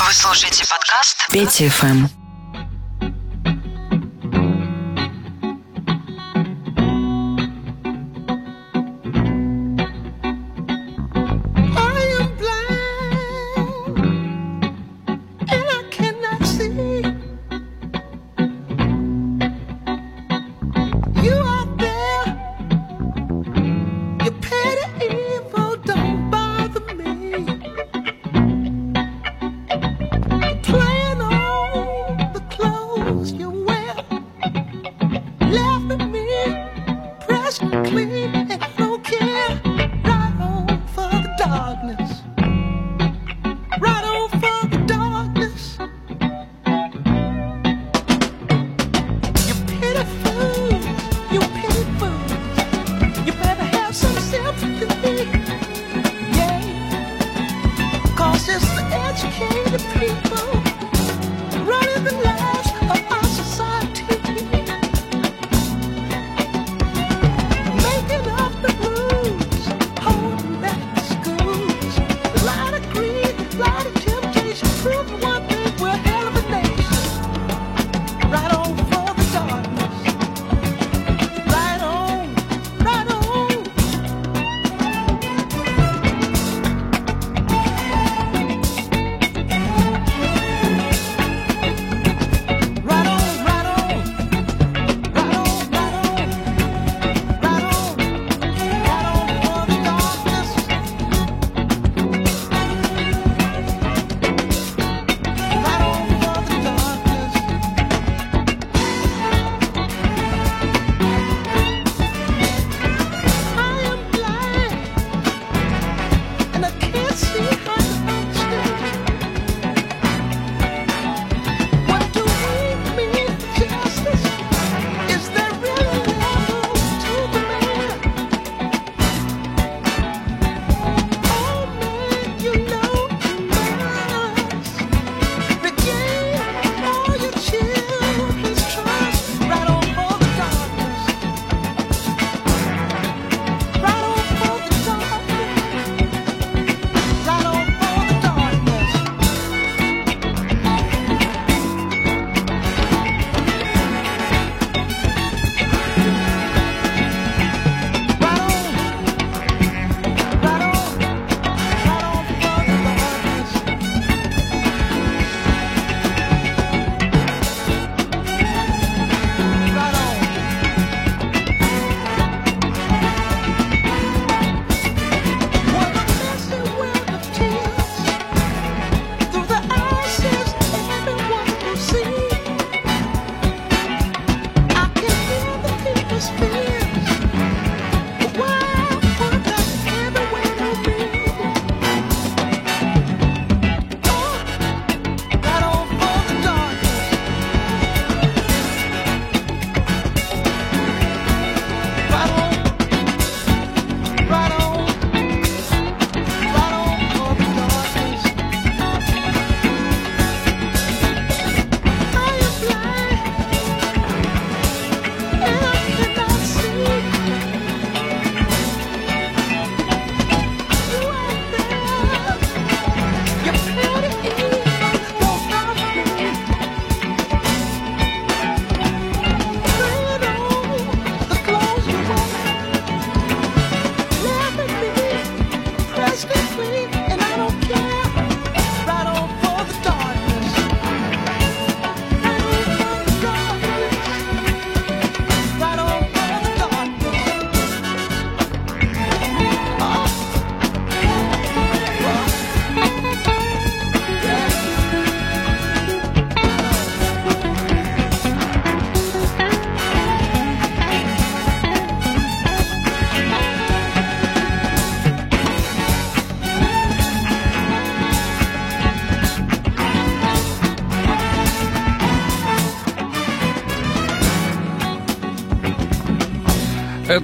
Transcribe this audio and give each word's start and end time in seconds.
Вы 0.00 0.12
слушаете 0.12 0.64
подкаст 0.70 1.26
Петя 1.30 1.68
ФМ. 1.68 2.17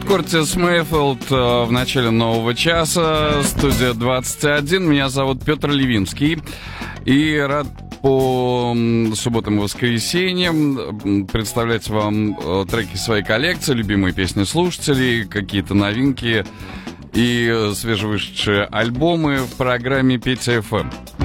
Это 0.05 0.13
Куртис 0.13 0.57
Мейфилд 0.57 1.31
э, 1.31 1.65
в 1.65 1.73
начале 1.73 2.11
нового 2.11 2.55
часа, 2.55 3.43
студия 3.43 3.95
21. 3.95 4.91
Меня 4.91 5.09
зовут 5.09 5.43
Петр 5.45 5.71
Левинский. 5.71 6.39
И 7.05 7.37
рад 7.39 7.67
по 8.03 8.77
субботам 9.15 9.59
и 9.59 9.63
воскресеньям 9.63 11.27
представлять 11.27 11.89
вам 11.89 12.39
э, 12.39 12.67
треки 12.71 12.97
своей 12.97 13.25
коллекции, 13.25 13.73
любимые 13.73 14.13
песни 14.13 14.45
слушателей, 14.45 15.25
какие-то 15.25 15.75
новинки 15.75 16.45
и 17.13 17.71
свежевышедшие 17.75 18.65
альбомы 18.65 19.39
в 19.39 19.55
программе 19.55 20.19
Петя 20.19 20.61
ФМ. 20.61 21.24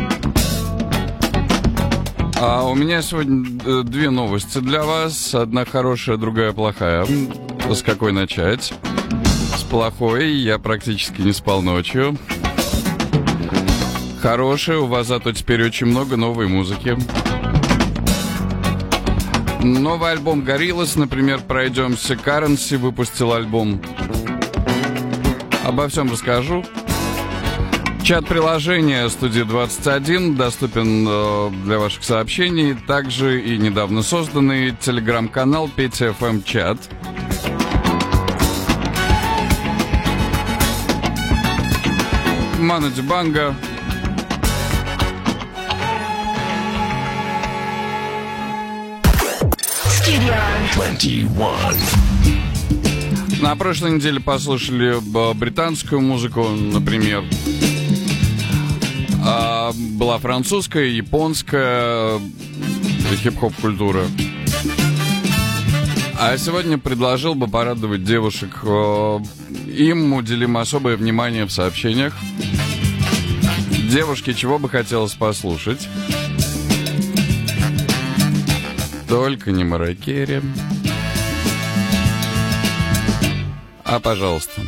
А 2.42 2.64
у 2.64 2.74
меня 2.74 3.02
сегодня 3.02 3.60
э, 3.66 3.84
две 3.84 4.10
новости 4.10 4.60
для 4.60 4.84
вас. 4.84 5.36
Одна 5.36 5.66
хорошая, 5.66 6.16
другая 6.16 6.54
плохая. 6.54 7.06
С 7.70 7.82
какой 7.84 8.14
начать? 8.14 8.74
С 9.58 9.64
плохой 9.64 10.32
я 10.32 10.58
практически 10.58 11.20
не 11.20 11.34
спал 11.34 11.62
ночью. 11.62 12.18
Хорошая, 14.22 14.78
у 14.78 14.86
вас 14.86 15.08
зато 15.08 15.34
теперь 15.34 15.66
очень 15.66 15.88
много 15.88 16.16
новой 16.16 16.48
музыки. 16.48 16.98
Новый 19.62 20.14
альбом 20.14 20.42
Гориллас, 20.42 20.96
например, 20.96 21.42
пройдемся. 21.46 22.14
Currency 22.14 22.78
выпустил 22.78 23.34
альбом. 23.34 23.82
Обо 25.66 25.90
всем 25.90 26.10
расскажу. 26.10 26.64
Чат 28.10 28.26
приложения 28.28 29.08
студии 29.08 29.44
21 29.44 30.36
доступен 30.36 31.06
э, 31.08 31.52
для 31.64 31.78
ваших 31.78 32.04
сообщений. 32.04 32.74
Также 32.74 33.40
и 33.40 33.56
недавно 33.60 34.02
созданный 34.02 34.72
телеграм-канал 34.72 35.70
Петя 35.70 36.14
ФМ 36.14 36.42
Чат. 36.42 36.80
Мана 42.58 42.90
Дибанга. 42.90 43.56
На 53.40 53.56
прошлой 53.56 53.92
неделе 53.92 54.20
послушали 54.20 54.98
британскую 55.36 56.02
музыку, 56.02 56.48
например. 56.50 57.24
Была 59.76 60.18
французская, 60.18 60.88
японская 60.88 62.18
э, 62.18 63.16
хип-хоп 63.16 63.54
культура. 63.56 64.06
А 66.20 66.38
сегодня 66.38 66.78
предложил 66.78 67.36
бы 67.36 67.48
порадовать 67.48 68.04
девушек. 68.04 68.60
Э, 68.64 69.20
им 69.68 70.14
уделим 70.14 70.58
особое 70.58 70.98
внимание 70.98 71.46
в 71.46 71.52
сообщениях. 71.52 72.14
Девушке 73.90 74.34
чего 74.34 74.60
бы 74.60 74.70
хотелось 74.70 75.14
послушать? 75.14 75.88
Только 79.08 79.52
не 79.52 79.64
Маракере. 79.64 80.44
А, 83.84 84.00
пожалуйста. 84.00 84.62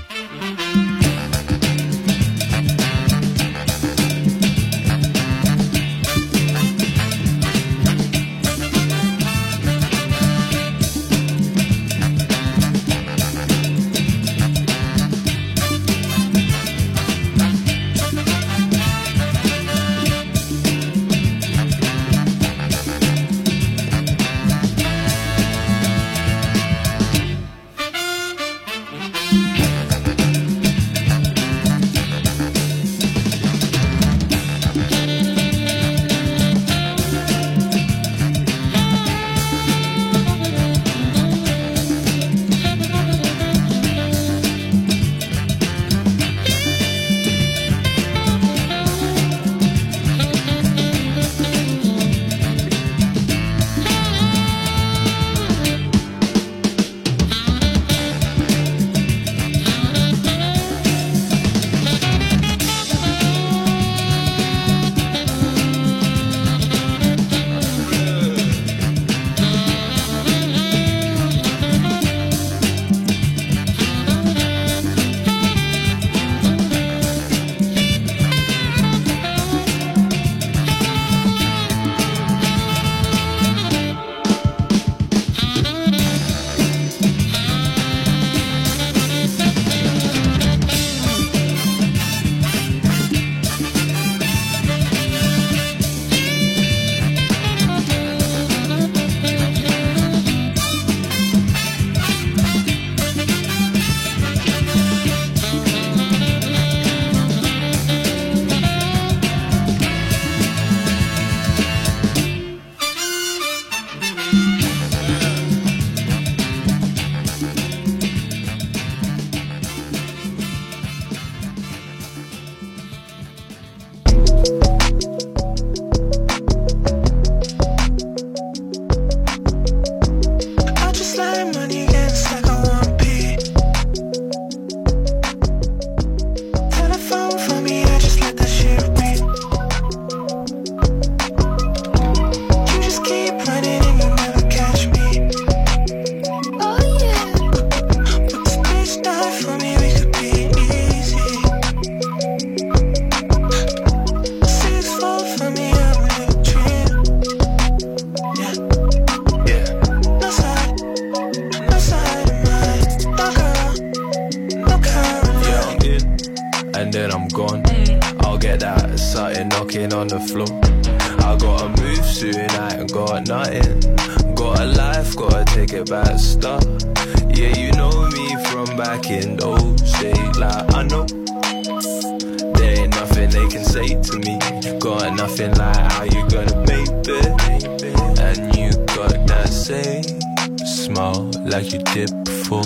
like 191.52 191.74
you 191.74 191.80
did 191.80 192.10
before. 192.24 192.64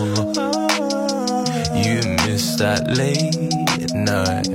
You 1.73 2.01
miss 2.27 2.55
that 2.57 2.85
late 2.95 3.91
night 3.95 4.45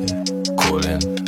calling. 0.57 1.20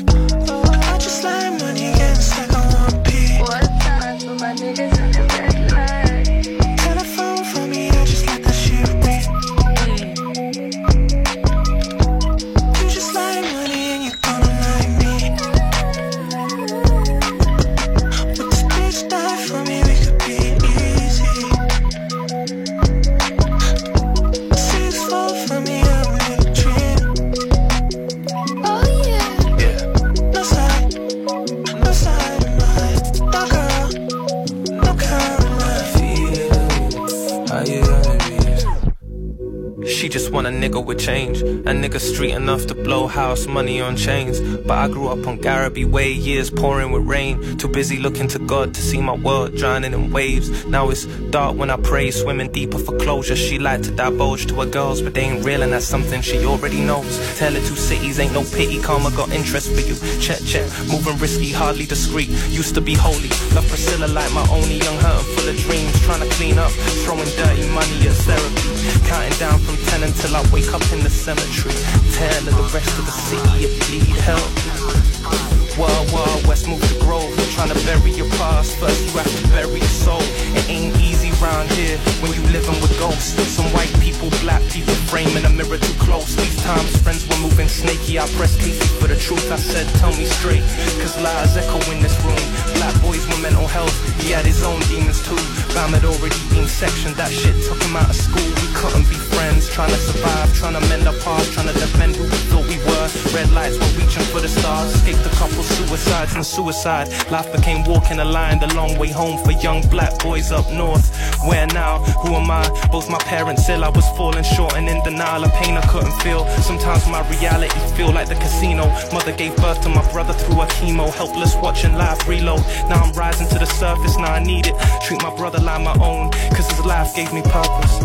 With 40.93 41.05
change. 41.05 41.41
A 41.41 41.73
nigga 41.73 42.01
street 42.01 42.33
enough 42.33 42.67
to 42.67 42.75
blow 42.75 43.07
house 43.07 43.47
money 43.47 43.81
on 43.81 43.97
chains. 43.97 44.41
But 44.41 44.79
I 44.79 44.89
grew 44.89 45.09
up 45.09 45.27
on 45.27 45.39
Garraby 45.39 45.85
Way, 45.85 46.13
years 46.13 46.51
pouring 46.51 46.93
with 46.93 47.05
rain. 47.07 47.57
Too 47.57 47.69
busy 47.69 47.99
looking 47.99 48.29
to 48.29 48.39
God 48.39 48.75
to 48.75 48.81
see 48.81 49.01
my 49.01 49.15
world 49.15 49.57
drowning 49.57 49.95
in 49.95 50.11
waves. 50.11 50.67
Now 50.67 50.91
it's 50.91 51.07
dark 51.31 51.57
when 51.57 51.71
I 51.71 51.77
pray, 51.77 52.11
swimming 52.11 52.53
deeper 52.53 52.79
for 52.79 52.97
closure. 52.99 53.37
She 53.37 53.59
like 53.59 53.83
to 53.83 53.91
divulge 53.91 54.47
to 54.47 54.55
her 54.61 54.67
girls, 54.67 55.01
but 55.01 55.15
they 55.15 55.23
ain't 55.23 55.45
real 55.45 55.63
and 55.63 55.73
that's 55.73 55.87
something 55.87 56.21
she 56.21 56.45
already 56.45 56.81
knows. 56.81 57.13
Tell 57.39 57.53
her 57.53 57.61
two 57.61 57.77
cities 57.77 58.19
ain't 58.19 58.33
no 58.33 58.43
pity, 58.43 58.81
karma 58.81 59.11
got 59.13 59.31
interest 59.31 59.73
for 59.73 59.81
you. 59.81 59.97
Check, 60.21 60.41
check, 60.45 60.69
moving 60.89 61.17
risky, 61.19 61.51
hardly 61.51 61.87
discreet. 61.87 62.29
Used 62.51 62.75
to 62.75 62.81
be 62.81 62.95
holy, 62.95 63.31
love 63.55 63.67
Priscilla 63.69 64.07
like 64.07 64.33
my 64.33 64.47
only 64.51 64.77
young 64.77 64.99
hurt 64.99 65.25
full 65.35 65.49
of 65.49 65.57
dreams. 65.65 65.93
Trying 66.03 66.29
to 66.29 66.35
clean 66.37 66.59
up, 66.59 66.71
throwing 67.05 67.31
dirty 67.41 67.67
money 67.71 67.97
at 68.11 68.17
therapy. 68.29 68.69
Counting 69.09 69.39
down 69.39 69.59
from 69.61 69.77
ten 69.87 70.03
until 70.03 70.37
I 70.37 70.43
wake 70.53 70.73
up 70.75 70.82
in 70.91 71.03
the 71.05 71.11
cemetery. 71.11 71.75
Tell 72.13 72.43
the 72.43 72.53
rest 72.73 72.99
of 72.99 73.05
the 73.05 73.13
city 73.13 73.65
if 73.65 73.91
you 73.91 74.01
need 74.01 74.17
help. 74.17 75.62
Wild, 75.79 76.13
wild 76.13 76.47
west, 76.47 76.69
move 76.69 76.83
to 76.89 76.99
Grove. 77.01 77.33
Trying 77.55 77.73
to 77.73 77.87
bury 77.87 78.13
your 78.13 78.29
past, 78.37 78.77
first 78.77 79.01
you 79.07 79.13
have 79.19 79.29
to 79.41 79.49
bury 79.49 79.81
your 79.81 79.97
soul. 80.05 80.21
It 80.53 80.69
ain't 80.69 80.95
easy 81.01 81.33
round 81.41 81.71
here 81.73 81.97
when 82.21 82.33
you 82.33 82.43
living 82.53 82.77
with 82.81 82.93
ghosts. 82.99 83.33
Some 83.49 83.67
white 83.73 83.93
people, 84.01 84.29
black 84.45 84.63
people 84.69 84.95
framing 85.09 85.45
a 85.45 85.51
mirror 85.51 85.79
too 85.79 85.97
close. 85.99 86.37
These 86.37 86.63
times 86.63 86.97
friends 87.03 87.27
were 87.29 87.41
moving 87.41 87.69
snaky. 87.69 88.19
I 88.19 88.29
pressed 88.37 88.61
Casey 88.61 88.85
for 89.01 89.09
the 89.09 89.17
truth. 89.17 89.51
I 89.51 89.57
said, 89.57 89.89
tell 90.01 90.13
me 90.13 90.25
straight, 90.25 90.63
cause 91.01 91.17
lies 91.21 91.57
echo 91.57 91.81
in 91.91 92.03
this 92.03 92.17
room. 92.21 92.45
Black 92.77 92.95
boys 93.01 93.25
with 93.27 93.41
mental 93.41 93.67
health, 93.67 93.97
he 94.21 94.31
had 94.31 94.45
his 94.45 94.63
own 94.63 94.81
demons 94.93 95.25
too. 95.25 95.41
Bam 95.73 95.97
had 95.97 96.05
already 96.05 96.37
been 96.53 96.69
sectioned, 96.69 97.17
that 97.17 97.33
shit 97.33 97.57
took 97.65 97.81
him 97.81 97.97
out 97.97 98.11
of 98.11 98.17
school. 98.17 98.45
We 98.61 98.69
couldn't 98.77 99.09
be 99.09 99.17
friends, 99.33 99.69
trying 99.73 99.91
to 99.91 99.97
survive, 99.97 100.53
trying 100.53 100.77
to 100.77 100.85
mend 100.93 101.09
our 101.09 101.17
past, 101.25 101.53
trying 101.53 101.69
to 101.69 101.75
defend 101.75 102.17
who 102.17 102.25
we 102.25 102.39
thought 102.53 102.67
we 102.69 102.79
were. 102.85 103.07
Red 103.33 103.49
lights 103.57 103.81
were 103.81 103.93
reaching 103.97 104.27
for 104.29 104.41
the 104.41 104.49
stars, 104.49 104.93
escaped 104.95 105.25
a 105.25 105.35
couple 105.41 105.62
suicides 105.63 106.35
and 106.35 106.45
suicide. 106.45 107.09
Life 107.31 107.53
became 107.53 107.85
walking 107.85 108.19
a 108.19 108.25
line, 108.25 108.59
the 108.59 108.73
long 108.75 108.99
way 108.99 109.09
home 109.09 109.43
for 109.45 109.53
young 109.53 109.87
black 109.89 110.19
boys 110.23 110.53
up 110.53 110.71
north. 110.73 111.07
Where 111.47 111.67
now? 111.69 111.99
Who 112.23 112.35
am 112.35 112.51
I? 112.51 112.63
Both 112.91 113.11
my 113.11 113.19
parents 113.19 113.67
said 113.67 113.83
I 113.83 113.89
was 113.89 114.09
falling 114.17 114.45
short 114.45 114.75
and 114.75 114.89
in 114.89 115.03
denial, 115.03 115.45
a 115.45 115.49
pain 115.51 115.77
I 115.77 115.87
couldn't 115.87 116.13
feel. 116.21 116.47
Sometimes 116.63 117.07
my 117.09 117.27
reality 117.29 117.79
feel 117.97 118.13
like 118.13 118.29
the 118.29 118.37
casino. 118.37 118.87
Mother 119.13 119.33
gave 119.33 119.57
birth 119.57 119.81
to 119.83 119.89
my 119.89 120.05
brother 120.13 120.33
through 120.33 120.63
a 120.63 120.67
chemo, 120.67 121.13
helpless 121.15 121.55
watching 121.57 121.95
life 121.95 122.29
reload. 122.29 122.61
Now 122.89 123.03
I'm 123.03 123.13
rising 123.13 123.49
to 123.49 123.59
the 123.59 123.67
surface, 123.67 124.17
now 124.17 124.33
I 124.33 124.43
need 124.43 124.67
it. 124.67 124.75
Treat 125.03 125.23
my 125.23 125.35
brother 125.37 125.59
like 125.59 125.83
my 125.83 125.95
own, 126.05 126.31
cause 126.55 126.69
his 126.71 126.85
life 126.85 127.15
gave 127.15 127.33
me 127.33 127.43
purpose. 127.43 128.01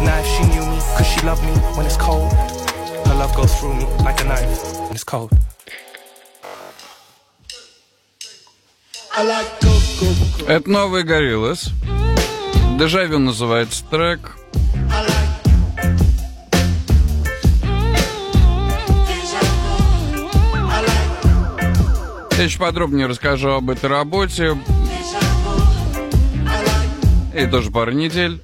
Now 0.00 0.18
if 0.18 0.26
she 0.26 0.42
knew 0.48 0.64
me, 0.64 0.78
cause 0.96 1.06
she 1.06 1.20
loved 1.26 1.42
me 1.42 1.52
when 1.76 1.86
it's 1.86 1.96
cold. 1.96 2.32
Her 3.06 3.14
love 3.14 3.34
goes 3.34 3.54
through 3.58 3.74
me 3.74 3.84
like 4.04 4.20
a 4.20 4.24
knife 4.24 4.80
when 4.80 4.92
it's 4.92 5.04
cold. 5.04 5.30
Это 10.46 10.70
новый 10.70 11.02
Гориллас. 11.02 11.70
Дежавю 12.78 13.18
называется 13.18 13.84
трек. 13.90 14.36
Я 22.36 22.44
еще 22.44 22.58
подробнее 22.58 23.06
расскажу 23.06 23.50
об 23.50 23.68
этой 23.68 23.90
работе. 23.90 24.56
И 27.34 27.46
тоже 27.46 27.70
пару 27.70 27.92
недель. 27.92 28.40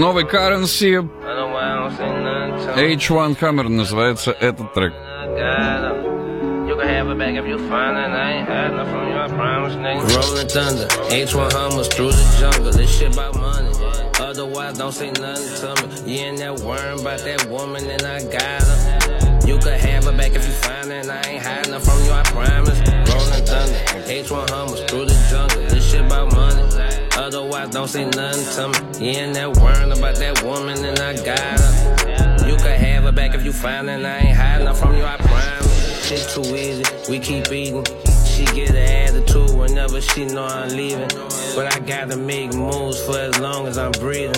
Новый 0.00 0.24
Currency. 0.24 0.96
H1 2.76 3.36
Hammer 3.40 3.68
называется 3.68 4.32
этот 4.32 4.72
трек. 4.74 4.92
Rolling 9.86 10.48
thunder, 10.48 10.88
H1 11.10 11.52
Hummers 11.52 11.88
through 11.88 12.12
the 12.12 12.24
jungle. 12.38 12.72
This 12.72 12.90
shit 12.98 13.12
about 13.12 13.36
money. 13.36 13.70
Otherwise, 14.20 14.76
don't 14.78 14.92
say 14.92 15.10
nothing 15.12 15.48
to 15.60 15.74
me. 15.86 16.12
You 16.12 16.20
ain't 16.26 16.38
that 16.38 16.60
worm 16.60 17.00
about 17.00 17.20
that 17.20 17.48
woman, 17.48 17.84
and 17.86 18.02
I 18.02 18.22
got 18.24 18.62
her. 18.62 19.38
You 19.46 19.58
could 19.58 19.78
have 19.80 20.04
her 20.04 20.12
back 20.12 20.32
if 20.34 20.44
you 20.44 20.52
find 20.52 20.90
her, 20.90 20.98
and 21.00 21.10
I 21.10 21.22
ain't 21.22 21.42
hiding 21.42 21.72
her 21.72 21.80
from 21.80 22.02
you, 22.04 22.12
I 22.12 22.22
promise. 22.24 22.78
Rolling 23.08 23.44
thunder, 23.46 23.78
H1 24.08 24.50
Hummers 24.50 24.80
through 24.90 25.06
the 25.06 25.16
jungle. 25.30 25.62
This 25.68 25.90
shit 25.90 26.04
about 26.04 26.32
money. 26.32 26.62
Otherwise, 27.16 27.70
don't 27.70 27.88
say 27.88 28.04
nothing 28.04 28.44
to 28.56 28.68
me. 28.68 28.89
You 29.01 29.07
ain't 29.07 29.33
that 29.33 29.57
worm 29.57 29.91
about 29.91 30.15
that 30.17 30.43
woman, 30.43 30.85
and 30.85 30.99
I 30.99 31.15
got 31.25 31.39
her. 31.39 32.47
You 32.47 32.55
could 32.55 32.77
have 32.77 33.03
her 33.05 33.11
back 33.11 33.33
if 33.33 33.43
you 33.43 33.51
find 33.51 33.87
her, 33.87 33.95
and 33.95 34.05
I 34.05 34.19
ain't 34.19 34.37
hiding 34.37 34.67
her 34.67 34.75
from 34.75 34.95
you, 34.95 35.03
I 35.03 35.17
promise. 35.17 36.07
Shit 36.07 36.29
too 36.29 36.55
easy, 36.55 36.83
we 37.09 37.17
keep 37.17 37.51
eating. 37.51 37.83
She 38.27 38.45
get 38.45 38.69
an 38.69 38.75
attitude 38.75 39.57
whenever 39.57 40.01
she 40.01 40.25
know 40.25 40.45
I'm 40.45 40.69
leaving. 40.69 41.09
But 41.55 41.73
I 41.73 41.79
gotta 41.79 42.15
make 42.15 42.53
moves 42.53 43.03
for 43.03 43.17
as 43.17 43.39
long 43.39 43.65
as 43.65 43.79
I'm 43.79 43.91
breathing. 43.93 44.35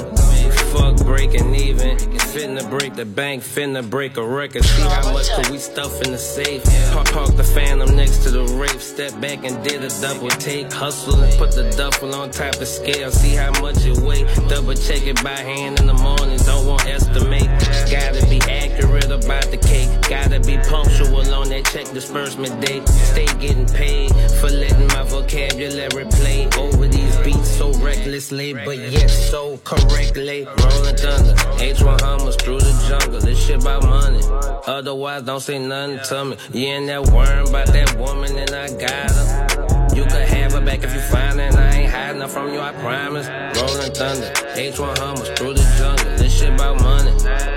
Fuck 0.72 0.96
breaking 1.06 1.54
even. 1.56 1.98
Finna 2.34 2.68
break 2.68 2.96
the 2.96 3.06
bank, 3.06 3.44
finna 3.44 3.88
break 3.88 4.18
a 4.18 4.26
record. 4.26 4.66
See 4.66 4.82
how 4.82 5.14
much 5.14 5.30
could 5.36 5.50
we 5.50 5.60
stuff 5.60 6.02
in 6.02 6.14
the 6.14 6.18
safe? 6.18 6.64
Park, 6.92 7.12
park 7.12 7.36
the 7.38 7.44
phantom 7.44 7.96
next 7.96 8.24
to 8.24 8.32
the 8.32 8.44
rape. 8.56 8.82
Step 8.82 9.14
back 9.22 9.46
and 9.46 9.64
did 9.64 9.84
a 9.84 9.90
double 10.02 10.30
take. 10.30 10.74
Hustle 10.74 11.22
and 11.22 11.32
put 11.38 11.52
the 11.52 11.70
duffel 11.78 12.16
on 12.16 12.32
top 12.32 12.56
of 12.56 12.68
scale. 12.68 13.12
See 13.12 13.36
how 13.36 13.52
much 13.62 13.86
it 13.86 14.00
weigh. 14.00 14.24
Double 14.50 14.74
check 14.74 15.06
it 15.06 15.24
by 15.24 15.38
hand 15.38 15.80
in 15.80 15.86
the 15.86 15.94
morning. 15.94 16.40
Don't 16.40 16.66
want 16.66 16.88
estimate. 16.88 17.46
Gotta 17.92 18.26
be 18.26 18.42
accurate 18.50 19.12
about 19.12 19.52
the 19.52 19.58
cake. 19.58 19.90
Gotta 20.10 20.40
be 20.40 20.58
punctual 20.68 21.32
on 21.36 21.50
that 21.50 21.66
check 21.66 21.86
disbursement 21.94 22.60
date. 22.66 22.88
Stay 22.90 23.28
getting 23.38 23.68
paid 23.68 24.10
for 24.42 24.50
letting 24.50 24.88
my 24.88 25.04
vocabulary 25.04 26.06
play 26.06 26.50
over 26.58 26.88
these 26.88 27.16
beats 27.18 27.50
so 27.50 27.72
recklessly, 27.74 28.54
but 28.54 28.80
yet 28.80 29.08
so 29.08 29.58
correctly. 29.64 30.46
Rolling 30.46 30.98
thunder, 30.98 31.36
H1 31.62 32.23
Hummers 32.24 32.36
through 32.38 32.60
the 32.60 32.86
jungle. 32.88 33.20
This 33.20 33.46
shit 33.46 33.62
about 33.62 33.84
money. 33.84 34.22
Otherwise, 34.66 35.24
don't 35.24 35.42
say 35.42 35.60
nothing 35.60 36.00
to 36.08 36.24
me. 36.24 36.38
You 36.54 36.68
ain't 36.68 36.88
that 36.88 37.06
worm 37.12 37.48
about 37.48 37.68
that 37.68 37.98
woman, 38.00 38.38
and 38.38 38.50
I 38.52 38.70
got 38.80 39.12
her. 39.12 39.94
You 39.94 40.04
could 40.04 40.30
have 40.30 40.54
her 40.54 40.62
back 40.62 40.84
if 40.84 40.94
you 40.94 41.02
find 41.02 41.38
her, 41.38 41.42
and 41.42 41.58
I 41.58 41.80
ain't 41.80 41.92
hiding 41.92 42.26
from 42.30 42.54
you, 42.54 42.62
I 42.62 42.72
promise. 42.80 43.28
Rolling 43.28 43.92
thunder, 43.92 44.32
H1 44.56 44.98
Hummers 45.00 45.30
through 45.32 45.56
the 45.56 45.76
jungle. 45.78 46.16
This 46.16 46.40
shit 46.40 46.54
about 46.54 46.80
money. 46.80 47.12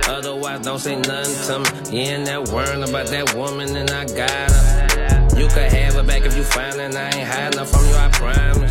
Otherwise, 0.09 0.65
don't 0.65 0.81
say 0.81 0.97
nothing 0.97 1.47
to 1.47 1.59
me. 1.61 1.97
You 1.97 2.11
ain't 2.11 2.27
that 2.27 2.49
worm 2.49 2.83
about 2.83 3.07
that 3.07 3.37
woman, 3.37 3.77
and 3.77 3.89
I 3.89 4.05
got 4.05 4.51
her. 4.51 5.39
You 5.39 5.47
could 5.47 5.71
have 5.71 5.95
her 5.95 6.03
back 6.03 6.23
if 6.23 6.37
you 6.37 6.43
find 6.43 6.75
her, 6.75 6.83
and 6.83 6.97
I 6.97 7.11
ain't 7.11 7.29
hiding 7.29 7.65
from 7.67 7.87
you, 7.87 7.95
I 7.95 8.09
promise. 8.09 8.66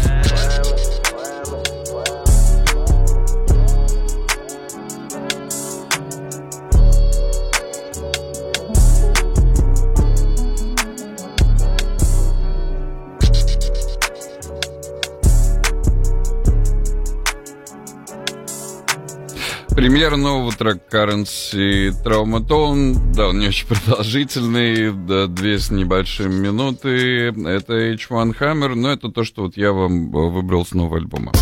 Премьера 19.76 20.16
нового 20.16 20.54
трека 20.54 20.80
Currency 20.90 21.92
Traumatone. 22.02 23.14
Да, 23.14 23.28
он 23.28 23.40
не 23.40 23.50
очень 23.50 23.68
продолжительный, 23.86 24.94
да, 24.94 25.28
две 25.28 25.60
с 25.60 25.70
небольшим 25.70 26.34
минуты. 26.34 27.28
Это 27.28 27.92
H1 27.92 28.38
Hammer, 28.40 28.74
но 28.74 28.94
это 28.94 29.10
то, 29.10 29.26
что 29.26 29.44
вот 29.44 29.58
я 29.58 29.74
вам 29.74 30.12
выбрал 30.12 30.66
с 30.66 30.74
нового 30.74 30.96
альбома. 30.96 31.34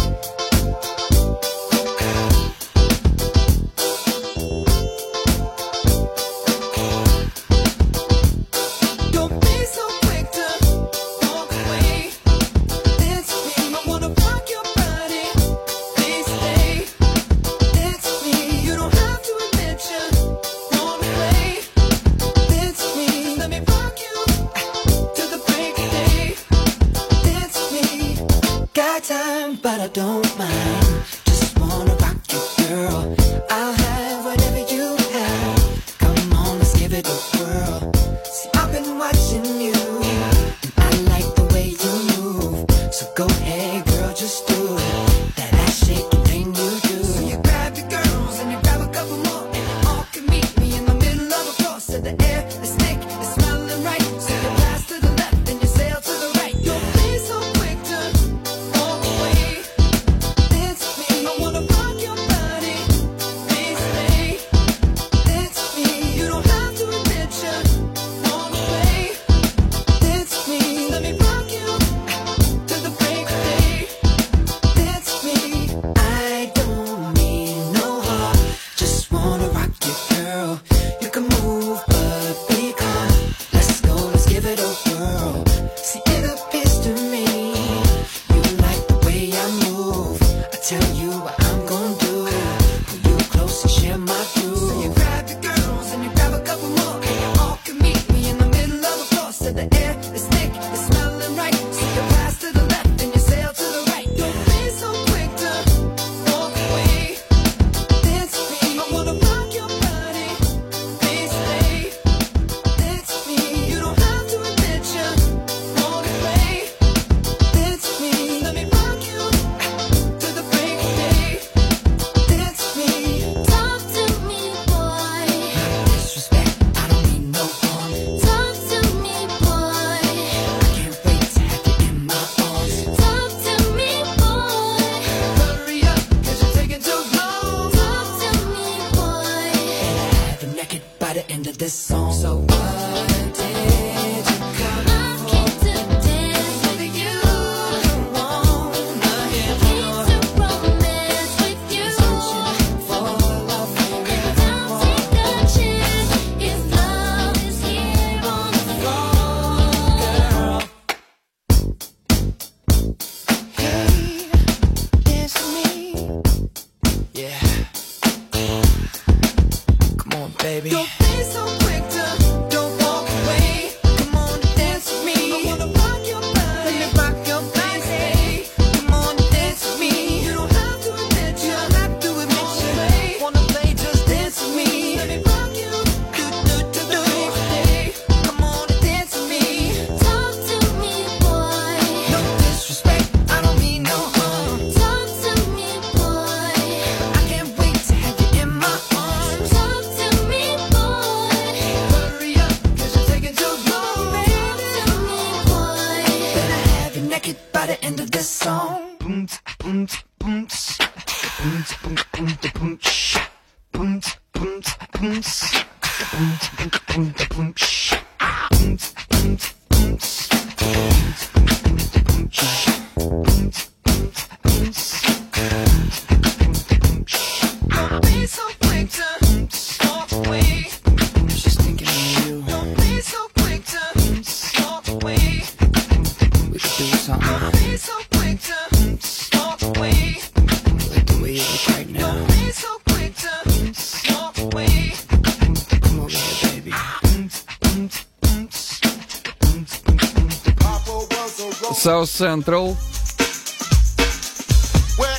Central. 252.13 252.77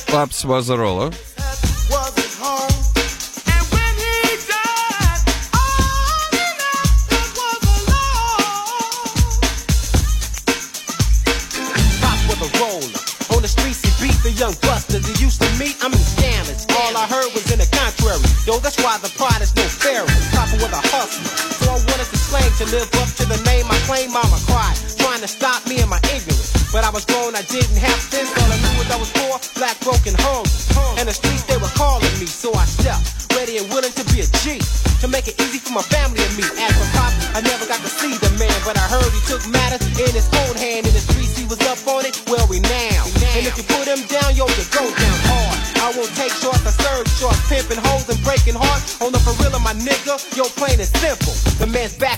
Pops 0.07 0.45
was 0.45 0.69
a 0.69 0.77
roller. 0.77 1.11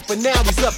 but 0.08 0.20
now 0.20 0.42
he's 0.44 0.64
up 0.64 0.74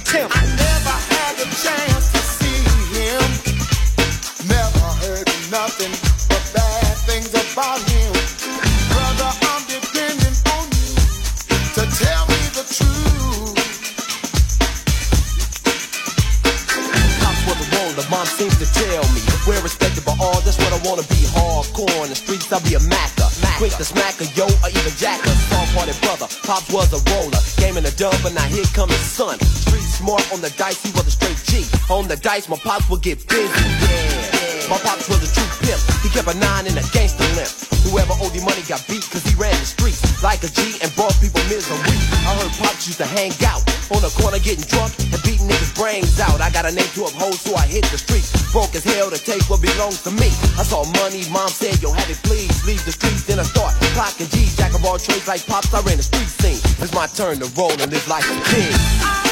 get 33.00 33.16
busy, 33.28 33.48
yeah. 33.48 34.68
My 34.68 34.78
pops 34.84 35.08
was 35.08 35.24
a 35.24 35.30
true 35.32 35.48
pimp, 35.64 35.80
he 36.04 36.08
kept 36.12 36.28
a 36.28 36.36
nine 36.36 36.68
and 36.68 36.76
a 36.76 36.84
gangster 36.92 37.24
limp. 37.32 37.48
Whoever 37.88 38.12
owed 38.20 38.36
him 38.36 38.44
money 38.44 38.60
got 38.68 38.84
beat, 38.86 39.02
cause 39.08 39.24
he 39.24 39.34
ran 39.40 39.56
the 39.56 39.66
streets 39.66 40.04
like 40.22 40.44
a 40.44 40.50
G 40.52 40.76
and 40.84 40.92
brought 40.94 41.16
people 41.18 41.40
misery. 41.48 41.80
I 42.28 42.36
heard 42.36 42.52
pops 42.60 42.86
used 42.86 43.00
to 43.00 43.08
hang 43.08 43.32
out 43.42 43.64
on 43.88 44.04
the 44.04 44.12
corner 44.20 44.38
getting 44.38 44.62
drunk 44.68 44.92
and 45.00 45.18
beating 45.24 45.48
niggas' 45.48 45.74
brains 45.74 46.20
out. 46.20 46.40
I 46.44 46.52
got 46.52 46.68
a 46.68 46.72
name 46.72 46.86
to 46.94 47.08
uphold, 47.08 47.40
so 47.40 47.56
I 47.56 47.66
hit 47.66 47.88
the 47.88 47.98
streets. 47.98 48.30
Broke 48.52 48.76
as 48.76 48.84
hell 48.84 49.10
to 49.10 49.18
take 49.18 49.42
what 49.48 49.64
belongs 49.64 50.04
to 50.04 50.12
me. 50.12 50.28
I 50.60 50.62
saw 50.62 50.84
money, 51.00 51.24
mom 51.32 51.48
said, 51.48 51.80
yo, 51.80 51.90
have 51.90 52.10
it 52.10 52.20
please. 52.22 52.52
Leave 52.68 52.84
the 52.84 52.92
streets, 52.92 53.24
then 53.24 53.40
I 53.40 53.48
start 53.48 53.72
clocking 53.96 54.28
G. 54.28 54.44
Jack 54.60 54.76
of 54.76 54.84
all 54.84 55.00
trades 55.00 55.26
like 55.26 55.42
pops, 55.48 55.72
I 55.72 55.80
ran 55.82 55.96
the 55.96 56.04
street 56.04 56.28
scene. 56.28 56.60
It's 56.78 56.92
my 56.92 57.08
turn 57.08 57.40
to 57.40 57.48
roll 57.56 57.72
and 57.72 57.90
live 57.90 58.06
like 58.06 58.28
a 58.28 58.36
king. 58.52 59.29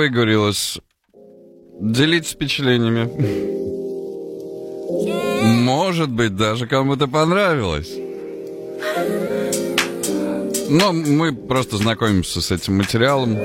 Вы 0.00 0.08
говорилось 0.08 0.78
Делитесь 1.78 2.30
впечатлениями. 2.30 3.04
Может 5.42 6.08
быть, 6.08 6.34
даже 6.36 6.66
кому-то 6.66 7.06
понравилось. 7.06 7.90
Но 10.70 10.94
мы 10.94 11.34
просто 11.34 11.76
знакомимся 11.76 12.40
с 12.40 12.50
этим 12.50 12.78
материалом. 12.78 13.36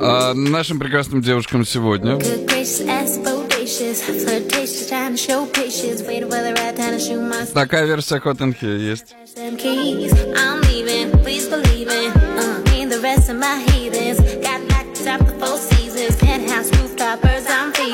А 0.00 0.34
нашим 0.34 0.80
прекрасным 0.80 1.22
девушкам 1.22 1.64
сегодня 1.64 2.18
Такая 7.54 7.86
версия 7.86 8.16
Hot 8.16 8.38
and 8.38 8.56
Key 8.60 8.76
есть. 8.76 9.14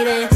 it. 0.07 0.34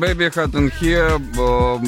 Baby, 0.00 0.28
Hot 0.30 0.52
and 0.52 0.72
Here. 0.80 1.20
Э, 1.36 1.78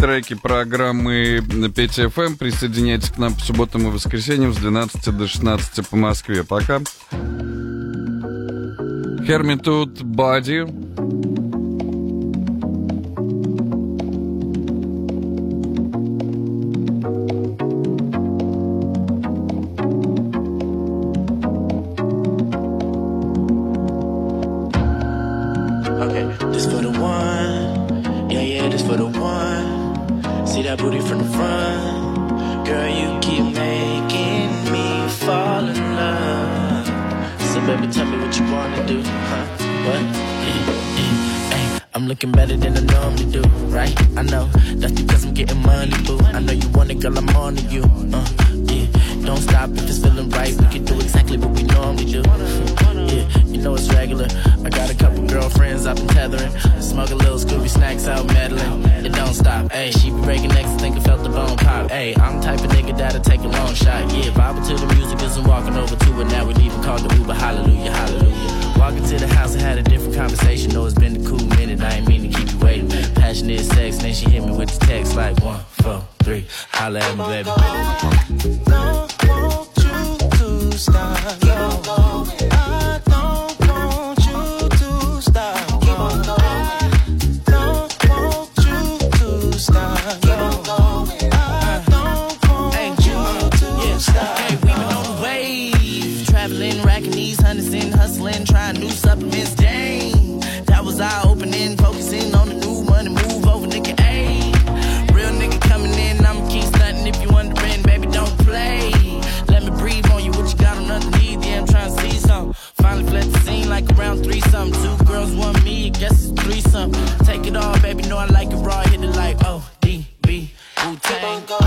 треки 0.00 0.34
программы 0.34 1.42
Петя 1.74 2.08
ФМ. 2.08 2.36
Присоединяйтесь 2.36 3.10
к 3.10 3.18
нам 3.18 3.34
по 3.34 3.40
субботам 3.40 3.86
и 3.86 3.90
воскресеньям 3.90 4.54
с 4.54 4.56
12 4.56 5.14
до 5.14 5.28
16 5.28 5.86
по 5.88 5.96
Москве. 5.96 6.42
Пока. 6.42 6.80
Хермитуд 9.26 10.00
body. 10.00 10.81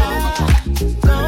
go. 0.05 0.85
go. 1.01 1.24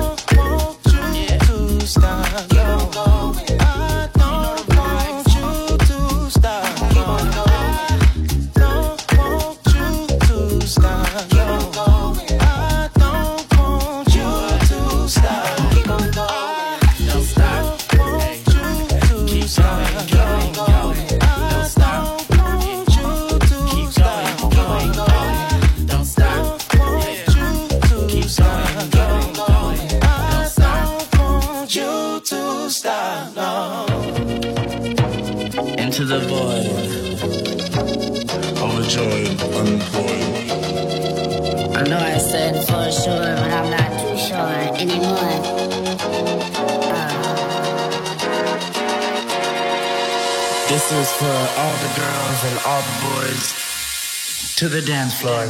all 51.68 51.74
the 51.74 51.94
girls 52.00 52.44
and 52.46 52.58
all 52.66 52.82
the 52.82 52.98
boys 53.10 54.56
to 54.56 54.70
the 54.70 54.82
dance 54.82 55.20
floor. 55.20 55.44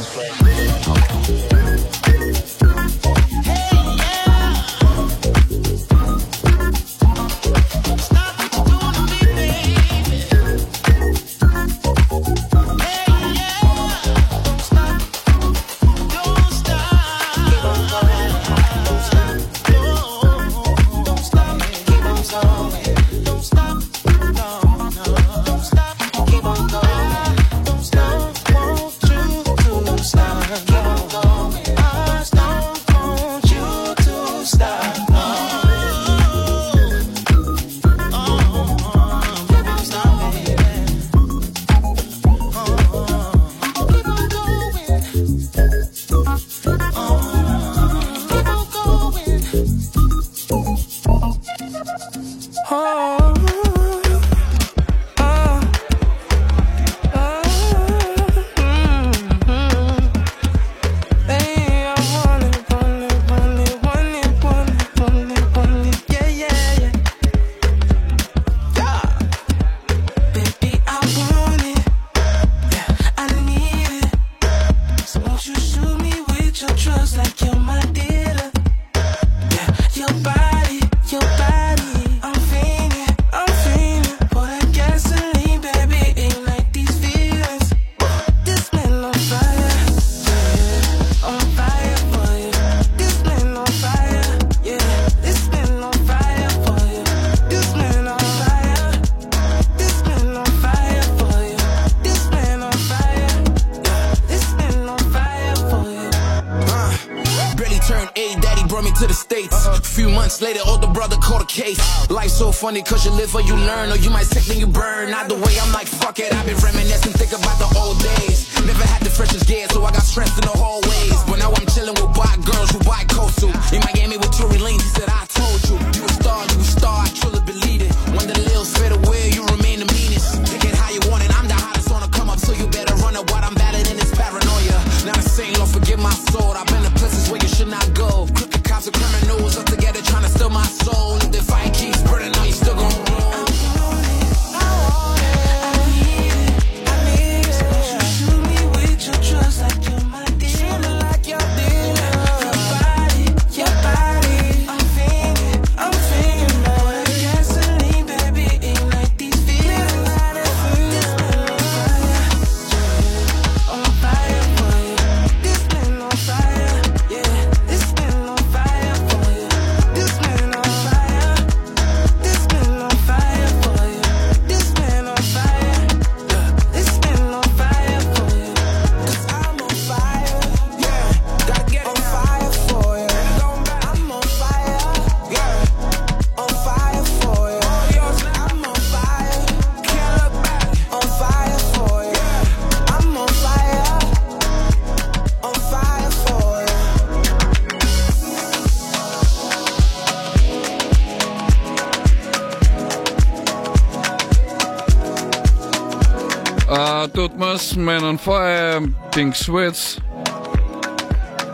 Pink 209.28 209.34
Sweats. 209.34 210.00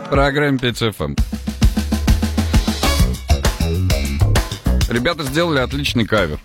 Программа 0.09 0.57
5FM. 0.57 1.19
Ребята 4.89 5.23
сделали 5.23 5.59
отличный 5.59 6.05
кавер. 6.05 6.39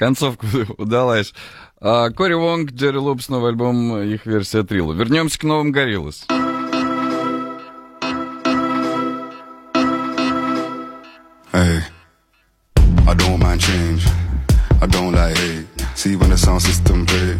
Концовка 0.00 0.46
удалась. 0.78 1.34
А, 1.78 2.08
Кори 2.10 2.32
Вонг, 2.32 2.72
Джерри 2.72 2.96
Лупс, 2.96 3.28
новый 3.28 3.50
альбом, 3.50 3.98
их 3.98 4.24
версия 4.24 4.62
Трилла. 4.62 4.94
Вернемся 4.94 5.38
к 5.38 5.44
новым 5.44 5.72
Гориллас. 5.72 6.26
Hey, 11.52 11.82
I 13.06 13.14
don't 13.14 13.38
mind 13.38 13.60
change. 13.60 14.06
I 14.80 14.86
don't 14.86 15.12
like 15.12 15.36
hate. 15.36 15.66
See 15.94 16.16
when 16.16 16.30
the 16.30 16.38
sound 16.38 16.62
system 16.62 17.04
play, 17.04 17.36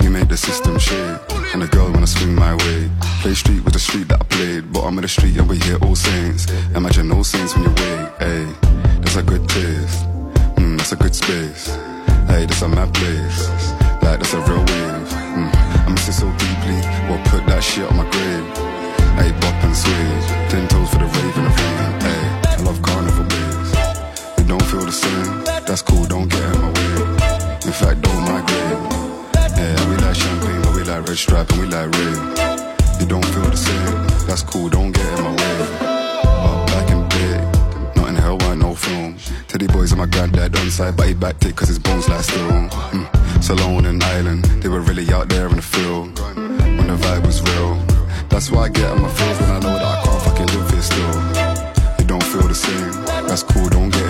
we 0.00 0.08
make 0.08 0.28
the 0.28 0.36
system 0.36 0.78
shake. 0.78 1.18
And 1.52 1.62
the 1.62 1.66
girl 1.66 1.90
wanna 1.90 2.06
swing 2.06 2.34
my 2.36 2.54
way. 2.54 2.88
Play 3.22 3.34
street 3.34 3.64
with 3.64 3.72
the 3.72 3.80
street 3.80 4.08
that 4.08 4.20
I 4.20 4.24
played. 4.26 4.72
Bottom 4.72 4.98
of 4.98 5.02
the 5.02 5.08
street 5.08 5.36
and 5.38 5.48
we 5.48 5.58
hear 5.58 5.78
all 5.82 5.96
saints. 5.96 6.46
Imagine 6.74 7.08
no 7.08 7.22
saints 7.24 7.56
when 7.56 7.64
you 7.64 7.70
wait. 7.70 8.08
Hey, 8.20 8.46
that's 9.00 9.16
a 9.16 9.22
good 9.22 9.48
taste. 9.48 10.06
Mm, 10.56 10.76
that's 10.76 10.92
a 10.92 10.96
good 10.96 11.14
space. 11.14 11.95
Hey, 12.28 12.46
that's 12.46 12.62
a 12.62 12.68
mad 12.68 12.92
place. 12.94 13.48
Like 14.02 14.18
that's 14.20 14.34
a 14.34 14.40
real 14.40 14.58
wave. 14.58 15.08
Mm, 15.36 15.50
I 15.86 15.90
miss 15.90 16.08
it 16.08 16.12
so 16.12 16.26
deeply. 16.32 16.78
Well, 17.08 17.20
put 17.26 17.46
that 17.46 17.62
shit 17.62 17.88
on 17.90 17.96
my 17.96 18.08
grave. 18.10 18.46
Hey, 19.18 19.32
bop 19.40 19.56
and 19.64 19.76
sway. 19.76 20.08
Ten 20.50 20.68
toes 20.68 20.90
for 20.90 20.98
the 20.98 21.06
rave 21.06 21.36
and 21.38 21.46
the 21.46 21.54
rain. 21.58 22.00
Hey, 22.06 22.22
I 22.52 22.62
love 22.62 22.80
carnival 22.82 23.24
bays. 23.24 23.70
You 24.38 24.44
don't 24.44 24.66
feel 24.70 24.84
the 24.84 24.92
same. 24.92 25.44
That's 25.66 25.82
cool, 25.82 26.04
don't 26.06 26.28
get 26.28 26.42
in 26.42 26.60
my 26.60 26.68
way. 26.68 27.16
In 27.66 27.72
fact, 27.72 28.00
don't 28.02 28.22
migrate. 28.22 29.06
Yeah, 29.56 29.88
we 29.88 29.96
like 29.96 30.14
champagne, 30.14 30.62
but 30.62 30.74
we 30.76 30.82
like 30.84 31.08
red 31.08 31.18
stripe 31.18 31.50
and 31.50 31.60
we 31.60 31.66
like 31.66 31.90
red. 31.90 33.00
You 33.00 33.06
don't 33.06 33.24
feel 33.24 33.50
the 33.50 33.56
same. 33.56 34.26
That's 34.26 34.42
cool, 34.42 34.68
don't 34.68 34.92
get 34.92 35.06
in 35.18 35.24
my 35.24 35.32
way. 35.32 35.95
Film. 39.56 39.68
Teddy 39.68 39.78
boys 39.78 39.92
and 39.92 40.00
my 40.00 40.06
granddad 40.06 40.56
on 40.56 40.70
side, 40.70 40.96
but 40.96 41.06
he 41.06 41.14
backed 41.14 41.44
it 41.46 41.56
cause 41.56 41.68
his 41.68 41.78
bones 41.78 42.08
like 42.08 42.22
still. 42.22 42.68
Mm. 42.92 43.42
Salone 43.42 43.86
and 43.86 44.02
Island, 44.02 44.44
they 44.62 44.68
were 44.68 44.80
really 44.80 45.12
out 45.12 45.28
there 45.28 45.48
in 45.48 45.56
the 45.56 45.62
field. 45.62 46.18
When 46.34 46.86
the 46.86 46.96
vibe 46.96 47.26
was 47.26 47.42
real. 47.42 47.74
That's 48.28 48.50
why 48.50 48.64
I 48.64 48.68
get 48.68 48.90
on 48.90 49.02
my 49.02 49.08
feels 49.08 49.40
when 49.40 49.50
I 49.50 49.60
know 49.60 49.74
that 49.78 49.84
I 49.84 50.02
can't 50.04 50.22
fucking 50.22 50.46
live 50.46 50.70
here 50.70 50.82
still. 50.82 51.14
You 51.98 52.04
don't 52.06 52.22
feel 52.22 52.48
the 52.48 52.54
same. 52.54 52.92
That's 53.26 53.42
cool, 53.42 53.68
don't 53.68 53.90
get 53.90 54.05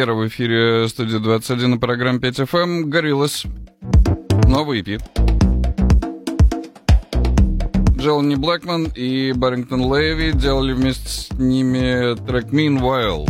Премьера 0.00 0.14
в 0.14 0.28
эфире 0.28 0.88
студии 0.88 1.18
21 1.18 1.72
на 1.72 1.76
программе 1.76 2.18
5 2.20 2.40
FM 2.40 2.84
Гориллас. 2.84 3.44
Новый 4.48 4.80
EP. 4.80 4.98
Джелани 7.98 8.34
Блэкман 8.34 8.84
и 8.94 9.32
Баррингтон 9.32 9.92
Леви 9.94 10.32
делали 10.32 10.72
вместе 10.72 11.06
с 11.06 11.30
ними 11.32 12.16
трек 12.26 12.46
Meanwhile. 12.46 13.26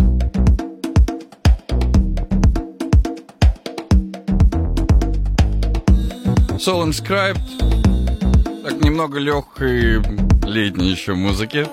Soul 6.57 6.87
Inscribed. 6.87 8.62
Так 8.62 8.81
немного 8.81 9.18
легкой 9.18 10.01
летней 10.45 10.93
еще 10.93 11.14
музыки. 11.14 11.66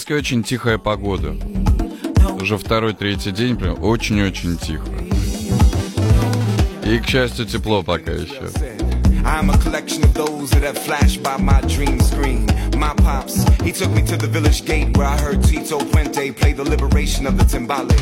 Москве 0.00 0.16
очень 0.16 0.42
тихая 0.42 0.78
погода. 0.78 1.36
Уже 2.40 2.56
второй, 2.56 2.94
третий 2.94 3.32
день 3.32 3.54
прям 3.54 3.84
очень-очень 3.84 4.56
тихо. 4.56 4.86
И, 6.86 6.98
к 7.00 7.06
счастью, 7.06 7.44
тепло 7.44 7.82
пока 7.82 8.12
еще. 8.12 8.48
I'm 9.26 9.50
a 9.50 9.58
collection 9.58 10.02
of 10.02 10.14
those 10.14 10.48
that 10.52 10.62
have 10.62 10.78
flashed 10.78 11.22
by 11.22 11.36
my 11.36 11.60
dream 11.68 12.00
screen. 12.00 12.46
My 12.78 12.94
pops, 12.94 13.44
he 13.62 13.72
took 13.72 13.90
me 13.90 14.02
to 14.06 14.16
the 14.16 14.26
village 14.26 14.64
gate 14.64 14.96
where 14.96 15.06
I 15.06 15.18
heard 15.18 15.44
Tito 15.44 15.78
Puente 15.80 16.34
play 16.34 16.54
the 16.54 16.64
liberation 16.64 17.26
of 17.26 17.36
the 17.36 17.44
timbale. 17.44 17.92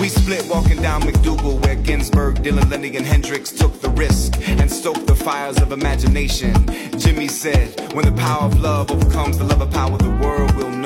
We 0.00 0.08
split 0.08 0.46
walking 0.48 0.80
down 0.80 1.02
McDougal 1.02 1.62
where 1.62 1.74
Ginsberg, 1.74 2.36
Dylan, 2.36 2.70
Lenny, 2.70 2.96
and 2.96 3.04
Hendrix 3.04 3.52
took 3.52 3.82
the 3.82 3.90
risk 3.90 4.32
and 4.48 4.70
stoked 4.70 5.06
the 5.06 5.14
fires 5.14 5.60
of 5.60 5.72
imagination. 5.72 6.54
Jimmy 6.96 7.28
said, 7.28 7.68
when 7.92 8.06
the 8.06 8.12
power 8.12 8.44
of 8.44 8.58
love 8.60 8.90
overcomes 8.90 9.36
the 9.36 9.44
love 9.44 9.60
of 9.60 9.70
power, 9.70 9.98
the 9.98 10.16
world 10.22 10.54
will 10.56 10.77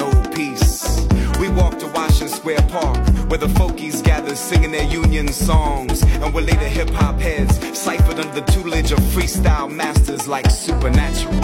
Square 2.43 2.62
Park, 2.70 2.99
where 3.28 3.38
the 3.38 3.47
folkies 3.47 4.03
gather 4.03 4.34
singing 4.34 4.72
their 4.72 4.82
union 4.82 5.28
songs, 5.28 6.03
and 6.03 6.34
where 6.34 6.43
later 6.43 6.66
hip 6.66 6.90
hop 6.90 7.20
heads 7.20 7.57
ciphered 7.78 8.18
under 8.18 8.40
the 8.40 8.45
tutelage 8.51 8.90
of 8.90 8.99
freestyle 9.14 9.70
masters 9.70 10.26
like 10.26 10.51
Supernatural. 10.51 11.38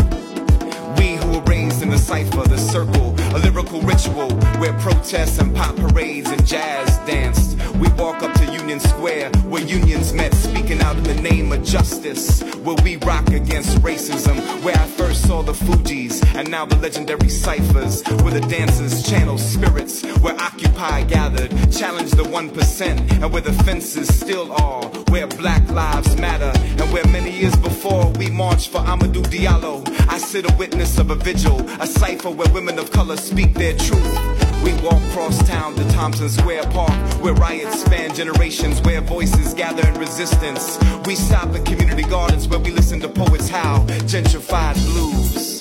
We 0.96 1.14
who 1.14 1.38
were 1.38 1.44
raised 1.44 1.82
in 1.82 1.90
the 1.90 1.98
cipher, 1.98 2.42
the 2.48 2.58
circle, 2.58 3.14
a 3.32 3.38
lyrical 3.38 3.80
ritual 3.82 4.30
where 4.58 4.72
protests 4.80 5.38
and 5.38 5.54
pop 5.54 5.76
parades 5.76 6.30
and 6.30 6.44
jazz 6.44 6.88
danced. 7.06 7.57
We 7.78 7.88
walk 7.90 8.22
up 8.22 8.34
to 8.34 8.52
Union 8.52 8.80
Square 8.80 9.30
where 9.46 9.62
unions 9.62 10.12
met, 10.12 10.34
speaking 10.34 10.80
out 10.80 10.96
in 10.96 11.04
the 11.04 11.14
name 11.14 11.52
of 11.52 11.62
justice. 11.62 12.42
Where 12.64 12.76
we 12.82 12.96
rock 12.96 13.28
against 13.28 13.78
racism, 13.78 14.36
where 14.64 14.76
I 14.76 14.86
first 14.86 15.26
saw 15.26 15.42
the 15.42 15.52
Fugees 15.52 16.24
and 16.34 16.50
now 16.50 16.66
the 16.66 16.76
legendary 16.76 17.28
ciphers. 17.28 18.02
Where 18.22 18.32
the 18.32 18.40
dancers 18.40 19.08
channel 19.08 19.38
spirits, 19.38 20.02
where 20.18 20.34
Occupy 20.34 21.04
gathered, 21.04 21.50
challenged 21.70 22.16
the 22.16 22.24
1%, 22.24 23.22
and 23.22 23.32
where 23.32 23.42
the 23.42 23.52
fences 23.64 24.08
still 24.12 24.52
are. 24.52 24.84
Where 25.10 25.28
black 25.28 25.68
lives 25.70 26.16
matter, 26.16 26.52
and 26.56 26.92
where 26.92 27.06
many 27.06 27.30
years 27.30 27.56
before 27.56 28.10
we 28.18 28.28
marched 28.28 28.70
for 28.70 28.78
Amadou 28.78 29.22
Diallo. 29.24 29.88
I 30.08 30.18
sit 30.18 30.50
a 30.50 30.54
witness 30.56 30.98
of 30.98 31.10
a 31.10 31.14
vigil, 31.14 31.60
a 31.80 31.86
cipher 31.86 32.30
where 32.30 32.52
women 32.52 32.78
of 32.78 32.90
color 32.90 33.16
speak 33.16 33.54
their 33.54 33.76
truth. 33.76 34.37
We 34.62 34.72
walk 34.82 35.02
cross 35.12 35.38
town 35.46 35.74
to 35.76 35.88
Tompkins 35.90 36.36
Square 36.36 36.64
Park, 36.64 36.92
where 37.22 37.34
riots 37.34 37.80
span 37.84 38.14
generations, 38.14 38.80
where 38.82 39.00
voices 39.00 39.54
gather 39.54 39.86
in 39.86 39.94
resistance. 39.94 40.78
We 41.06 41.14
stop 41.14 41.48
at 41.54 41.64
community 41.64 42.02
gardens 42.02 42.48
where 42.48 42.58
we 42.58 42.70
listen 42.70 43.00
to 43.00 43.08
poets 43.08 43.48
howl, 43.48 43.84
gentrified 43.86 44.74
blues. 44.86 45.57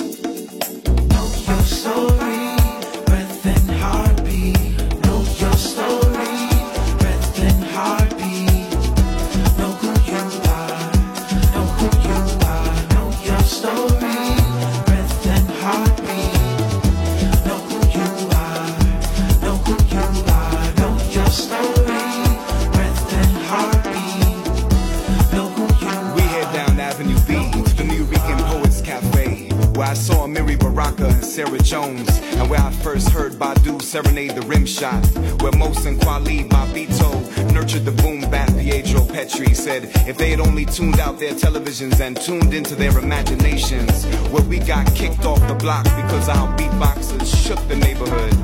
Serenade 33.97 34.35
the 34.35 34.43
rim 34.43 34.63
shot, 34.63 35.03
where 35.41 35.51
Mohsen 35.53 35.97
Kweli 35.97 36.47
Bobbito 36.47 37.51
nurtured 37.51 37.83
the 37.83 37.91
boom 37.91 38.21
bap 38.29 38.47
Pedro 38.49 39.01
Pietri 39.01 39.55
said 39.55 39.85
if 40.07 40.19
they 40.19 40.29
had 40.29 40.39
only 40.39 40.65
tuned 40.65 40.99
out 40.99 41.17
their 41.17 41.33
televisions 41.33 41.99
and 41.99 42.15
tuned 42.15 42.53
into 42.53 42.75
their 42.75 42.95
imaginations, 42.99 44.05
where 44.29 44.43
we 44.43 44.59
got 44.59 44.85
kicked 44.93 45.25
off 45.25 45.39
the 45.47 45.55
block 45.55 45.85
because 45.85 46.29
our 46.29 46.55
beatboxers 46.59 47.25
shook 47.43 47.59
the 47.67 47.75
neighborhood. 47.75 48.35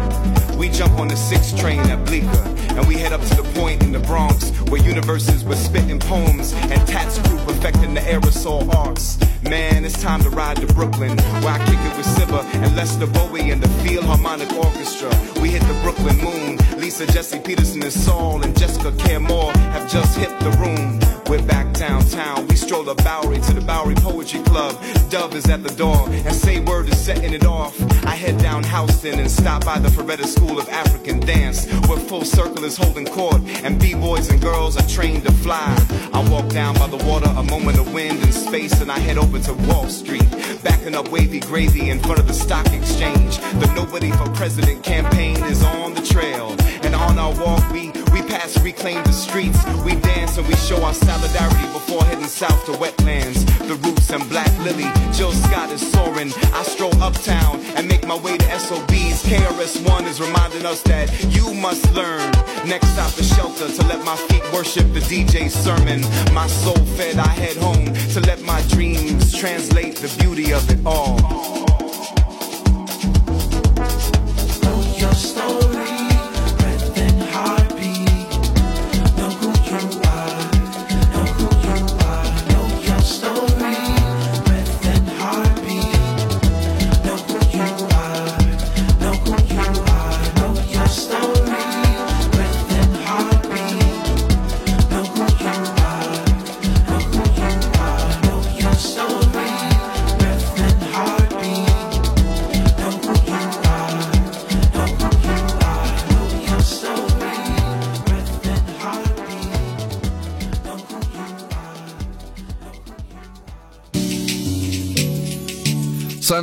We 0.58 0.70
jump 0.70 0.98
on 1.00 1.08
the 1.08 1.16
6 1.16 1.54
train 1.54 1.82
at 1.82 2.04
Bleecker, 2.08 2.48
and 2.76 2.88
we 2.88 2.96
head 2.96 3.14
up 3.14 3.22
to 3.22 3.36
the 3.36 3.48
point 3.54 3.84
in 3.84 3.92
the 3.92 4.00
Bronx 4.00 4.50
where 4.70 4.82
universes 4.82 5.44
were 5.44 5.56
spitting 5.56 6.00
poems 6.00 6.54
and 6.54 6.82
TATS 6.88 7.20
Cru 7.28 7.38
perfecting 7.64 7.94
the 7.94 8.02
aerosol 8.02 8.76
arts. 8.76 9.18
Man, 9.42 9.86
it's 9.86 10.02
time 10.02 10.22
to 10.24 10.30
ride 10.30 10.58
to 10.58 10.68
Brooklyn, 10.74 11.18
where 11.42 11.54
I 11.54 11.60
kick 11.60 11.80
it 11.80 11.96
with 11.96 12.06
Sibba 12.06 12.44
and 12.56 12.76
Lester 12.76 13.08
Bowie 13.08 13.52
and 13.52 13.64
the 13.64 13.70
Philharmonic 13.82 14.52
Orchestra. 14.52 15.10
We 15.42 15.48
hit 15.48 15.62
the 15.62 15.80
Brooklyn 15.82 16.18
moon. 16.18 16.58
Lisa 16.78 17.08
Jesse 17.08 17.40
Peterson 17.40 17.82
and 17.82 17.94
Saul 17.94 18.44
and 18.44 18.58
Jessica 18.58 18.92
Care 18.98 19.22
have 19.22 19.90
just 19.90 20.18
hit 20.18 20.38
the 20.42 20.52
room. 20.60 21.03
We're 21.34 21.48
back 21.48 21.74
downtown. 21.74 22.46
We 22.46 22.56
stroll 22.56 22.88
up 22.92 23.04
Bowery 23.04 23.40
to 23.40 23.54
the 23.56 23.62
Bowery 23.62 23.96
Poetry 23.96 24.44
Club. 24.44 24.80
Dove 25.10 25.34
is 25.34 25.50
at 25.50 25.64
the 25.64 25.74
door, 25.74 26.08
and 26.08 26.32
Say 26.32 26.60
Word 26.60 26.88
is 26.88 27.04
setting 27.04 27.34
it 27.34 27.44
off. 27.44 27.76
I 28.06 28.12
head 28.12 28.38
down 28.38 28.64
Houston 28.64 29.18
and 29.18 29.32
stop 29.32 29.66
by 29.66 29.80
the 29.80 29.90
Ferretta 29.90 30.28
School 30.28 30.60
of 30.60 30.70
African 30.70 31.20
Dance, 31.22 31.66
where 31.88 31.98
Full 31.98 32.24
Circle 32.24 32.64
is 32.66 32.78
holding 32.78 33.08
court, 33.08 33.42
and 33.64 33.80
B-boys 33.80 34.30
and 34.30 34.40
girls 34.40 34.78
are 34.78 34.88
trained 34.88 35.24
to 35.24 35.32
fly. 35.32 35.76
I 36.14 36.24
walk 36.30 36.50
down 36.50 36.76
by 36.76 36.86
the 36.86 37.04
water, 37.04 37.34
a 37.36 37.42
moment 37.42 37.80
of 37.80 37.92
wind 37.92 38.22
and 38.22 38.32
space, 38.32 38.80
and 38.80 38.92
I 38.92 39.00
head 39.00 39.18
over 39.18 39.40
to 39.40 39.54
Wall 39.68 39.90
Street, 39.90 40.30
backing 40.64 40.94
up 40.94 41.10
wavy 41.10 41.40
gravy 41.40 41.90
in 41.90 41.98
front 41.98 42.20
of 42.20 42.28
the 42.28 42.36
stock 42.36 42.72
exchange. 42.72 43.40
The 43.60 43.74
Nobody 43.74 44.12
for 44.12 44.30
President 44.36 44.84
campaign 44.84 45.42
is 45.46 45.64
on 45.64 45.96
the 45.96 46.04
trail, 46.04 46.56
and 46.84 46.94
on 46.94 47.18
our 47.18 47.34
walk 47.44 47.68
we 47.72 47.92
we 48.24 48.30
pass 48.30 48.60
reclaim 48.62 49.04
the 49.04 49.12
streets. 49.12 49.58
We 49.84 49.96
dance 49.96 50.38
and 50.38 50.48
we 50.48 50.56
show 50.56 50.82
our 50.84 50.94
solidarity 50.94 51.68
before 51.74 52.04
heading 52.06 52.26
south 52.26 52.66
to 52.66 52.72
wetlands. 52.74 53.46
The 53.68 53.76
roots 53.76 54.10
and 54.12 54.28
Black 54.30 54.52
Lily, 54.60 54.90
Jill 55.14 55.32
Scott 55.32 55.72
is 55.72 55.82
soaring. 55.92 56.32
I 56.54 56.64
stroll 56.64 56.96
uptown 57.02 57.60
and 57.76 57.88
make 57.88 58.06
my 58.08 58.18
way 58.18 58.38
to 58.38 58.60
SOBs. 58.60 59.24
KRS-One 59.24 60.06
is 60.06 60.22
reminding 60.22 60.66
us 60.66 60.82
that 60.84 61.08
you 61.36 61.54
must 61.54 61.92
learn. 61.94 62.32
Next 62.68 62.88
stop 62.90 63.18
is 63.20 63.30
shelter 63.36 63.68
to 63.68 63.88
let 63.88 64.04
my 64.06 64.16
feet 64.16 64.44
worship 64.54 64.92
the 64.94 65.02
DJ's 65.02 65.54
sermon. 65.54 66.02
My 66.34 66.48
soul 66.48 66.86
fed, 66.98 67.18
I 67.18 67.28
head 67.28 67.58
home 67.58 67.94
to 68.14 68.20
let 68.22 68.42
my 68.42 68.62
dreams 68.70 69.34
translate 69.34 69.96
the 69.98 70.14
beauty 70.20 70.54
of 70.54 70.70
it 70.70 70.80
all. 70.86 71.73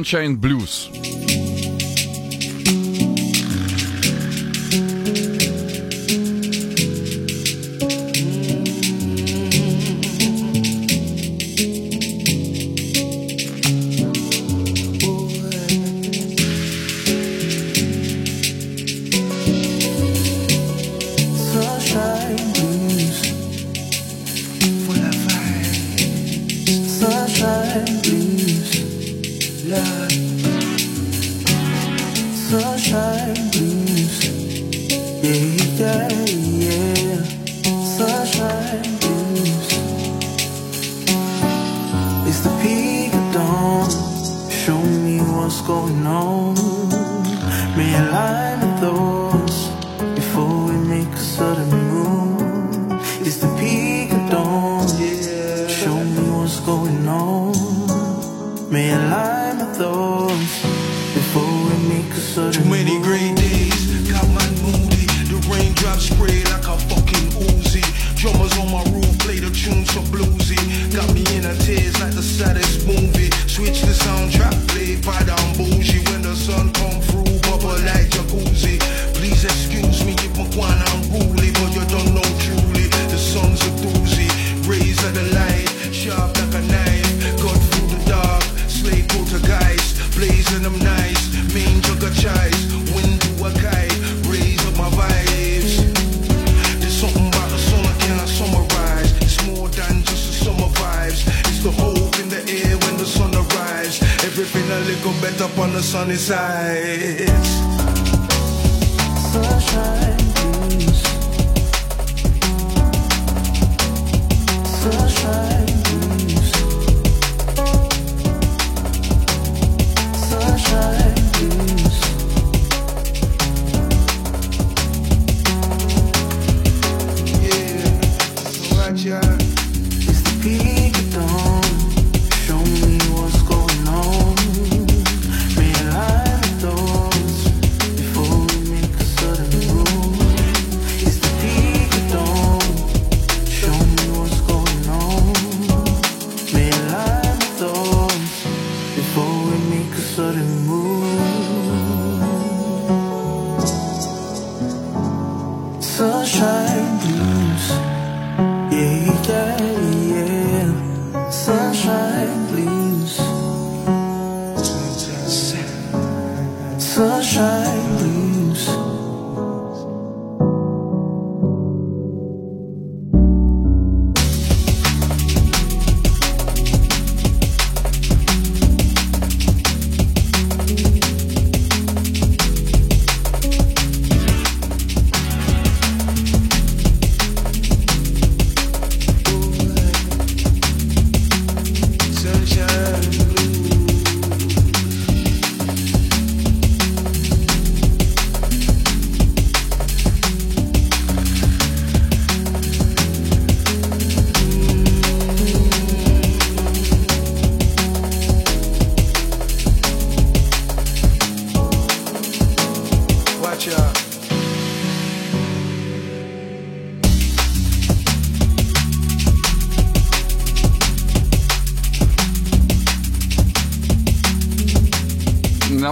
Sunshine 0.00 0.36
Blues. 0.36 0.99
Sunshine 115.20 115.79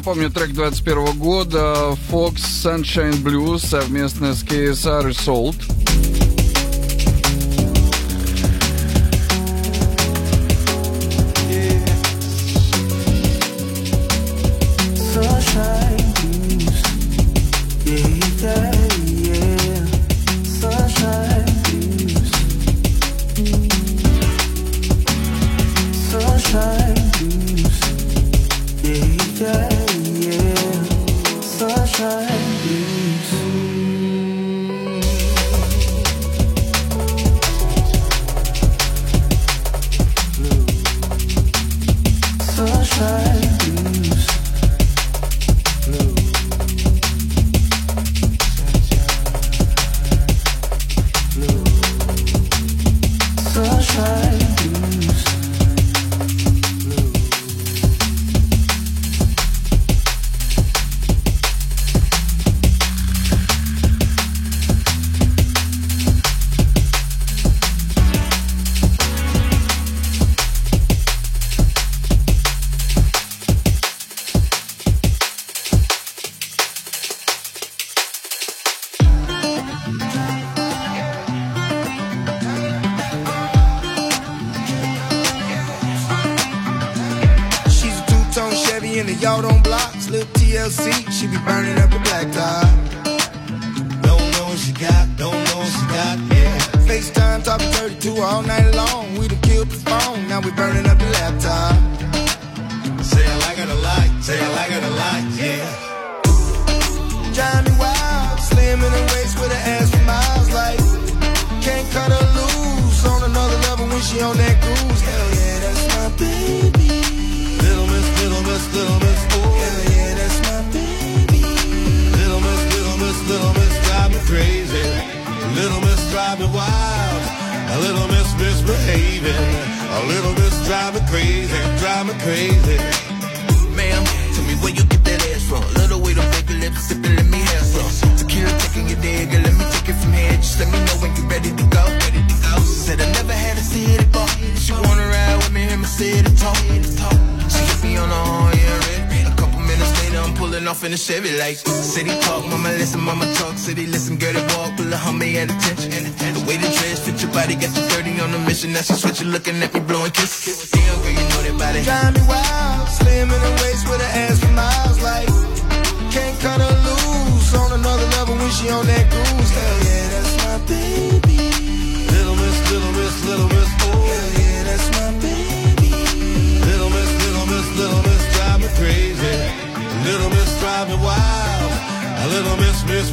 помню 0.09 0.31
трек 0.31 0.55
21 0.55 1.19
года 1.19 1.95
Fox 2.11 2.37
Sunshine 2.37 3.23
Blues 3.23 3.59
совместно 3.59 4.33
с 4.33 4.43
KSR 4.43 5.11
и 5.11 5.13
Salt. 5.13 5.78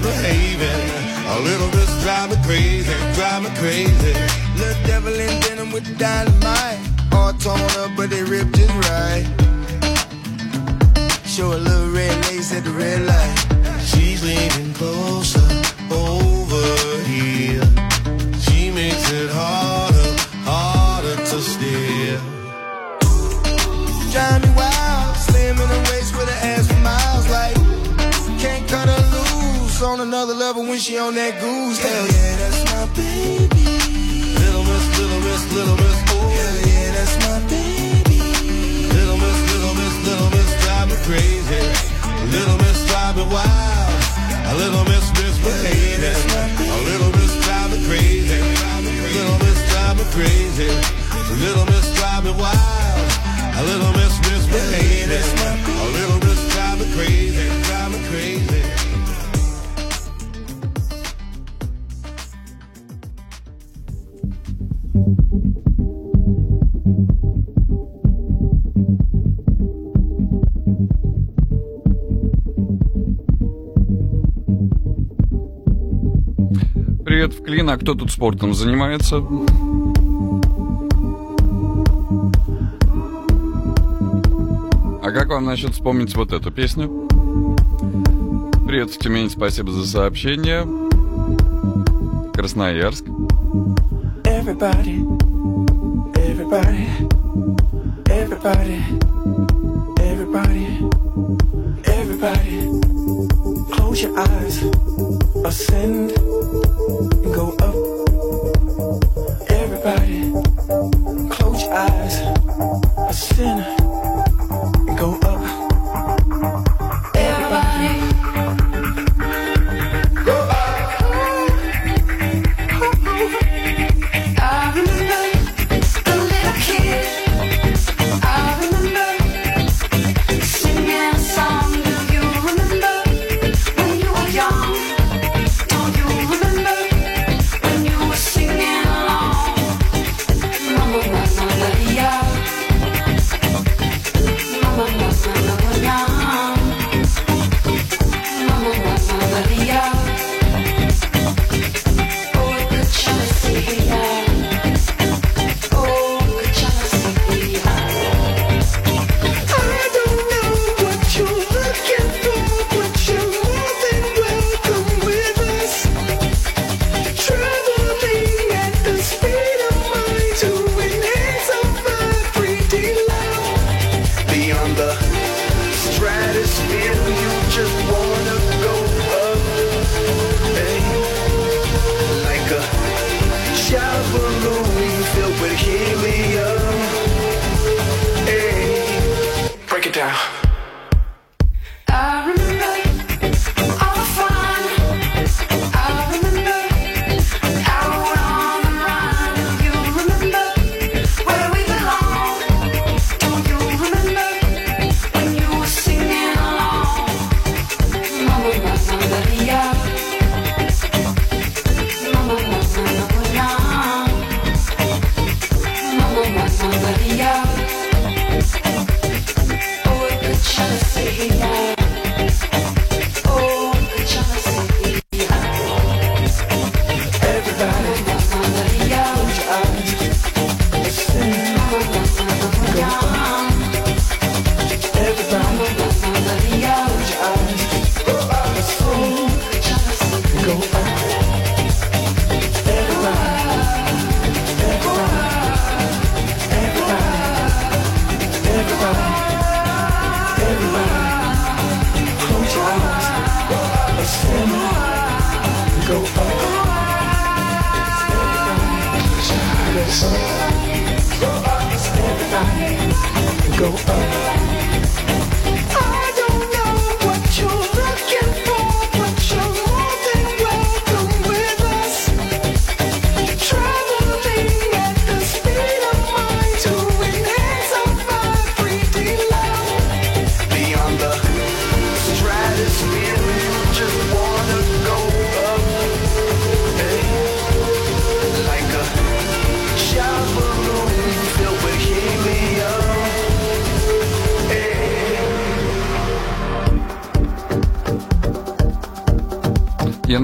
misbehaving. 0.05 1.25
A 1.27 1.39
little 1.39 1.69
bit 1.71 1.85
drive 2.01 2.29
me 2.29 2.37
crazy, 2.43 2.93
drive 3.13 3.43
me 3.43 3.49
crazy. 3.57 4.13
Little 4.57 4.83
devil 4.85 5.13
in 5.13 5.39
denim 5.41 5.71
with 5.71 5.97
dynamite. 5.97 6.79
All 7.11 7.33
torn 7.33 7.59
up, 7.81 7.91
but 7.97 8.09
they 8.09 8.23
ripped 8.23 8.55
just 8.55 8.73
right. 8.89 9.25
Show 11.25 11.53
a 11.53 11.59
little 11.67 11.91
red 11.91 12.15
lace 12.25 12.53
at 12.53 12.63
the 12.63 12.71
red 12.71 13.01
light. 13.01 13.81
She's 13.81 14.23
leaning 14.23 14.73
closer 14.73 15.47
over 15.91 17.03
here. 17.03 17.65
She 18.39 18.71
makes 18.71 19.11
it 19.11 19.29
hard. 19.31 19.74
on 29.95 30.01
another 30.01 30.33
level 30.33 30.63
when 30.63 30.77
she 30.77 30.97
on 30.97 31.15
that 31.15 31.39
goose. 31.39 31.79
Hell 31.79 32.07
yeah, 32.07 32.35
that's 32.35 32.61
my 32.67 32.83
baby. 32.99 33.63
Little 34.35 34.65
miss, 34.67 34.85
little 34.99 35.21
miss, 35.23 35.43
little 35.55 35.77
miss, 35.79 35.99
Oh, 36.11 36.27
Hell 36.35 36.57
yeah, 36.67 36.87
that's 36.95 37.15
my 37.23 37.39
baby. 37.47 38.19
Little 38.91 39.15
miss, 39.23 39.39
little 39.55 39.75
miss, 39.79 39.95
little 40.03 40.29
miss, 40.35 40.51
driving 40.63 41.01
crazy. 41.07 41.63
Little 42.27 42.57
miss, 42.59 42.79
driving 42.91 43.29
wild. 43.31 43.95
A 44.51 44.53
little 44.59 44.83
miss, 44.83 45.05
misbehaving. 45.15 46.19
A 46.59 46.77
little 46.91 47.11
miss, 47.15 47.31
drive 47.47 47.71
me 47.71 47.79
crazy. 47.87 48.41
Little 49.15 49.39
miss, 49.47 49.59
driving 49.71 50.11
crazy. 50.11 50.71
Little 51.39 51.65
miss, 51.71 51.87
driving 51.95 52.35
wild. 52.35 53.07
A 53.31 53.61
little 53.63 53.93
miss, 53.95 54.15
misbehaving. 54.27 55.23
A 55.23 55.87
little 55.95 56.19
miss, 56.19 56.41
driving 56.51 56.91
crazy. 56.99 57.47
Driving 57.63 58.03
crazy. 58.11 58.84
Клин, 77.45 77.69
а 77.69 77.77
кто 77.77 77.93
тут 77.93 78.11
спортом 78.11 78.55
занимается? 78.55 79.17
А 85.03 85.11
как 85.11 85.29
вам 85.29 85.45
насчет 85.45 85.73
вспомнить 85.73 86.15
вот 86.15 86.33
эту 86.33 86.51
песню? 86.51 87.07
Привет, 88.65 88.89
в 88.89 88.97
Тюмень, 88.97 89.29
спасибо 89.29 89.71
за 89.71 89.85
сообщение. 89.85 90.65
Красноярск. 92.33 93.05
Everybody, 94.23 95.05
everybody, 96.15 96.87
everybody, 98.05 98.81
everybody, 99.99 100.67
everybody, 101.85 102.69
close 103.71 104.01
your 104.01 104.17
eyes. 104.17 104.84
ascend 105.45 106.11
and 106.11 107.33
go 107.35 107.55
up. 107.59 107.75
Everybody, 109.51 110.31
close 111.29 111.61
your 111.61 111.73
eyes, 111.73 112.15
ascend. 113.07 113.74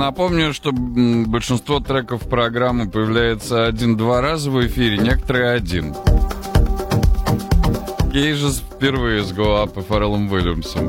Напомню, 0.02 0.52
что 0.52 0.72
большинство 0.72 1.80
треков 1.80 2.28
программы 2.28 2.90
появляется 2.90 3.68
один-два 3.68 4.20
раза 4.20 4.50
в 4.50 4.66
эфире, 4.66 4.98
некоторые 4.98 5.52
один. 5.52 5.94
Кейджес 8.12 8.62
впервые 8.62 9.24
с 9.24 9.32
Гоап 9.32 9.78
и 9.78 9.82
Фарреллом 9.82 10.32
Уильямсом. 10.32 10.88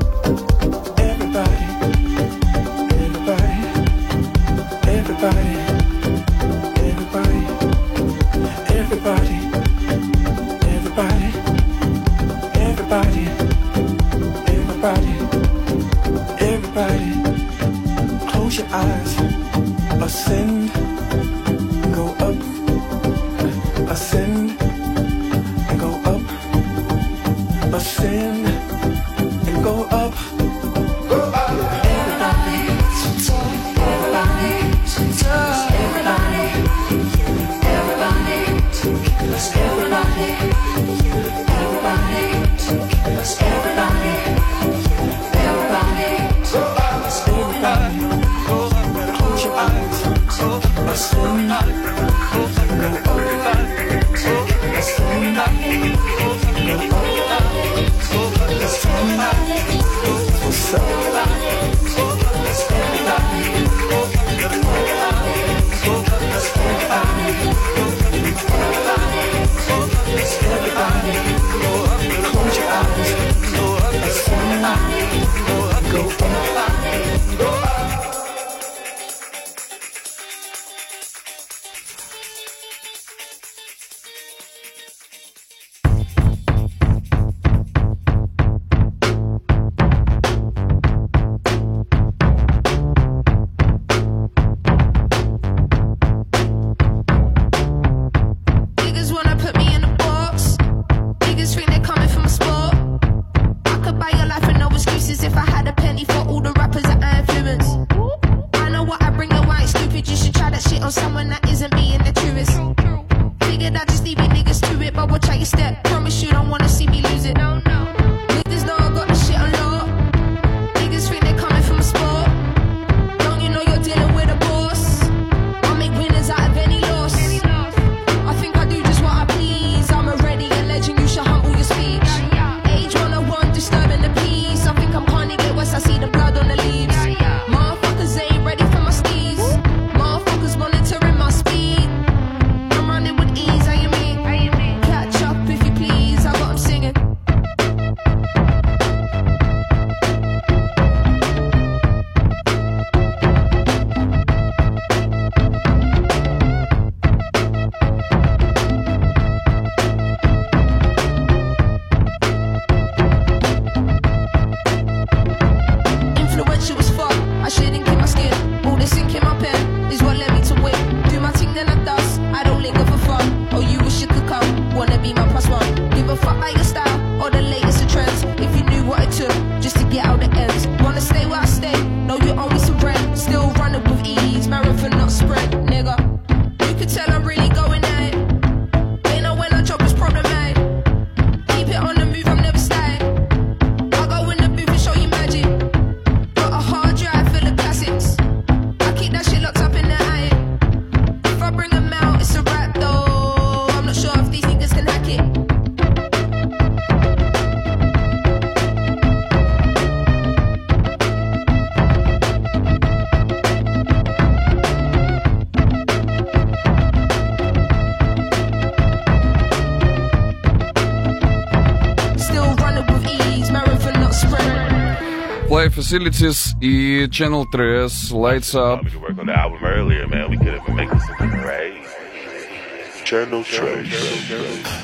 facilities 225.83 226.55
и 226.61 227.09
Channel 227.11 227.45
3 227.51 227.89
Lights 228.17 228.55
Up. 228.55 228.81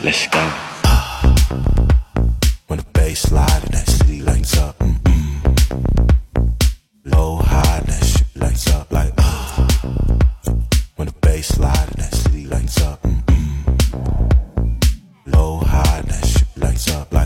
Let's 0.03 0.27
go. 0.27 0.39
Ah. 0.83 1.35
When 2.67 2.79
the 2.79 2.85
bass 2.91 3.21
slide 3.21 3.63
and 3.63 3.73
that 3.73 3.87
city 3.87 4.21
lights 4.21 4.57
up. 4.57 4.77
Mm-hmm. 4.79 5.55
Low 7.05 7.37
high 7.37 7.77
and 7.77 7.87
that 7.87 8.03
shit 8.03 8.27
lights 8.35 8.67
up 8.73 8.91
like. 8.91 9.13
Uh. 9.17 9.67
When 10.97 11.07
the 11.07 11.13
bass 11.21 11.47
slide 11.47 11.87
and 11.91 12.03
that 12.03 12.13
city 12.13 12.45
lights 12.45 12.81
up. 12.81 13.01
Mm-hmm. 13.03 13.71
Low 15.31 15.59
high 15.59 15.99
and 15.99 16.09
that 16.09 16.25
shit 16.27 16.47
lights 16.57 16.91
up 16.91 17.13
like. 17.13 17.18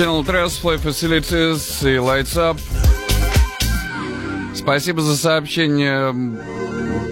Channel 0.00 0.24
3, 0.24 0.32
Play 0.62 0.82
Facilities 0.82 1.86
и 1.86 1.96
Lights 1.98 2.34
Up. 2.34 2.58
Спасибо 4.54 5.02
за 5.02 5.14
сообщение. 5.14 6.14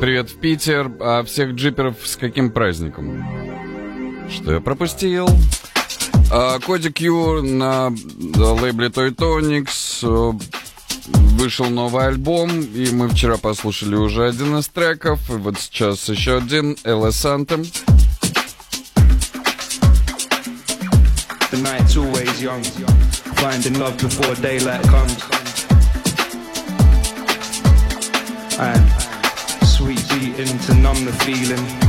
Привет 0.01 0.31
в 0.31 0.41
Питер. 0.41 0.91
А 0.99 1.23
всех 1.23 1.51
джиперов 1.51 1.97
с 2.03 2.17
каким 2.17 2.51
праздником? 2.51 3.27
Что 4.31 4.55
я 4.55 4.61
пропустил? 4.61 5.29
А, 6.33 6.59
Коди 6.61 6.91
Кью 6.91 7.43
на 7.43 7.89
лейбле 7.89 8.89
Toy 8.89 9.15
Tonics 9.15 9.99
э, 10.03 10.39
вышел 11.39 11.67
новый 11.67 12.07
альбом, 12.07 12.49
и 12.59 12.91
мы 12.91 13.11
вчера 13.11 13.37
послушали 13.37 13.97
уже 13.97 14.27
один 14.27 14.57
из 14.57 14.69
треков, 14.69 15.29
и 15.29 15.35
вот 15.35 15.59
сейчас 15.59 16.09
еще 16.09 16.39
один, 16.39 16.75
Элла 16.85 17.11
Сантем. 17.11 17.67
always 21.99 22.43
young, 22.43 22.63
finding 22.63 23.79
love 23.79 23.99
before 23.99 24.35
daylight 24.37 24.83
comes. 24.85 25.23
And 28.59 29.67
sweet 29.67 30.03
beating 30.09 30.59
to 30.59 30.75
numb 30.75 31.05
the 31.05 31.13
feeling. 31.25 31.88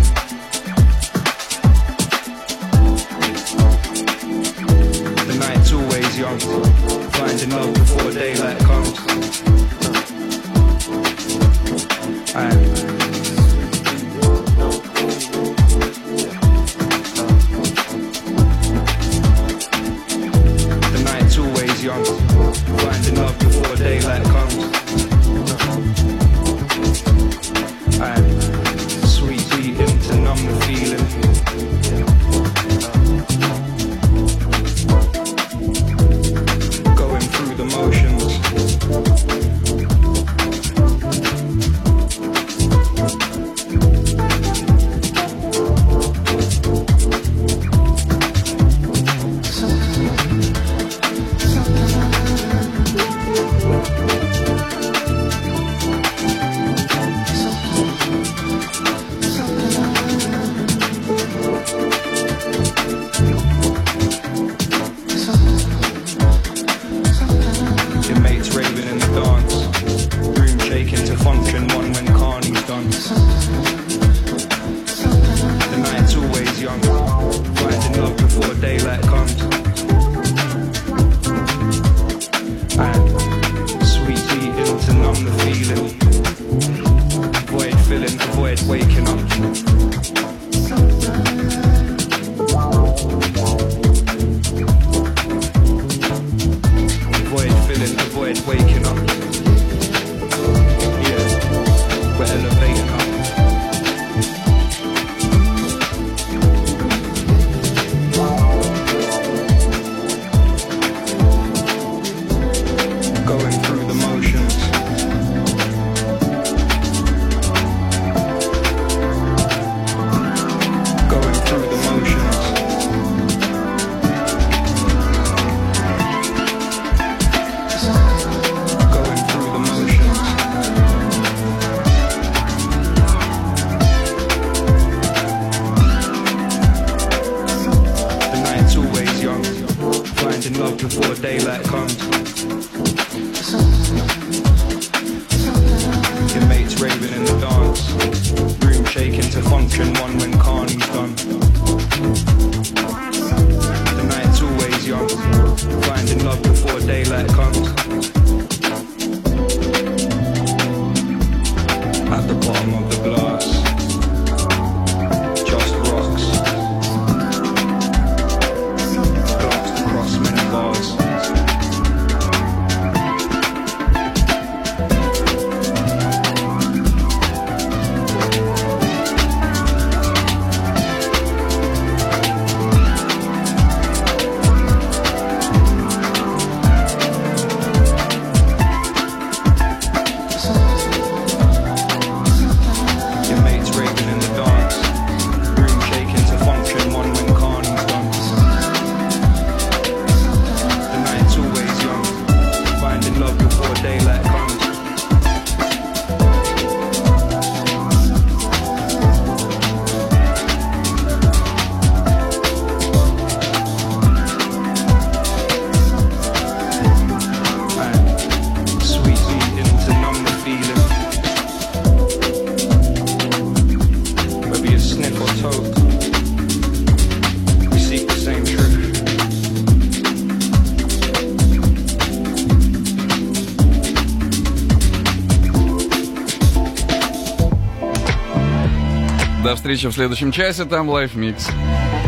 встреча 239.70 239.92
в 239.92 239.94
следующем 239.94 240.32
часе. 240.32 240.66
Там 240.66 240.90
лайфмикс. 240.90 241.48
Микс. 241.50 241.99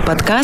Подкаст 0.00 0.43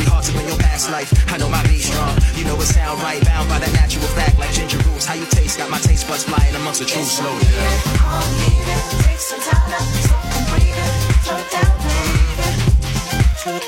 carry 0.00 0.10
hearts 0.10 0.28
in 0.28 0.48
your 0.48 0.58
past 0.58 0.90
life. 0.90 1.12
I 1.32 1.38
know 1.38 1.48
my 1.48 1.62
strong. 1.78 2.16
You 2.36 2.44
know 2.44 2.56
it 2.56 2.66
sound 2.66 3.02
right, 3.02 3.24
bound 3.24 3.48
by 3.48 3.58
that 3.58 3.72
natural 3.72 4.06
fact 4.16 4.38
like 4.38 4.52
ginger 4.52 4.78
roots. 4.78 5.06
How 5.06 5.14
you 5.14 5.26
taste? 5.26 5.58
Got 5.58 5.70
my 5.70 5.78
taste 5.78 6.08
buds 6.08 6.24
flying 6.24 6.54
amongst 6.54 6.80
the 6.80 6.86
true 6.86 7.04
slow. 7.04 7.38
Cool 13.42 13.58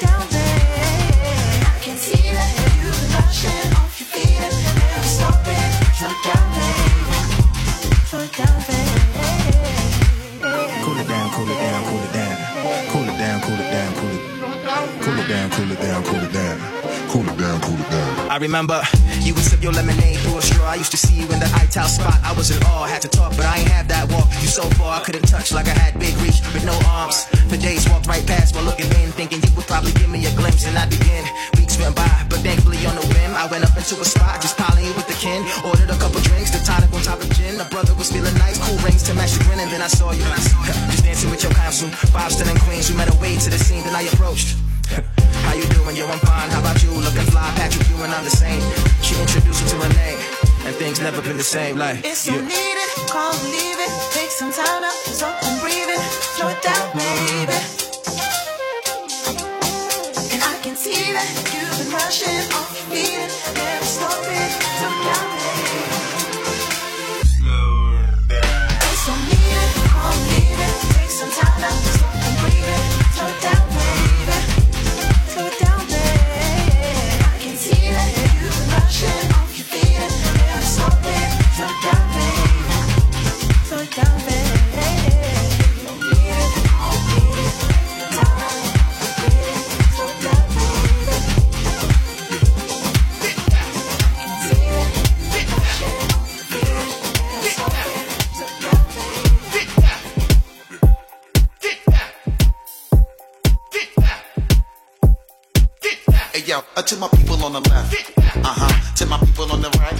Cool 15.52 15.70
it 15.70 15.80
down, 15.80 16.02
cool 16.04 16.24
it 16.24 16.32
down, 16.32 16.56
cool 17.12 17.28
it 17.28 17.36
down. 17.36 17.60
Cool 17.60 17.76
it 17.76 17.90
down. 17.90 18.30
I 18.32 18.38
remember 18.40 18.80
you 19.20 19.34
would 19.34 19.44
sip 19.44 19.62
your 19.62 19.72
lemonade 19.72 20.16
through 20.24 20.38
a 20.38 20.42
straw. 20.42 20.64
I 20.64 20.76
used 20.76 20.90
to 20.92 20.96
see 20.96 21.12
you 21.12 21.28
in 21.28 21.40
the 21.44 21.50
ital 21.60 21.84
spot. 21.84 22.16
I 22.24 22.32
was 22.32 22.48
in 22.50 22.56
awe, 22.64 22.88
had 22.88 23.02
to 23.02 23.08
talk, 23.08 23.36
but 23.36 23.44
I 23.44 23.60
ain't 23.60 23.68
have 23.68 23.86
that 23.88 24.10
walk. 24.10 24.32
You 24.40 24.48
so 24.48 24.64
far, 24.80 24.96
I 24.96 25.04
couldn't 25.04 25.28
touch 25.28 25.52
like 25.52 25.68
I 25.68 25.76
had 25.76 26.00
big 26.00 26.16
reach 26.24 26.40
with 26.56 26.64
no 26.64 26.72
arms. 26.88 27.28
For 27.52 27.60
days, 27.60 27.84
walked 27.92 28.08
right 28.08 28.24
past 28.26 28.56
while 28.56 28.64
looking 28.64 28.88
in, 29.04 29.12
thinking 29.12 29.44
you 29.44 29.52
would 29.52 29.68
probably 29.68 29.92
give 29.92 30.08
me 30.08 30.24
a 30.24 30.32
glimpse, 30.40 30.64
and 30.64 30.72
I 30.72 30.88
begin. 30.88 31.20
Weeks 31.60 31.76
went 31.76 31.94
by, 31.94 32.08
but 32.32 32.40
thankfully 32.40 32.80
on 32.88 32.96
a 32.96 33.04
whim, 33.12 33.36
I 33.36 33.44
went 33.52 33.68
up 33.68 33.76
into 33.76 34.00
a 34.00 34.08
spot, 34.08 34.40
just 34.40 34.56
piling 34.56 34.88
you 34.88 34.94
with 34.96 35.06
the 35.06 35.18
kin. 35.20 35.44
Ordered 35.68 35.92
a 35.92 35.98
couple 36.00 36.24
drinks, 36.24 36.48
the 36.48 36.64
tonic 36.64 36.88
on 36.96 37.04
top 37.04 37.20
of 37.20 37.28
gin. 37.36 37.60
The 37.60 37.68
brother 37.68 37.92
was 38.00 38.08
feeling 38.08 38.32
nice, 38.40 38.56
cool 38.56 38.80
rings 38.80 39.04
to 39.04 39.12
match 39.12 39.36
the 39.36 39.44
grin, 39.44 39.60
and 39.60 39.68
then 39.68 39.84
I 39.84 39.92
saw 39.92 40.16
you. 40.16 40.24
Just 40.88 41.04
dancing 41.04 41.28
with 41.28 41.44
your 41.44 41.52
counsel, 41.52 41.92
Boston 42.08 42.48
and 42.48 42.58
Queens. 42.64 42.88
We 42.88 42.96
met 42.96 43.12
a 43.12 43.16
way 43.20 43.36
to 43.36 43.50
the 43.52 43.60
scene, 43.60 43.84
then 43.84 43.92
I 43.92 44.08
approached. 44.08 44.56
How 45.52 45.58
you 45.58 45.68
doing? 45.68 45.96
Yo, 45.96 46.08
I'm 46.08 46.18
fine. 46.20 46.48
How 46.48 46.60
about 46.60 46.82
you? 46.82 46.88
Looking 46.88 47.28
fly, 47.28 47.44
Patrick, 47.56 47.86
you 47.90 47.96
and 48.02 48.10
I'm 48.10 48.24
the 48.24 48.30
same. 48.30 48.62
She 49.04 49.20
introduced 49.20 49.60
me 49.62 49.68
to 49.68 49.76
her 49.84 49.92
name, 50.00 50.18
and 50.64 50.74
things 50.76 50.98
never 50.98 51.20
been 51.20 51.36
the 51.36 51.44
same. 51.44 51.76
Like, 51.76 52.02
It's 52.06 52.20
so 52.24 52.32
yeah. 52.32 52.40
needed, 52.40 52.88
can't 53.12 53.36
believe 53.44 53.76
it. 53.84 53.92
Take 54.16 54.30
some 54.30 54.50
time 54.50 54.82
out, 54.82 54.96
so 55.12 55.28
I'm 55.28 55.60
breathing. 55.60 56.00
Slow 56.40 56.48
it 56.48 56.62
down, 56.64 56.88
baby. 56.96 57.52
And 60.32 60.40
I 60.40 60.54
can 60.64 60.72
see 60.74 61.12
that 61.12 61.28
you've 61.52 61.68
been 61.68 61.92
rushing 62.00 62.48
off 62.56 62.72
your 62.72 62.88
feet. 62.88 63.28
Never 63.52 63.84
stop 63.84 64.24
it, 64.24 64.52
slow 64.56 64.88
down, 65.04 65.26
baby. 65.36 65.84
It's 68.88 69.04
so 69.04 69.12
needed, 69.28 69.68
can't 69.84 70.16
believe 70.16 70.64
it. 70.64 70.74
Take 70.96 71.12
some 71.12 71.28
time 71.28 71.60
out, 71.60 71.76
so 71.76 72.08
I'm 72.08 72.40
breathing. 72.40 72.84
Slow 73.12 73.28
it 73.28 73.36
down, 73.44 73.60
uh, 106.81 106.81
to 106.81 106.95
my 106.97 107.07
people 107.09 107.43
on 107.43 107.53
the 107.53 107.61
left. 107.69 107.93
Uh 108.17 108.43
huh. 108.43 108.95
To 108.95 109.05
my 109.05 109.17
people 109.19 109.51
on 109.51 109.61
the 109.61 109.69
right. 109.79 109.99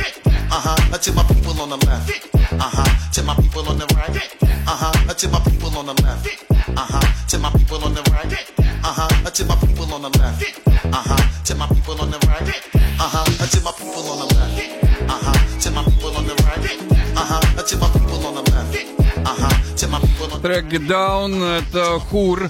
Uh 0.50 0.60
huh. 0.66 0.94
Uh, 0.94 0.98
to 0.98 1.12
my 1.14 1.24
people 1.24 1.62
on 1.62 1.70
the 1.70 1.78
left. 1.86 2.10
Uh 2.36 2.58
huh. 2.60 3.12
To 3.14 3.24
my 3.24 3.36
people 3.36 3.68
on 3.70 3.78
the 3.78 3.86
right. 3.96 4.16
Uh 4.42 4.76
huh. 4.82 5.10
Uh, 5.10 5.14
to 5.14 5.28
my 5.30 5.40
people 5.40 5.78
on 5.78 5.86
the 5.86 5.94
left. 6.04 6.28
Uh 6.50 6.88
huh. 6.92 7.28
To 7.28 7.38
my 7.40 7.52
people 7.52 7.84
on 7.84 7.94
the 7.94 8.02
right. 8.12 8.34
Uh 8.84 8.94
huh. 8.94 9.08
Uh, 9.26 9.30
to 9.30 9.46
my 9.46 9.56
people 9.56 9.94
on 9.94 10.02
the 10.02 10.10
left. 10.20 10.44
Uh 10.68 11.04
huh. 11.10 11.44
To 11.46 11.56
my 11.56 11.68
people 11.68 12.02
on 12.02 12.12
the 12.12 12.20
right. 12.28 12.48
Uh 13.00 13.10
huh. 13.14 13.26
Uh, 13.40 13.48
to 13.48 13.62
my 13.62 13.72
people 13.72 14.10
on 14.12 14.18
the 14.20 14.36
left. 14.36 14.58
Uh 15.10 15.20
huh. 15.26 15.60
To 15.62 15.72
my 15.72 15.84
people 15.84 16.18
on 16.18 16.26
the 16.26 16.36
right. 16.46 16.66
Uh 17.18 17.26
huh. 17.26 17.42
Uh, 17.58 17.64
to 17.64 17.78
my 17.78 17.90
people 17.90 18.26
on 18.26 18.36
the 18.36 18.44
left. 18.52 18.76
Uh 19.26 19.36
huh. 19.38 19.76
To 19.76 19.88
my 19.88 20.00
people 20.00 20.34
on 20.34 20.42
Трек 20.42 20.66
Get 20.70 20.88
Down — 20.88 21.44
это 21.44 22.00
Хур. 22.00 22.50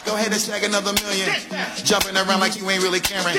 To 0.31 0.39
snag 0.39 0.63
another 0.63 0.93
million. 1.03 1.27
Jumping 1.83 2.15
around 2.15 2.39
like 2.39 2.55
you 2.55 2.63
ain't 2.71 2.81
really 2.81 3.01
caring. 3.01 3.35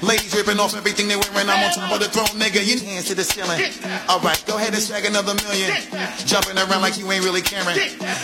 Ladies 0.00 0.32
ripping 0.34 0.58
off 0.58 0.74
everything 0.74 1.06
they 1.06 1.16
wearing. 1.16 1.50
I'm 1.52 1.68
on 1.68 1.72
top 1.76 1.92
of 1.92 2.00
the 2.00 2.08
throne, 2.08 2.32
nigga. 2.40 2.64
You 2.64 2.80
hands 2.80 3.08
to 3.08 3.14
the 3.14 3.24
ceiling. 3.24 3.60
All 4.08 4.20
right, 4.20 4.42
go 4.48 4.56
ahead 4.56 4.72
and 4.72 4.80
snag 4.80 5.04
another 5.04 5.34
million. 5.44 5.76
Jumping 6.24 6.56
around 6.56 6.80
like 6.80 6.96
you 6.96 7.04
ain't 7.12 7.24
really 7.24 7.42
caring. 7.42 7.76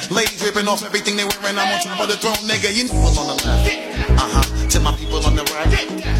Ladies 0.08 0.40
ripping 0.40 0.64
off 0.66 0.80
everything 0.80 1.20
they 1.20 1.28
wearing. 1.28 1.60
I'm 1.60 1.68
on 1.68 1.80
top 1.84 2.00
of 2.00 2.08
the 2.08 2.16
throne, 2.16 2.40
nigga. 2.48 2.72
You 2.72 2.88
people 2.88 3.12
on 3.20 3.36
the 3.36 3.36
left. 3.44 3.68
Uh 4.16 4.28
huh. 4.32 4.68
To 4.68 4.80
my 4.80 4.96
people 4.96 5.20
on 5.20 5.36
the 5.36 5.44
right. 5.52 5.68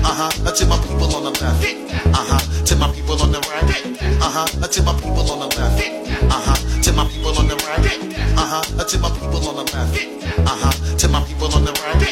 Uh 0.05 0.13
huh. 0.13 0.53
To 0.53 0.67
my 0.67 0.77
people 0.85 1.09
on 1.17 1.25
the 1.25 1.33
left. 1.41 1.65
Uh 1.65 2.29
huh. 2.29 2.65
To 2.67 2.77
my 2.77 2.93
people 2.93 3.17
on 3.23 3.33
the 3.33 3.41
right. 3.49 3.73
Uh 4.21 4.29
huh. 4.29 4.45
To 4.69 4.83
my 4.83 4.93
people 5.01 5.25
on 5.33 5.49
the 5.49 5.49
left. 5.57 5.81
Uh 5.81 6.45
huh. 6.45 6.83
To 6.83 6.93
my 6.93 7.09
people 7.09 7.33
on 7.39 7.46
the 7.46 7.46
right. 7.79 8.01
Uh 8.37 8.47
huh. 8.47 8.85
To 8.85 8.99
my 8.99 9.11
people 9.11 9.49
on 9.49 9.57
the 9.57 9.65
left. 9.73 9.97
Uh 10.39 10.57
huh. 10.61 10.97
To 10.97 11.09
my 11.09 11.23
people 11.25 11.55
on 11.55 11.65
the 11.65 11.73
right. 11.73 12.03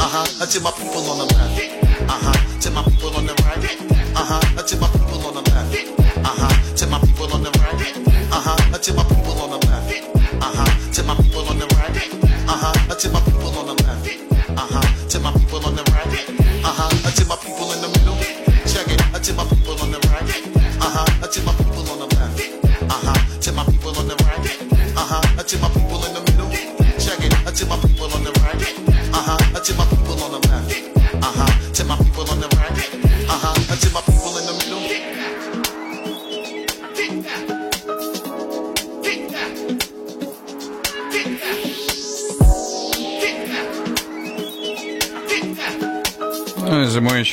Uh 0.00 0.08
huh. 0.08 0.46
To 0.46 0.60
my 0.60 0.70
people 0.72 1.10
on 1.10 1.18
the 1.18 1.26
left. 1.34 1.58
Uh 2.08 2.18
huh. 2.24 2.60
To 2.60 2.70
my 2.70 2.82
people 2.82 3.16
on 3.16 3.26
the 3.26 3.34
right. 3.44 3.64
Uh 4.16 4.24
huh. 4.24 4.62
To 4.62 4.76
my 4.76 4.88
people 4.88 5.26
on 5.26 5.34
the 5.34 5.42
left. 5.50 5.74
Uh 6.16 6.34
huh. 6.40 6.74
To 6.76 6.86
my 6.86 6.98
people 7.00 7.32
on 7.32 7.42
the 7.42 7.50
right. 7.60 7.96
Uh 8.32 8.40
huh. 8.40 8.78
To 8.78 8.94
my 8.94 9.04
people 9.04 9.31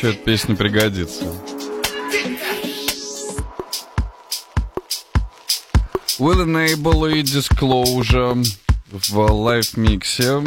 ночью 0.02 0.12
эта 0.12 0.24
песня 0.24 0.56
пригодится. 0.56 1.26
Will 6.20 6.46
Enable 6.46 7.18
и 7.18 7.22
Disclosure 7.22 8.46
в 8.92 9.18
лайв-миксе. 9.18 10.44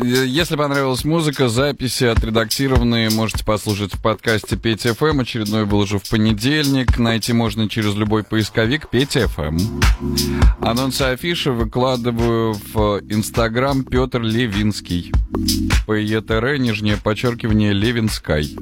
Э, 0.00 0.24
если 0.26 0.56
понравилась 0.56 1.04
музыка, 1.04 1.48
записи 1.48 2.04
отредактированные 2.04 3.10
можете 3.10 3.44
послушать 3.44 3.94
в 3.94 4.02
подкасте 4.02 4.56
Петя 4.56 4.94
ФМ. 4.94 5.20
Очередной 5.20 5.66
был 5.66 5.80
уже 5.80 5.98
в 5.98 6.08
понедельник. 6.08 6.98
Найти 6.98 7.32
можно 7.32 7.68
через 7.68 7.94
любой 7.94 8.22
поисковик 8.22 8.88
Петя 8.88 9.26
ФМ. 9.28 9.58
Анонсы 10.60 11.02
афиши 11.02 11.50
выкладываю 11.50 12.54
в 12.72 13.00
Инстаграм 13.08 13.84
Петр 13.84 14.22
Левинский. 14.22 15.12
П.Е.Т.Р. 15.86 16.58
Нижнее 16.58 16.96
подчеркивание 16.96 17.72
Левинскай. 17.72 18.56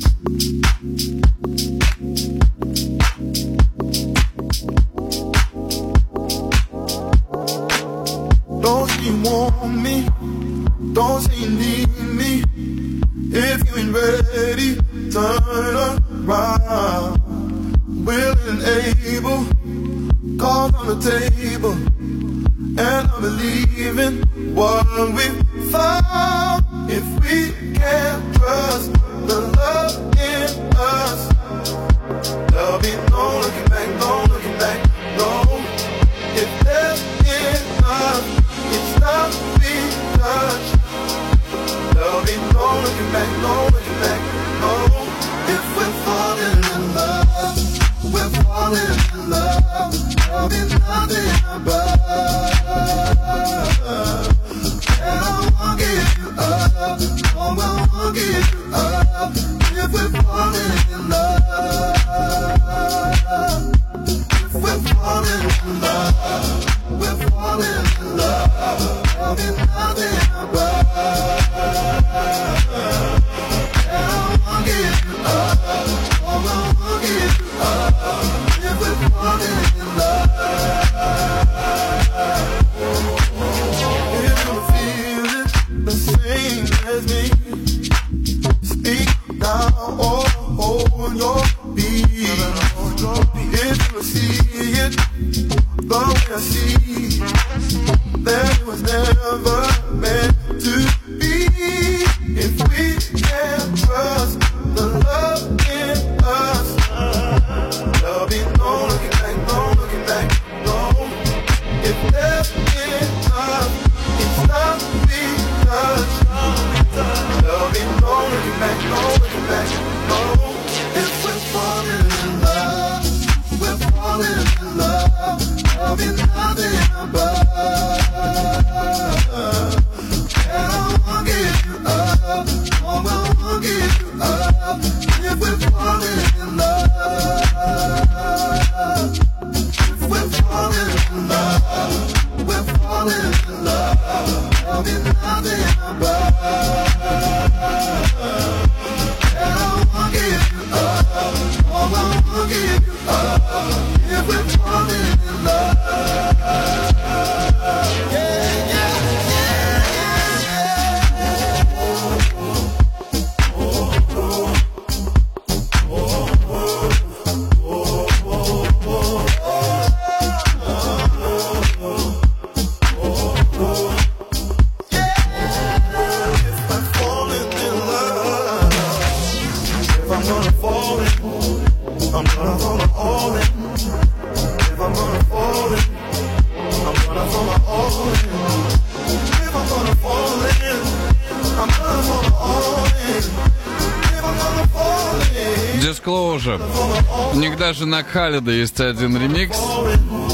Халида 198.16 198.50
есть 198.50 198.80
один 198.80 199.14
ремикс. 199.14 199.58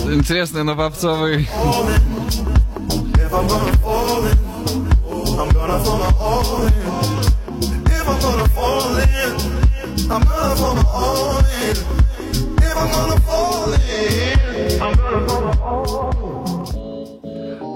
Интересный, 0.05 0.63
но 0.63 0.77
попсовый. 0.77 1.49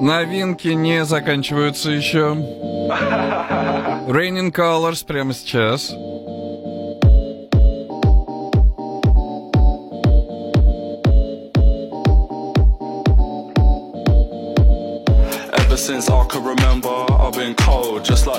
Новинки 0.01 0.69
не 0.69 1.05
заканчиваются 1.05 1.91
еще. 1.91 2.37
Raining 4.07 4.53
Colors 4.53 5.05
прямо 5.05 5.35
сейчас. 5.35 5.93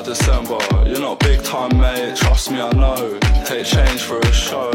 December. 0.08 0.58
You're 0.86 1.02
not 1.02 1.20
big 1.20 1.44
time, 1.44 1.78
mate. 1.78 2.16
Trust 2.16 2.50
me, 2.50 2.62
I 2.62 2.72
know. 2.72 3.20
Take 3.44 3.66
change 3.66 4.02
for 4.02 4.20
a 4.20 4.32
show. 4.32 4.72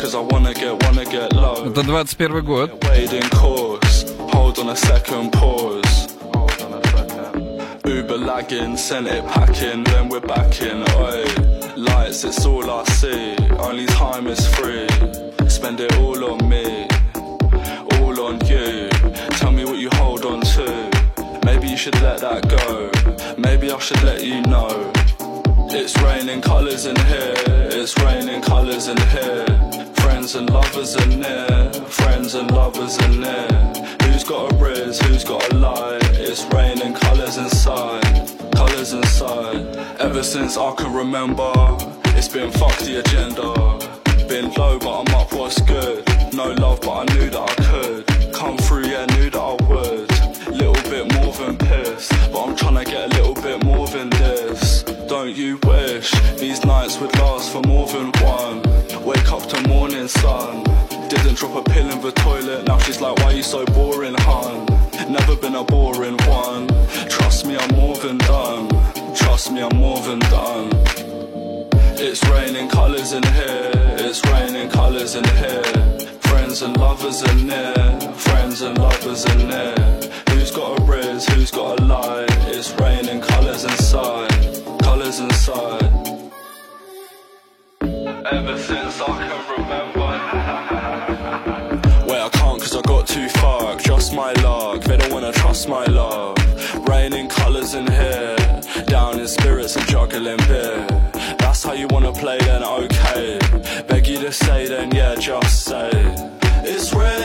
Cause 0.00 0.14
I 0.14 0.20
wanna 0.20 0.54
get, 0.54 0.82
wanna 0.82 1.04
get 1.04 1.34
low. 1.34 1.66
Это 1.66 1.82
21 1.82 2.42
год. 2.42 2.70
Waiting 2.88 3.28
course. 3.28 4.04
Hold 4.32 4.58
on 4.58 4.70
a 4.70 4.76
second 4.76 5.32
pause. 5.32 6.16
Uber 7.84 8.16
lagging, 8.16 8.78
sent 8.78 9.06
it 9.06 9.24
packing, 9.26 9.84
then 9.84 10.08
we're 10.08 10.20
back 10.20 10.62
in. 10.62 10.82
Oi, 10.96 11.24
lights, 11.76 12.24
it's 12.24 12.46
all 12.46 12.70
I 12.70 12.84
see. 12.84 13.36
Only 13.58 13.84
time 13.84 14.26
is 14.26 14.46
free. 14.56 14.88
Spend 15.46 15.80
it 15.80 15.94
all 15.98 16.24
on 16.24 16.48
me, 16.48 16.88
all 17.96 18.18
on 18.28 18.40
you. 18.46 18.88
Tell 19.38 19.52
me 19.52 19.66
what 19.66 19.76
you 19.76 19.90
hold 20.00 20.24
on 20.24 20.40
to. 20.56 20.90
Maybe 21.44 21.68
you 21.68 21.76
should 21.76 22.00
let 22.00 22.20
that 22.20 22.48
go. 22.48 22.83
I 23.74 23.78
should 23.80 24.04
let 24.04 24.22
you 24.24 24.40
know. 24.42 24.92
It's 25.70 26.00
raining 26.00 26.40
colours 26.40 26.86
in 26.86 26.94
here, 26.94 27.34
it's 27.74 27.98
raining 27.98 28.40
colours 28.40 28.86
in 28.86 28.96
here. 28.96 29.46
Friends 29.94 30.36
and 30.36 30.48
lovers 30.48 30.94
are 30.96 31.06
near, 31.06 31.72
friends 31.88 32.36
and 32.36 32.52
lovers 32.52 32.96
are 33.00 33.08
near. 33.08 33.48
Who's 34.02 34.22
got 34.22 34.52
a 34.52 34.56
riz, 34.62 35.00
who's 35.00 35.24
got 35.24 35.52
a 35.52 35.56
lie? 35.56 35.98
It's 36.12 36.44
raining 36.54 36.94
colours 36.94 37.36
inside, 37.36 38.30
colours 38.54 38.92
inside. 38.92 39.76
Ever 39.98 40.22
since 40.22 40.56
I 40.56 40.72
can 40.76 40.94
remember, 40.94 41.52
it's 42.16 42.28
been 42.28 42.52
fuck 42.52 42.78
the 42.78 43.00
agenda. 43.00 44.28
Been 44.28 44.52
low, 44.52 44.78
but 44.78 45.00
I'm 45.00 45.14
up, 45.16 45.32
what's 45.32 45.60
good? 45.62 46.06
No 46.32 46.52
love, 46.52 46.80
but 46.80 47.10
I 47.10 47.14
knew 47.16 47.28
that 47.28 47.58
I 47.58 47.63
nights 56.84 57.00
would 57.00 57.18
last 57.18 57.50
for 57.50 57.62
more 57.62 57.86
than 57.86 58.12
one? 58.20 58.60
Wake 59.04 59.32
up 59.32 59.42
to 59.48 59.68
morning 59.68 60.06
sun. 60.06 60.62
Didn't 61.08 61.36
drop 61.36 61.56
a 61.56 61.70
pill 61.70 61.88
in 61.90 62.00
the 62.02 62.12
toilet, 62.12 62.66
now 62.66 62.78
she's 62.78 63.00
like, 63.00 63.16
why 63.20 63.30
you 63.30 63.42
so 63.42 63.64
boring, 63.66 64.14
hun? 64.18 64.66
Never 65.08 65.34
been 65.36 65.54
a 65.54 65.64
boring 65.64 66.18
one. 66.26 66.66
Trust 67.08 67.46
me, 67.46 67.56
I'm 67.56 67.74
more 67.74 67.96
than 67.96 68.18
done. 68.18 68.68
Trust 69.14 69.50
me, 69.52 69.62
I'm 69.62 69.76
more 69.76 69.98
than 70.00 70.18
done. 70.36 70.68
It's 71.96 72.22
raining 72.28 72.68
colours 72.68 73.12
in 73.12 73.22
here, 73.22 73.70
it's 74.06 74.22
raining 74.26 74.68
colours 74.68 75.14
in 75.14 75.24
here. 75.42 75.64
Friends 76.28 76.60
and 76.60 76.76
lovers 76.76 77.22
in 77.30 77.46
there, 77.46 78.00
friends 78.28 78.60
and 78.60 78.76
lovers 78.76 79.24
in 79.32 79.48
there. 79.48 79.78
Who's 80.30 80.50
got 80.50 80.78
a 80.78 80.84
riz, 80.84 81.26
who's 81.28 81.50
got 81.50 81.80
a 81.80 81.84
lie? 81.84 82.26
It's 82.54 82.72
raining 82.72 83.22
colours 83.22 83.64
inside, 83.64 84.30
colours 84.82 85.20
inside. 85.20 86.13
Ever 88.32 88.56
since 88.56 89.02
I 89.02 89.06
can 89.06 89.52
remember. 89.52 90.00
Wait, 92.08 92.20
I 92.20 92.28
can't 92.30 92.58
cause 92.58 92.74
I 92.74 92.80
got 92.80 93.06
too 93.06 93.28
far. 93.28 93.76
Just 93.76 94.14
my 94.14 94.32
luck, 94.34 94.80
they 94.82 94.96
don't 94.96 95.12
wanna 95.12 95.30
trust 95.32 95.68
my 95.68 95.84
love. 95.84 96.38
Raining 96.88 97.28
colours 97.28 97.74
in 97.74 97.86
here, 97.86 98.34
down 98.86 99.20
in 99.20 99.28
spirits 99.28 99.76
and 99.76 99.86
juggling 99.88 100.38
beer. 100.48 100.86
That's 101.38 101.62
how 101.64 101.74
you 101.74 101.86
wanna 101.88 102.12
play, 102.12 102.38
then 102.38 102.64
okay. 102.64 103.38
Beg 103.88 104.06
you 104.06 104.16
to 104.20 104.32
say, 104.32 104.68
then 104.68 104.90
yeah, 104.94 105.16
just 105.16 105.64
say. 105.66 105.90
It's 106.64 106.94
raining 106.94 107.23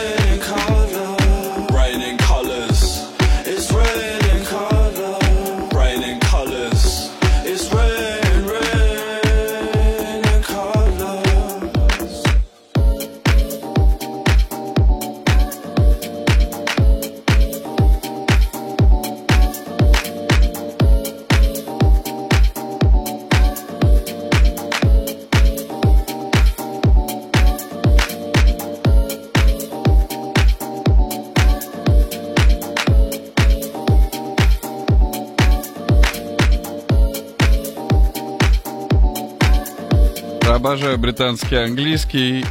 Обожаю 40.60 40.98
британский 40.98 41.56
английский. 41.56 42.45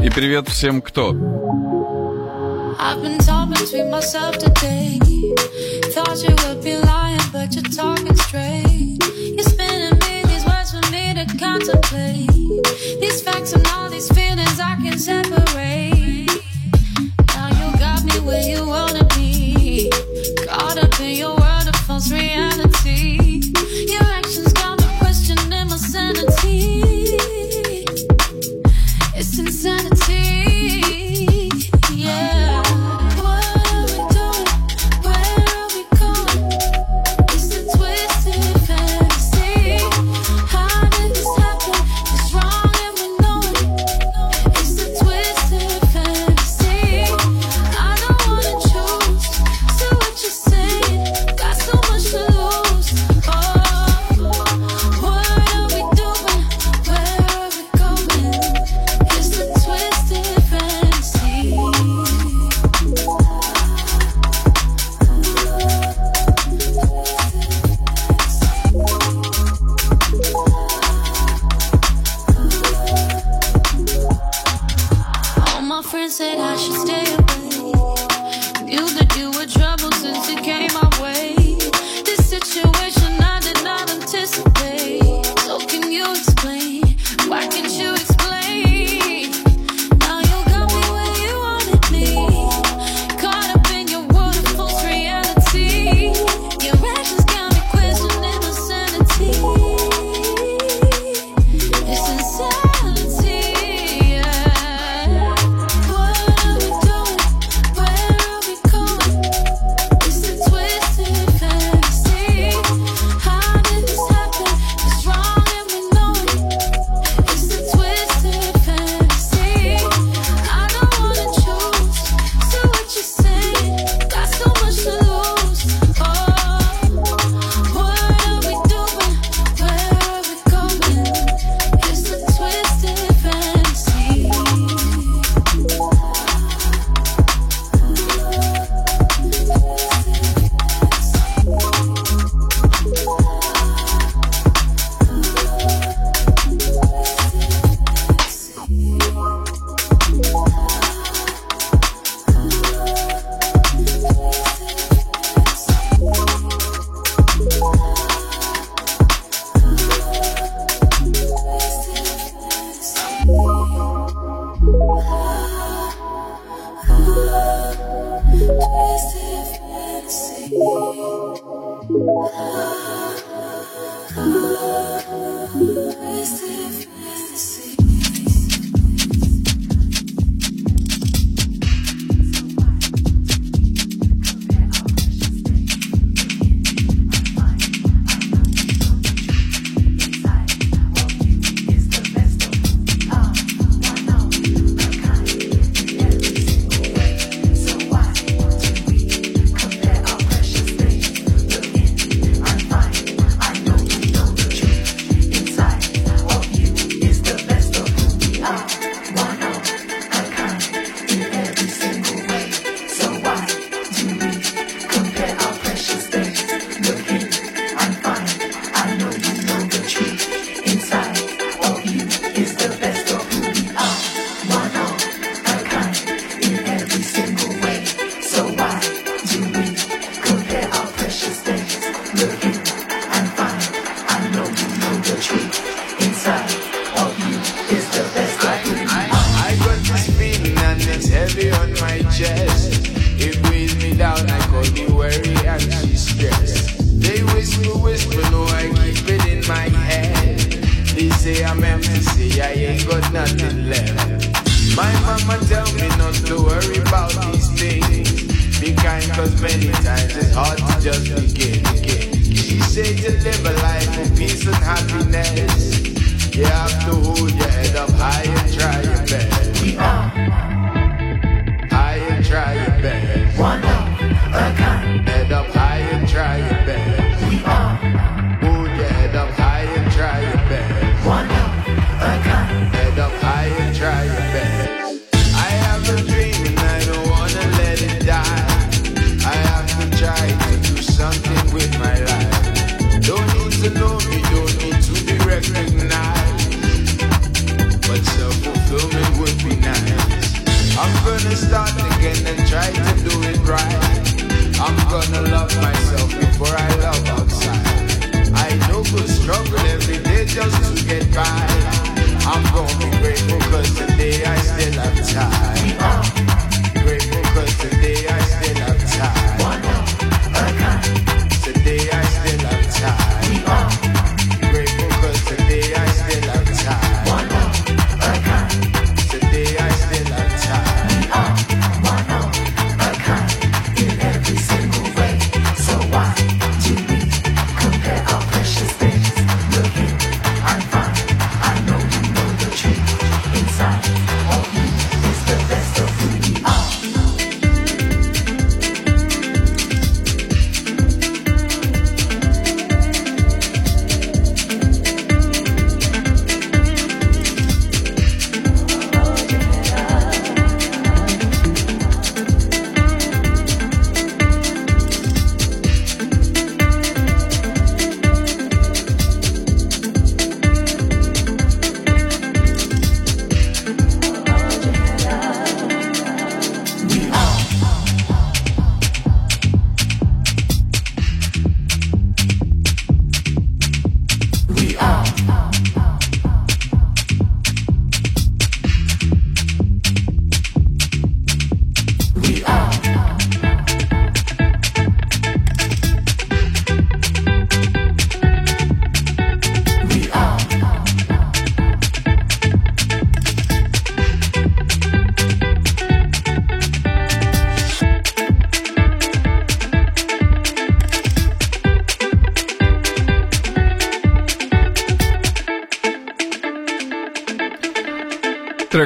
И 0.00 0.10
привет 0.10 0.48
всем, 0.48 0.80
кто. 0.80 1.10
Be 18.04 18.18
where 18.18 18.42
you 18.42 18.66
wanna 18.66 19.11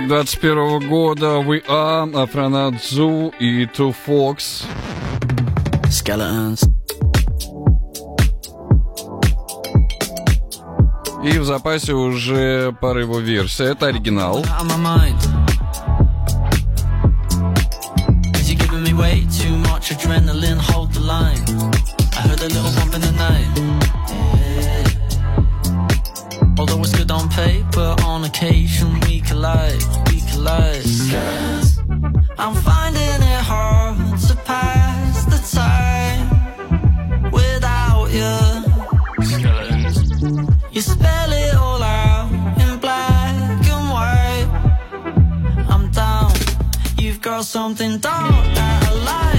21 0.06 0.88
года 0.88 1.40
We 1.40 1.66
Are, 1.66 2.22
Афранадзу 2.22 3.32
и 3.40 3.64
Two 3.64 3.92
Fox. 4.06 4.64
Skeletons. 5.86 6.64
И 11.24 11.38
в 11.38 11.44
запасе 11.44 11.92
уже 11.92 12.72
пара 12.80 13.00
его 13.00 13.18
версий. 13.18 13.64
Это 13.64 13.86
оригинал. 13.86 14.44
girl 47.26 47.42
something 47.42 47.98
thought 47.98 48.54
that 48.54 48.84
I 48.84 49.04
like. 49.04 49.35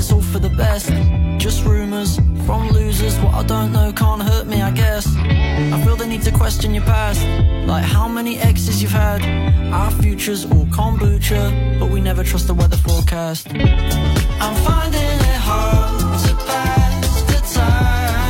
it's 0.00 0.12
all 0.12 0.22
for 0.22 0.38
the 0.38 0.48
best. 0.48 0.88
Just 1.38 1.64
rumors 1.66 2.16
from 2.46 2.70
losers. 2.70 3.14
What 3.18 3.34
I 3.34 3.42
don't 3.42 3.70
know 3.70 3.92
can't 3.92 4.22
hurt 4.22 4.46
me, 4.46 4.62
I 4.62 4.70
guess. 4.70 5.06
I 5.74 5.76
feel 5.84 5.94
the 5.94 6.06
need 6.06 6.22
to 6.22 6.32
question 6.32 6.72
your 6.74 6.84
past, 6.84 7.20
like 7.68 7.84
how 7.84 8.08
many 8.08 8.38
exes 8.38 8.80
you've 8.82 8.92
had. 8.92 9.20
Our 9.72 9.90
future's 10.02 10.46
all 10.46 10.64
kombucha, 10.76 11.78
but 11.78 11.90
we 11.90 12.00
never 12.00 12.24
trust 12.24 12.46
the 12.46 12.54
weather 12.54 12.78
forecast. 12.78 13.48
I'm 14.44 14.56
finding 14.68 15.18
it 15.32 15.40
hard 15.48 16.18
to 16.24 16.32
pass 16.48 17.22
the 17.30 17.60
time. 17.60 18.29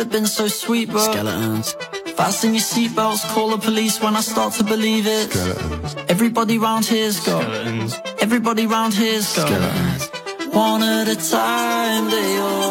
Could 0.00 0.06
have 0.06 0.22
been 0.22 0.26
so 0.26 0.48
sweet, 0.48 0.90
but 0.90 1.12
skeletons. 1.12 1.72
Fasten 2.16 2.54
your 2.54 2.62
seatbelts, 2.62 3.22
call 3.34 3.50
the 3.50 3.58
police 3.58 4.00
when 4.00 4.16
I 4.16 4.22
start 4.22 4.54
to 4.54 4.64
believe 4.64 5.06
it. 5.06 5.30
Skeletons. 5.30 5.94
Everybody 6.08 6.56
round 6.56 6.86
here's 6.86 7.20
got 7.20 7.42
skeletons. 7.42 8.00
Everybody 8.18 8.66
round 8.66 8.94
here's 8.94 9.36
got 9.36 9.46
skeletons. 9.46 10.08
One 10.54 10.82
at 10.82 11.06
a 11.08 11.16
time, 11.16 12.10
they 12.10 12.38
all 12.38 12.69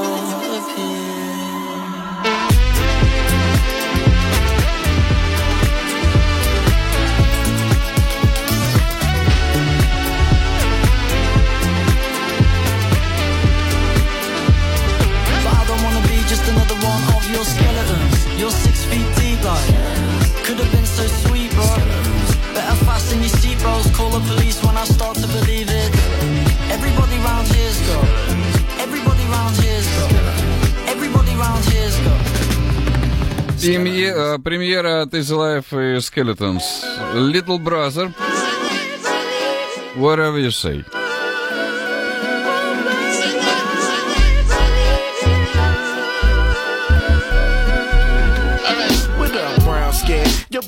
You're 18.38 18.50
six 18.50 18.84
feet 18.84 19.06
deep, 19.16 19.42
like 19.44 19.68
could 20.44 20.58
have 20.58 20.70
been 20.72 20.86
so 20.86 21.06
sweet, 21.24 21.50
bro. 21.52 21.64
Better 22.54 22.76
fasten 22.84 23.18
your 23.20 23.30
seatbelts, 23.40 23.88
call 23.96 24.10
the 24.10 24.20
police 24.28 24.62
when 24.62 24.76
I 24.76 24.84
start 24.84 25.16
to 25.16 25.26
believe 25.28 25.68
it. 25.70 25.90
Everybody 26.70 27.16
round 27.18 27.46
here's 27.48 27.80
got. 27.88 28.04
Everybody 28.84 29.24
round 29.34 29.56
here's 29.56 29.88
got. 29.96 30.12
Everybody 30.88 31.34
round 31.36 31.64
here's 31.72 31.96
got. 32.04 32.20
Премье- 33.60 34.12
э, 34.14 34.38
Премьера 34.38 35.02
от 35.02 35.14
Easy 35.14 35.34
Life 35.34 35.72
и 35.96 36.00
Skeletons. 36.00 36.62
Little 37.14 37.58
Brother. 37.58 38.12
Whatever 39.96 40.38
you 40.38 40.50
say. 40.50 40.84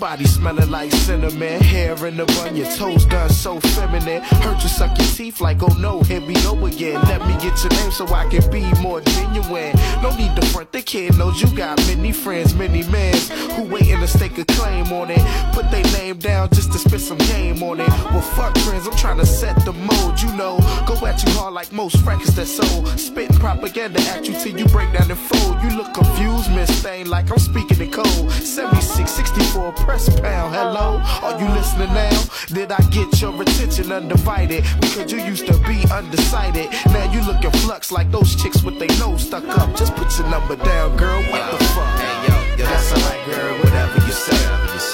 Body 0.02 0.26
smelling 0.26 0.72
like 0.72 0.92
cinnamon. 0.92 1.62
Hair 1.62 2.08
in 2.08 2.18
the 2.18 2.26
bun, 2.26 2.56
your 2.56 2.66
toes 2.76 3.06
done 3.06 3.30
so 3.30 3.60
feminine. 3.60 4.24
Hurt 4.42 4.62
you 4.64 4.68
suck 4.68 4.98
your 4.98 5.08
teeth 5.08 5.40
like, 5.40 5.62
oh 5.62 5.76
no, 5.78 6.02
here 6.02 6.20
we 6.26 6.34
go 6.42 6.66
again. 6.66 7.00
Let 7.04 7.22
me 7.28 7.34
get 7.36 7.56
your 7.64 7.72
name 7.80 7.92
so 7.92 8.08
I 8.08 8.28
can 8.28 8.42
be 8.50 8.64
more 8.82 9.00
genuine. 9.02 9.74
No 10.02 10.10
need 10.18 10.36
to 10.36 10.46
front, 10.48 10.72
the 10.72 10.82
kid 10.82 11.16
knows 11.20 11.40
you 11.40 11.56
got 11.56 11.78
many 11.86 12.12
friends, 12.12 12.56
many 12.56 12.82
mans 12.90 13.30
who 13.54 13.64
waiting 13.66 14.00
to 14.00 14.08
stake 14.08 14.40
a 14.40 14.46
claim 14.46 14.92
on 14.92 15.12
it. 15.12 15.22
Put 15.54 15.70
their 15.70 15.84
name 16.00 16.18
down 16.18 16.50
just 16.50 16.72
to 16.72 16.80
spit 16.80 17.00
some 17.00 17.20
game 17.20 17.62
on 17.62 17.80
it. 17.80 17.90
Well, 18.12 18.22
fuck 18.22 18.58
friends, 18.58 18.88
I'm 18.88 18.98
trying 18.98 19.20
to 19.20 19.26
set 19.26 19.56
the 19.66 19.74
mode, 19.74 20.20
you 20.20 20.34
know. 20.36 20.58
Go 20.88 20.96
at 21.06 21.24
you 21.24 21.32
hard 21.34 21.54
like 21.54 21.72
most 21.72 22.04
records 22.04 22.36
that 22.38 22.48
sold. 22.48 22.88
Spitting 23.00 23.38
propaganda 23.38 24.02
at 24.14 24.28
you 24.28 24.34
till 24.34 24.58
you 24.58 24.66
break 24.66 24.92
down 24.94 25.12
and 25.12 25.20
fold. 25.20 25.62
You 25.62 25.78
look 25.78 25.94
confused, 25.94 26.50
Miss 26.52 26.72
Thing, 26.82 27.06
like 27.06 27.30
I'm 27.32 27.38
speaking 27.38 27.80
in 27.80 27.92
code. 27.92 28.32
76, 28.32 29.12
64, 29.12 29.74
press 29.92 30.08
pound. 30.22 30.56
Hello, 30.56 31.02
oh. 31.04 31.20
are 31.28 31.36
you 31.40 31.48
listening 31.52 31.92
now? 31.94 32.16
Did 32.48 32.72
I 32.72 32.80
get 32.96 33.10
your 33.20 33.36
attention 33.42 33.92
undivided? 33.92 34.64
Because 34.80 35.12
you 35.12 35.20
used 35.20 35.46
to 35.48 35.56
be 35.68 35.84
undecided. 35.92 36.72
Now 36.96 37.12
you 37.12 37.20
looking 37.28 37.52
flux 37.64 37.92
like 37.92 38.10
those 38.10 38.36
chicks 38.42 38.64
with 38.64 38.80
their 38.80 38.94
nose 39.00 39.28
stuck 39.28 39.44
up. 39.60 39.76
Just 39.76 39.94
put 39.96 40.08
your 40.18 40.30
number 40.30 40.56
down, 40.56 40.96
girl. 40.96 41.22
What 41.32 41.44
the 41.52 41.60
fuck? 41.76 41.92
Hey, 42.00 42.16
yo, 42.28 42.36
yo, 42.58 42.66
that's 42.72 42.92
alright, 42.94 43.24
girl. 43.28 43.54
Whatever 43.64 44.00
you 44.08 44.14
say, 44.26 44.40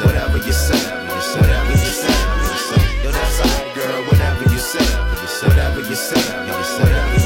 whatever 0.03 0.37
you 0.37 0.55
say, 0.65 0.81
whatever 1.37 1.71
you 1.71 1.93
say. 2.01 2.15
Yo, 3.03 3.11
that's 3.11 3.39
alright, 3.41 3.75
girl. 3.75 4.01
Whatever 4.09 4.43
you 4.51 4.59
say, 4.71 4.87
whatever 5.45 5.81
you 5.81 5.95
say, 5.95 6.21
whatever 6.25 7.09
you 7.13 7.13
say. 7.13 7.16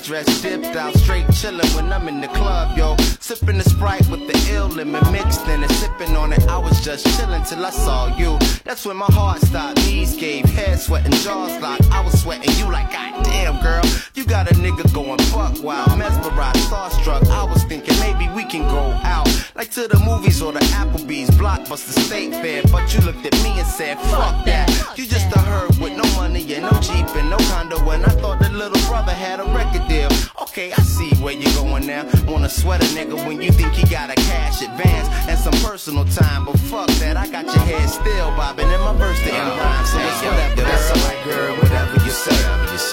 Dressed, 0.00 0.42
dipped 0.42 0.76
out, 0.76 0.94
straight 0.94 1.26
chillin' 1.26 1.74
when 1.74 1.92
I'm 1.92 2.08
in 2.08 2.20
the 2.20 2.28
club, 2.28 2.76
yo. 2.76 2.96
Sippin' 3.20 3.62
the 3.62 3.68
sprite 3.68 4.08
with 4.08 4.26
the 4.26 4.54
ill 4.54 4.68
lemon 4.68 5.02
mixed 5.12 5.46
in 5.48 5.62
and 5.62 5.72
sipping 5.72 6.16
on 6.16 6.32
it. 6.32 6.42
I 6.48 6.58
was 6.58 6.82
just 6.84 7.06
chillin' 7.06 7.46
till 7.48 7.64
I 7.64 7.70
saw 7.70 8.16
you. 8.16 8.38
That's 8.64 8.86
when 8.86 8.96
my 8.96 9.06
heart 9.06 9.40
stopped, 9.42 9.78
knees 9.84 10.16
gave, 10.16 10.44
head 10.46 10.78
sweating, 10.78 11.12
jaws 11.12 11.60
locked. 11.60 11.84
I 11.90 12.00
was 12.00 12.20
sweating 12.22 12.54
you 12.56 12.70
like, 12.72 12.90
God 12.92 13.24
damn, 13.24 13.60
girl. 13.62 13.82
You 14.14 14.24
got 14.24 14.50
a 14.50 14.54
nigga 14.54 14.92
going 14.94 15.18
fuck 15.32 15.62
wild, 15.62 15.98
mesmerized, 15.98 16.58
starstruck. 16.68 17.26
I 17.28 17.44
was 17.44 17.64
thinking 17.64 17.98
maybe 18.00 18.32
we 18.34 18.44
can 18.44 18.62
go 18.68 18.92
out, 19.04 19.28
like 19.54 19.70
to 19.72 19.88
the 19.88 19.98
movies 19.98 20.40
or 20.40 20.52
the 20.52 20.60
Applebee's, 20.80 21.30
Blockbuster 21.30 21.98
State 22.06 22.32
Fair. 22.32 22.62
But 22.70 22.94
you 22.94 23.00
looked 23.00 23.26
at 23.26 23.34
me 23.42 23.58
and 23.58 23.66
said, 23.66 23.98
fuck 23.98 24.44
that. 24.46 24.68
You 24.96 25.06
just 25.06 25.34
a 25.34 25.38
herb 25.40 25.76
with 25.78 25.96
no 25.96 26.04
money 26.16 26.54
and 26.54 26.62
no 26.62 26.80
Jeep 26.80 27.08
and 27.16 27.30
no 27.30 27.36
condo. 27.50 27.78
And 27.90 28.04
I 28.04 28.10
thought 28.20 28.38
the 28.40 28.50
little 28.50 28.80
brother 28.88 29.12
had 29.12 29.40
a 29.40 29.44
record 29.54 29.81
deal. 29.88 30.10
Okay, 30.42 30.72
I 30.72 30.82
see 30.82 31.10
where 31.22 31.34
you're 31.34 31.52
going 31.54 31.86
now. 31.86 32.04
Wanna 32.26 32.48
sweat 32.48 32.82
a 32.82 32.86
nigga 32.96 33.16
when 33.26 33.40
you 33.40 33.50
think 33.52 33.72
he 33.72 33.84
got 33.88 34.10
a 34.10 34.14
cash 34.14 34.62
advance 34.62 35.08
and 35.28 35.38
some 35.38 35.54
personal 35.64 36.04
time. 36.06 36.44
But 36.44 36.58
fuck 36.58 36.88
that, 37.00 37.16
I 37.16 37.26
got 37.28 37.46
your 37.46 37.64
head 37.64 37.88
still 37.88 38.30
bobbing 38.36 38.68
and 38.68 38.82
my 38.82 38.94
verse 38.94 39.18
didn't 39.20 39.38
rhyme. 39.38 39.86
So 39.86 39.98
it's 39.98 40.22
whatever, 40.22 40.62
that's 40.62 40.90
alright, 40.90 41.24
girl. 41.24 41.56
Whatever 41.56 41.96
you 42.04 42.10
say, 42.10 42.36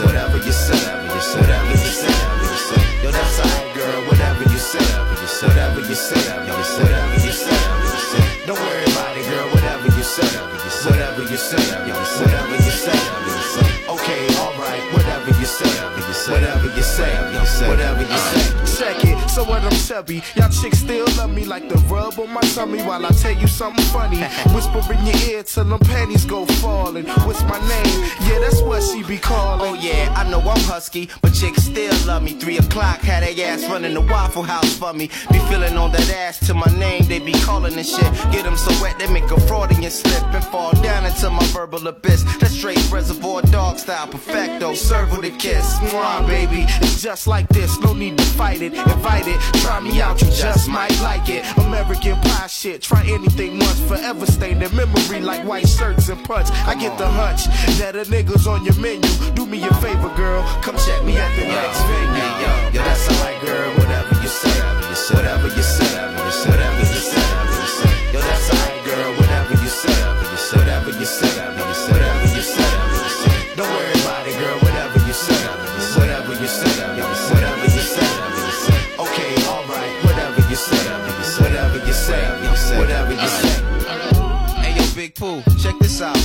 whatever 0.06 0.38
you 0.38 0.52
say, 0.52 0.80
whatever 1.36 1.72
you 1.72 1.92
say. 2.00 2.14
Yo, 3.04 3.12
that's 3.12 3.40
alright, 3.40 3.76
girl. 3.76 4.00
Whatever 4.08 4.44
you 4.44 4.60
say, 4.60 4.86
whatever 5.48 5.82
you 5.82 5.96
say, 5.96 6.22
whatever 6.40 7.18
you 7.26 7.32
say. 7.32 7.60
Don't 8.46 8.60
worry 8.60 8.86
about 8.92 9.18
it, 9.18 9.26
girl. 9.30 9.48
Whatever 9.54 9.88
you 9.96 10.04
say, 10.04 10.30
whatever 10.86 11.22
you 11.24 11.38
say, 11.38 11.60
whatever 11.60 12.56
you 12.56 12.72
say. 12.72 12.98
Okay, 13.90 14.24
alright. 14.40 14.84
Whatever 14.94 15.09
you 15.38 15.46
say, 15.46 15.70
whatever 16.32 16.76
you 16.76 16.82
say, 16.82 17.68
whatever 17.68 18.02
you 18.02 18.18
say. 18.18 18.70
Check 18.80 19.06
it. 19.06 19.30
So 19.30 19.44
what 19.44 19.62
I'm 19.62 19.72
chubby. 19.72 20.24
Y'all 20.36 20.50
chicks 20.50 20.80
still 20.80 21.06
love 21.18 21.34
me 21.34 21.46
like 21.46 21.70
the 21.70 21.78
rub 21.90 22.20
on 22.20 22.32
my 22.34 22.42
tummy 22.42 22.82
while 22.82 23.06
I 23.06 23.10
tell 23.10 23.34
you 23.34 23.48
something 23.48 23.86
funny. 23.86 24.18
Whisper 24.54 24.82
in 24.94 25.06
your 25.06 25.16
ear 25.30 25.44
till 25.44 25.66
them 25.66 25.80
panties 25.80 26.26
go 26.26 26.46
falling. 26.46 27.06
What's 27.28 27.44
my 27.44 27.60
name? 27.68 28.10
Yeah, 28.28 28.40
that's 28.40 28.62
what 28.62 28.82
she 28.84 29.04
be 29.04 29.18
calling. 29.18 29.70
Oh 29.70 29.74
yeah, 29.76 30.14
I 30.16 30.30
know 30.30 30.40
I'm 30.40 30.62
husky, 30.62 31.10
but 31.22 31.34
chicks 31.34 31.64
still 31.64 31.94
love 32.08 32.24
me. 32.24 32.34
Three 32.34 32.58
o'clock, 32.58 33.00
had 33.00 33.24
a 33.24 33.44
ass 33.44 33.64
running 33.70 33.94
the 33.94 34.02
Waffle 34.02 34.44
House 34.44 34.78
for 34.78 34.94
me. 34.94 35.08
Be 35.32 35.40
feeling 35.50 35.78
on 35.78 35.92
that 35.92 36.10
ass 36.10 36.40
to 36.48 36.54
my 36.54 36.72
name, 36.78 37.04
they 37.08 37.20
be 37.20 37.34
calling 37.34 37.76
and 37.76 37.86
shit. 37.86 38.12
Get 38.32 38.44
them 38.44 38.58
so 38.58 38.72
wet 38.82 38.98
they 39.00 39.12
make 39.12 39.30
a 39.32 39.40
Freudian 39.42 39.92
slip 39.92 40.24
and 40.34 40.44
fall 40.46 40.72
down 40.82 41.06
into 41.06 41.30
my 41.30 41.44
verbal 41.48 41.88
abyss. 41.88 42.24
That's 42.40 42.54
straight 42.54 42.80
reservoir 42.92 43.42
dog 43.44 43.78
style, 43.78 44.08
perfecto. 44.08 44.74
Serve 44.74 45.19
with 45.22 45.34
a 45.34 45.38
kiss. 45.38 45.78
Mwah, 45.92 46.26
baby, 46.28 46.66
it's 46.82 47.02
just 47.02 47.28
like 47.28 47.48
this. 47.50 47.78
No 47.80 47.94
need 47.94 48.18
to 48.18 48.24
fight 48.24 48.62
it. 48.62 48.74
Invite 48.74 49.28
it. 49.28 49.40
Try 49.62 49.80
me 49.80 50.02
out, 50.02 50.22
you 50.22 50.30
just 50.30 50.70
might 50.70 50.98
like 51.02 51.28
it. 51.30 51.44
American 51.58 52.20
pie 52.22 52.48
shit. 52.48 52.82
Try 52.82 53.04
anything 53.06 53.60
once, 53.60 53.80
forever 53.82 54.26
stay 54.26 54.52
in 54.52 54.60
memory 54.60 55.20
like 55.20 55.46
white 55.46 55.68
shirts 55.68 56.10
and 56.10 56.24
putts. 56.24 56.52
I 56.52 56.76
get 56.76 56.98
the 56.98 57.08
hunch 57.08 57.46
that 57.80 57.96
a 57.96 58.04
nigga's 58.04 58.48
on 58.48 58.64
your 58.64 58.76
menu. 58.76 59.10
Do 59.34 59.46
me 59.46 59.62
a 59.64 59.74
favor, 59.76 60.12
girl. 60.16 60.42
Come 60.62 60.78
check 60.78 61.04
me 61.04 61.18
at 61.18 61.32
the 61.36 61.46
next 61.48 61.82
venue. 61.90 62.30
Yo, 62.44 62.52
yo, 62.74 62.82
that's 62.88 63.08
alright, 63.12 63.40
girl. 63.44 63.70
Whatever 63.80 64.16
you 64.22 64.30
say, 64.30 64.60
whatever 65.16 65.48
you 65.48 65.64
say, 65.64 65.92
whatever 66.48 66.80
you 66.80 67.02
say. 67.12 67.26
Yo, 68.14 68.20
that's 68.22 68.50
alright, 68.52 68.86
girl. 68.86 69.12
Whatever 69.20 69.54
you 69.64 69.70
say, 69.70 69.96
whatever 70.56 70.92
you 70.92 71.06
say, 71.06 71.28
whatever 71.28 71.68
you 71.68 71.76
say. 71.76 72.09
Hey, 85.19 85.19
yo, 85.19 85.19
Big 85.19 85.19
Pooh, 85.19 85.43
check 85.59 85.79
this 85.81 86.01
out. 86.01 86.17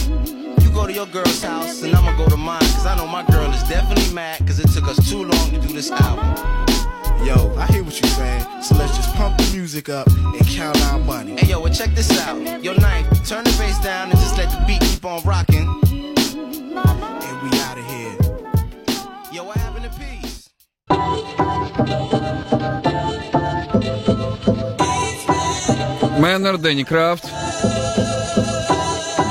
You 0.62 0.70
go 0.72 0.86
to 0.86 0.94
your 0.94 1.08
girl's 1.08 1.42
house, 1.42 1.82
and 1.82 1.96
I'ma 1.96 2.16
go 2.18 2.28
to 2.28 2.38
mine. 2.38 2.60
Cause 2.60 2.86
I 2.86 2.96
know 2.96 3.08
my 3.08 3.24
girl 3.24 3.52
is 3.52 3.64
definitely 3.64 4.14
mad, 4.14 4.46
cause 4.46 4.60
it 4.60 4.70
took 4.70 4.88
us 4.88 5.10
too 5.10 5.24
long 5.24 5.52
to 5.52 5.60
do 5.60 5.74
this 5.74 5.92
album. 5.92 6.26
Yo, 7.26 7.54
I 7.58 7.66
hear 7.68 7.84
what 7.84 8.00
you're 8.00 8.10
saying. 8.12 8.46
So 8.62 8.76
let's 8.76 8.96
just 8.96 9.14
pump 9.16 9.38
the 9.38 9.50
music 9.54 9.90
up 9.90 10.08
and 10.08 10.48
count 10.48 10.80
our 10.84 11.00
money. 11.00 11.36
Hey, 11.38 11.48
yo, 11.48 11.62
well, 11.62 11.74
check 11.74 11.94
this 11.96 12.12
out. 12.22 12.64
Yo, 12.64 12.74
knife, 12.74 13.08
turn 13.28 13.44
the 13.44 13.56
bass 13.58 13.80
down 13.80 14.12
and 14.12 14.20
just 14.20 14.38
let 14.38 14.50
the 14.50 14.64
beat 14.66 14.82
keep 14.82 15.06
on 15.06 15.22
rocking. 15.24 15.68
And 15.86 17.42
we 17.44 17.60
out 17.60 17.78
of 17.78 17.86
here. 17.86 18.16
Yo, 19.34 19.44
what 19.44 19.58
happened 19.58 19.86
to 19.86 20.00
peace? 20.00 20.50
Мэннер, 26.20 26.58
Дэнни 26.58 26.84
Крафт, 26.84 27.24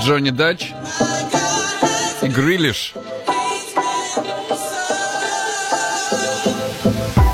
Джонни 0.03 0.31
Дач 0.31 0.73
и 2.23 2.29
Грилиш. 2.29 2.95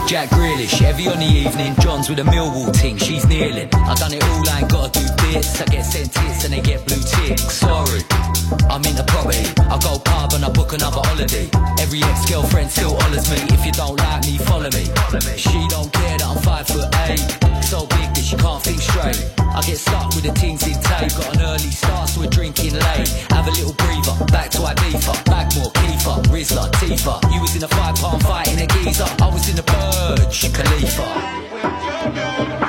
Jack 0.06 0.28
Grealish, 0.30 0.78
heavy 0.78 1.08
on 1.08 1.18
the 1.18 1.26
evening. 1.26 1.74
John's 1.80 2.08
with 2.08 2.20
a 2.20 2.22
Millwall 2.22 2.70
ting, 2.72 2.96
she's 2.98 3.26
kneeling. 3.26 3.68
I 3.74 3.94
done 3.94 4.12
it 4.12 4.22
all, 4.22 4.48
I 4.48 4.60
ain't 4.60 4.70
gotta 4.70 4.97
do 4.97 4.97
bits. 5.33 5.61
I 5.61 5.65
get 5.65 5.83
sent 5.83 6.13
tits 6.13 6.45
and 6.45 6.53
they 6.53 6.61
get 6.61 6.85
blue 6.85 7.01
ticks. 7.01 7.53
Sorry, 7.53 8.01
I'm 8.69 8.83
into 8.85 9.03
property. 9.03 9.45
I 9.69 9.77
go 9.81 9.99
pub 9.99 10.33
and 10.33 10.45
I 10.45 10.49
book 10.49 10.73
another 10.73 11.01
holiday. 11.03 11.49
Every 11.79 12.03
ex-girlfriend 12.03 12.71
still 12.71 12.99
hollers 12.99 13.29
me. 13.29 13.37
If 13.55 13.65
you 13.65 13.71
don't 13.71 13.97
like 13.97 14.25
me, 14.25 14.37
follow 14.37 14.69
me. 14.71 14.85
She 15.37 15.67
don't 15.69 15.91
care 15.93 16.17
that 16.17 16.27
I'm 16.27 16.37
five 16.41 16.67
foot 16.67 16.93
eight. 17.07 17.21
So 17.63 17.85
big 17.85 18.13
that 18.15 18.25
she 18.25 18.35
can't 18.35 18.61
think 18.63 18.81
straight. 18.81 19.31
I 19.39 19.61
get 19.61 19.77
stuck 19.77 20.13
with 20.15 20.23
the 20.23 20.33
things 20.33 20.65
in 20.65 20.73
tape. 20.81 21.13
Got 21.17 21.35
an 21.35 21.41
early 21.41 21.71
start, 21.71 22.09
so 22.09 22.21
we're 22.21 22.29
drinking 22.29 22.73
late. 22.73 23.09
Have 23.29 23.47
a 23.47 23.51
little 23.51 23.73
breather, 23.73 24.25
back 24.31 24.49
to 24.51 24.59
Ibiza. 24.59 25.13
Backmore, 25.29 25.71
Kiefer, 25.73 26.21
Rizla, 26.33 26.69
Tifa. 26.79 27.21
You 27.33 27.41
was 27.41 27.55
in 27.55 27.63
a 27.63 27.67
five 27.67 27.95
pound 27.95 28.23
fight 28.23 28.47
in 28.47 28.59
a 28.59 28.67
geezer. 28.67 29.07
I 29.21 29.29
was 29.29 29.47
in 29.49 29.55
the 29.55 29.63
Burj 29.63 30.51
Khalifa. 30.53 32.68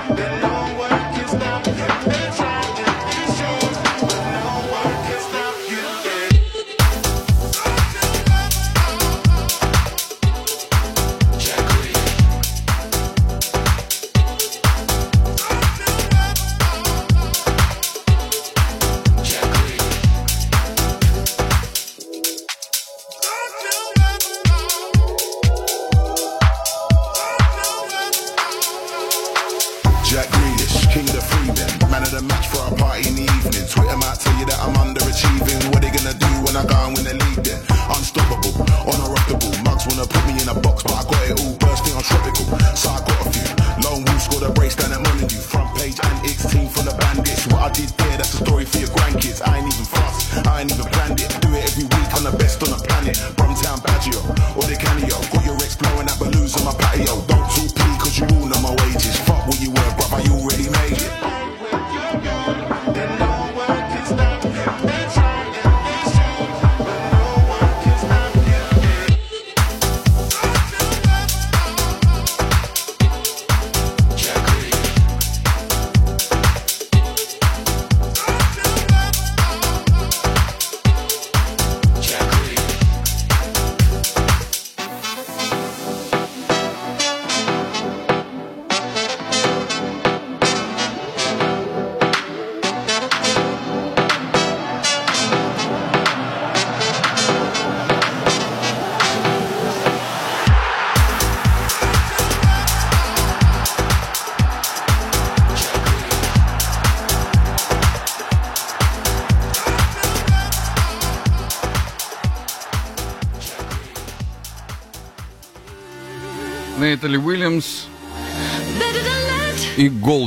So 42.75 42.91
I 42.91 42.99
got 43.07 43.27
a 43.27 43.31
few. 43.31 43.47
Lone 43.85 44.05
Wolf 44.05 44.23
scored 44.23 44.43
a 44.43 44.51
brace 44.51 44.75
down 44.75 44.93
at 44.93 45.01
Molineux. 45.03 45.29
Front 45.29 45.77
page 45.77 45.99
and 46.03 46.27
X 46.27 46.51
team 46.51 46.69
from 46.69 46.87
the 46.87 46.95
bandits. 46.99 47.47
What 47.47 47.63
I 47.63 47.71
did 47.71 47.91
there, 47.91 48.17
that's 48.17 48.35
story 48.39 48.65
for 48.65 48.79
your 48.79 48.89
grandkids. 48.89 49.41
I 49.47 49.59
ain't 49.59 49.73
even 49.73 49.87
fast, 49.87 50.47
I 50.47 50.63
ain't 50.63 50.73
even 50.73 50.87
it. 51.21 51.40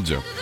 Soldier. 0.04 0.32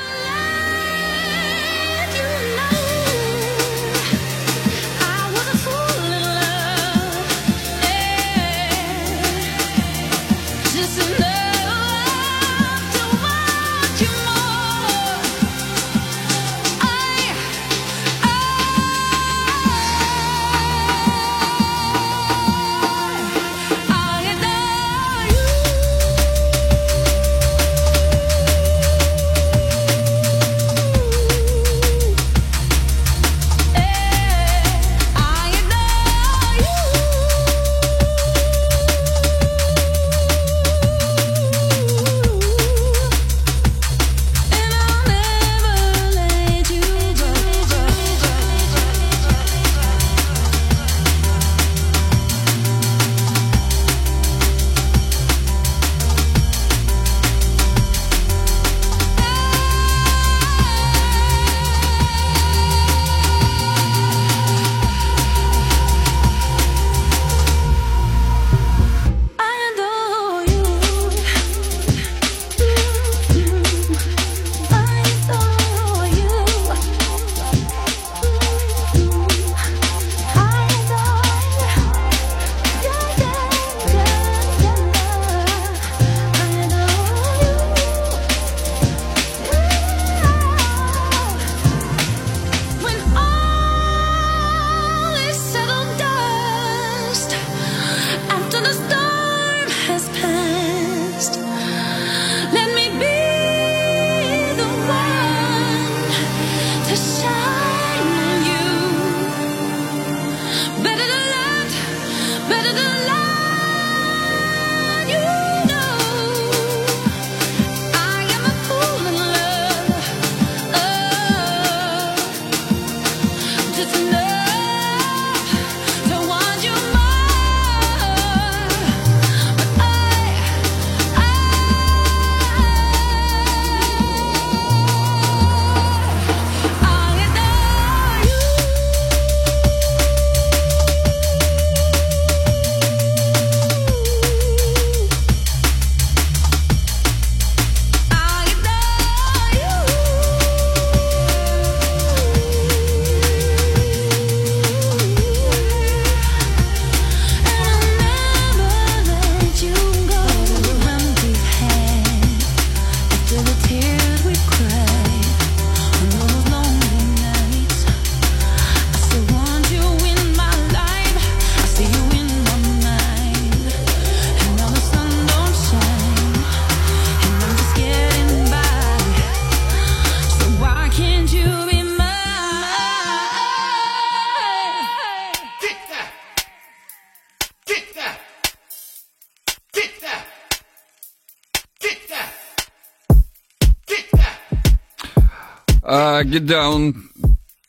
Да, 196.40 196.70
он 196.70 196.95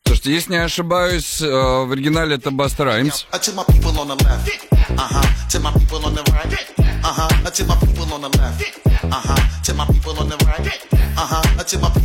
Слушайте, 0.05 0.33
если 0.35 0.53
не 0.53 0.59
ошибаюсь, 0.59 1.41
э, 1.41 1.47
в 1.47 1.91
оригинале 1.91 2.37
это 2.37 2.51
Баст 2.51 2.79
Раймс. 2.79 3.25
Uh-huh, 11.25 11.63
to 11.65 11.79
my 11.79 11.91
people 11.91 12.02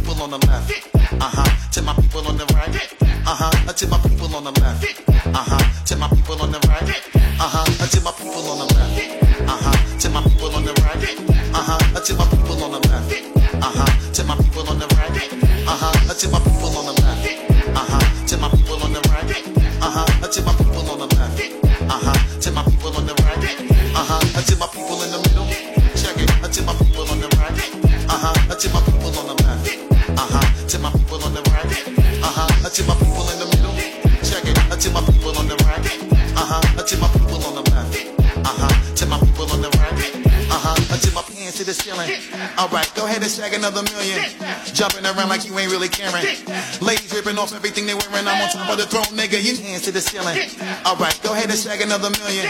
scaring. 45.98 46.46
Ladies 46.86 47.10
ripping 47.14 47.38
off 47.38 47.54
everything 47.54 47.86
they 47.90 47.98
wearing. 47.98 48.28
I'm 48.30 48.38
on 48.42 48.50
top 48.54 48.70
of 48.70 48.78
the 48.78 48.86
throne, 48.86 49.10
nigga. 49.18 49.42
You 49.42 49.58
hands 49.58 49.82
to 49.90 49.92
the 49.92 50.02
ceiling. 50.02 50.38
Alright, 50.86 51.18
go 51.24 51.34
ahead 51.34 51.50
and 51.50 51.58
shag 51.58 51.82
another 51.82 52.14
million. 52.22 52.46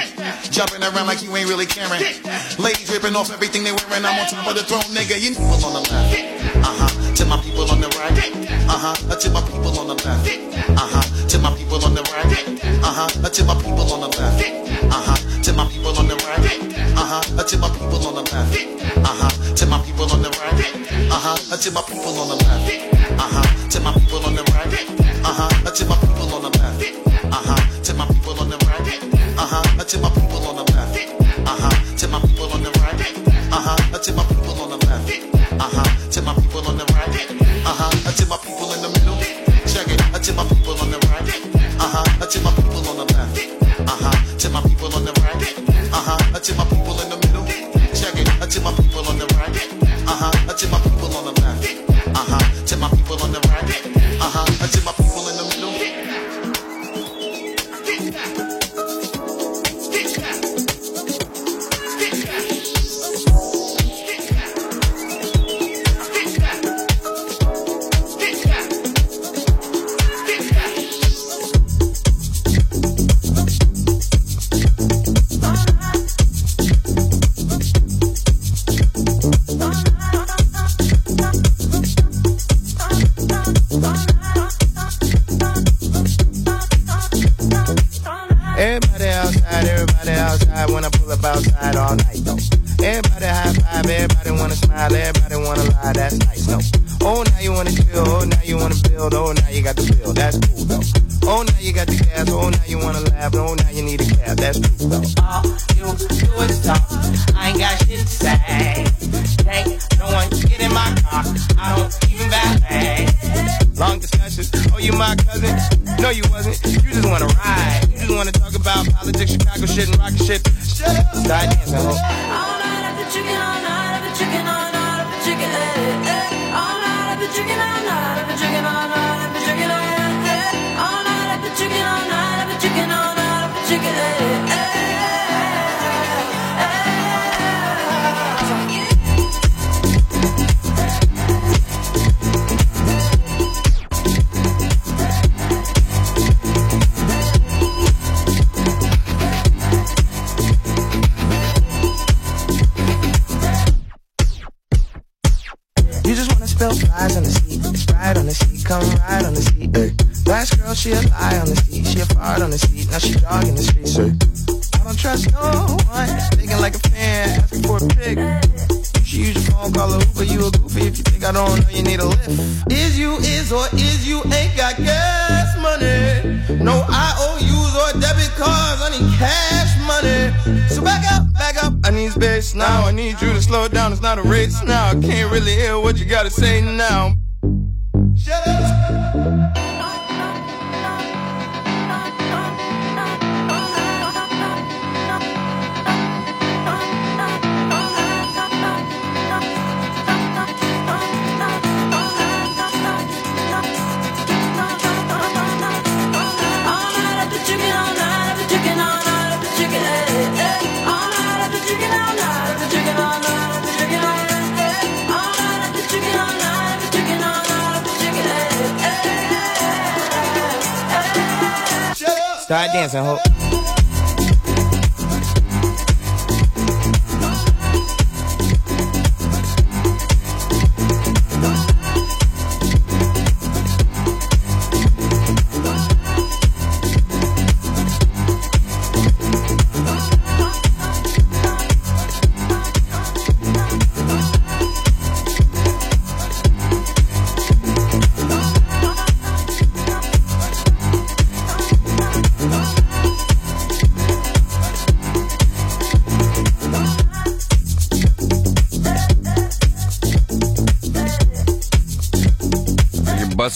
Jumping 0.52 0.84
around 0.84 1.07
like 1.07 1.24
you 1.24 1.32
ain't 1.36 1.48
really 1.48 1.65
caring. 1.65 2.03
Ladies 2.60 2.91
ripping 2.91 3.15
off 3.15 3.32
everything 3.32 3.64
they 3.64 3.72
wearing. 3.72 4.03
I'm 4.03 4.19
on 4.19 4.28
top 4.28 4.48
of 4.52 4.56
the 4.60 4.64
throne, 4.68 4.84
nigga. 4.91 5.15
You 5.15 5.32
people 5.32 5.64
on 5.64 5.74
the 5.80 5.84
left. 5.88 6.11
Uh 6.60 6.76
huh. 6.76 6.91
To 7.15 7.24
my 7.26 7.40
people 7.40 7.64
on 7.72 7.80
the 7.80 7.88
right. 7.95 8.19
Uh 8.68 8.76
huh. 8.76 9.15
To 9.15 9.30
my 9.32 9.41
people 9.48 9.80
on 9.80 9.88
the 9.88 9.95
left. 10.03 10.28
Uh 10.28 10.91
huh. 10.91 11.28
To 11.32 11.40
my 11.40 11.56
people 11.56 11.80
on 11.80 11.95
the 11.95 12.03
right. 12.11 12.28
Uh 12.84 12.91
huh. 12.91 13.07
To 13.07 13.44
my 13.48 13.56
people 13.56 13.88
on 13.88 14.02
the 14.03 14.11
left. 14.19 14.44
Uh 14.44 14.99
huh. 15.07 15.15
To 15.44 15.53
my 15.56 15.64
people 15.72 15.95
on 15.95 16.07
the 16.07 16.15
right. 16.28 16.44
Uh 16.99 17.07
huh. 17.07 17.24
To 17.48 17.56
my 17.57 17.69
people 17.72 18.03
on 18.03 18.15
the 18.19 18.24
left. 18.28 18.52
Uh 19.07 19.15
huh. 19.15 19.56
To 19.56 19.65
my 19.65 19.80
people 19.88 20.11
on 20.11 20.22
the 20.22 20.30
right. 20.36 20.60
Uh 21.07 21.15
huh. 21.15 21.56
To 21.56 21.72
my 21.72 21.82
people 21.88 22.19
on 22.19 22.28
the 22.28 22.36
left. 22.36 22.47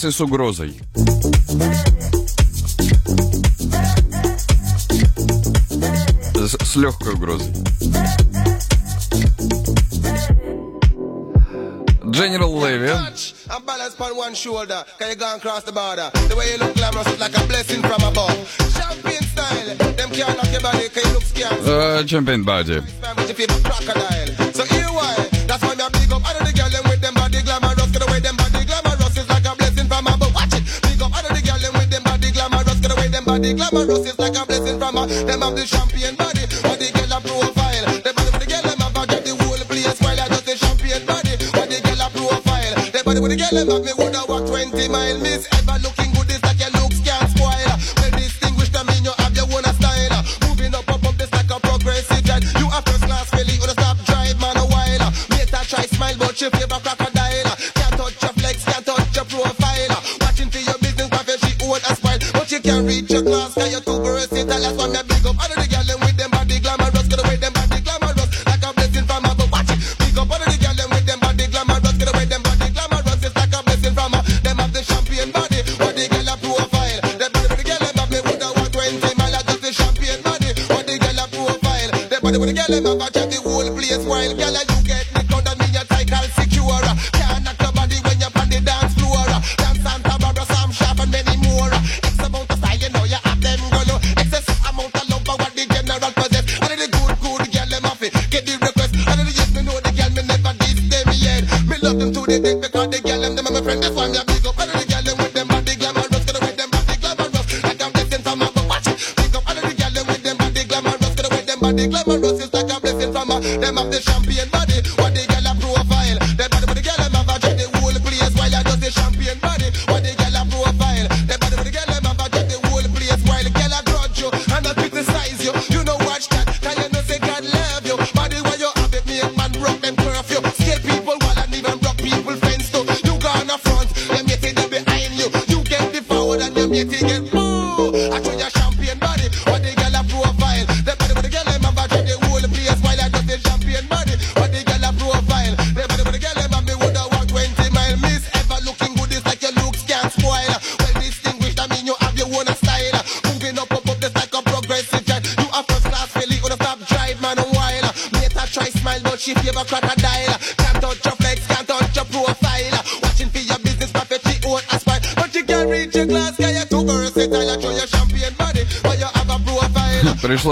Фиксы 0.02 0.18
с 0.18 0.22
угрозой. 0.22 0.82
С, 6.34 6.57
с 6.60 6.76
легкой 6.76 7.14
угрозой. 7.14 7.53
General 12.11 12.52
Levy. 12.52 12.90
I'm 13.52 13.64
balanced 13.64 14.02
on 14.02 14.18
one 14.18 14.34
shoulder, 14.34 14.84
cause 14.98 15.10
you 15.10 15.15
gone 15.15 15.38
across 15.38 15.64
the 15.65 15.72
border. 15.72 16.10
The 16.30 16.36
way 16.36 16.52
you 16.52 16.57
look 16.57 16.73
glamorous 16.73 17.07
is 17.07 17.19
like 17.19 17.38
a 17.38 17.45
blessing 17.45 17.82
from 17.82 18.02
above. 18.02 18.34
Champagne 18.73 19.22
style, 19.22 19.76
them 19.98 20.10
can't 20.10 20.36
knock 20.36 20.52
your 20.52 20.61
body, 20.61 20.90
cause 20.90 21.06
you 21.06 21.14
look 21.14 21.23
scared. 21.23 21.60
Uh, 21.61 22.07
champagne 22.07 22.44
body. 22.44 22.82
I'm 33.73 33.88
like 34.18 34.35
a 34.35 34.45
blessing 34.45 34.80
from 34.80 34.98
a 34.98 35.07
Them 35.07 35.41
have 35.41 35.56
the 35.56 35.65
champagne. 35.65 36.20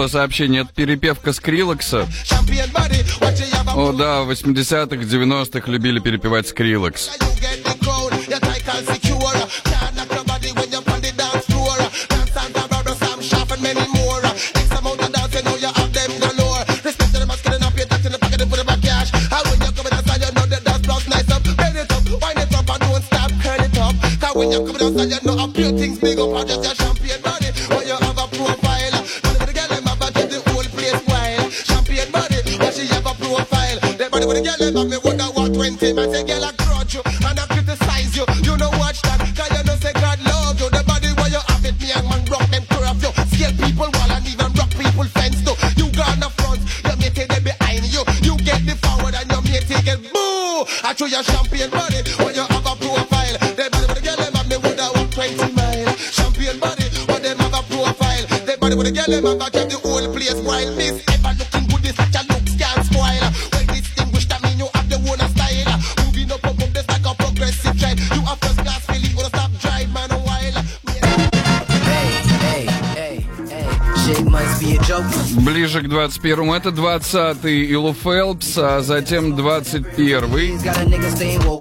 сообщение. 0.10 0.62
Это 0.64 0.74
перепевка 0.74 1.32
Скрилокса. 1.32 2.08
О, 3.76 3.94
да, 3.94 4.24
в 4.24 4.32
80-х, 4.32 4.96
90-х 4.96 5.72
любили 5.72 6.00
перепевать 6.00 6.48
Скрилокс. 6.48 7.19
21-му. 76.22 76.54
Это 76.54 76.70
20-й 76.70 77.72
Илу 77.72 77.94
Фелпс, 77.94 78.58
а 78.58 78.82
затем 78.82 79.36
21-й. 79.36 81.59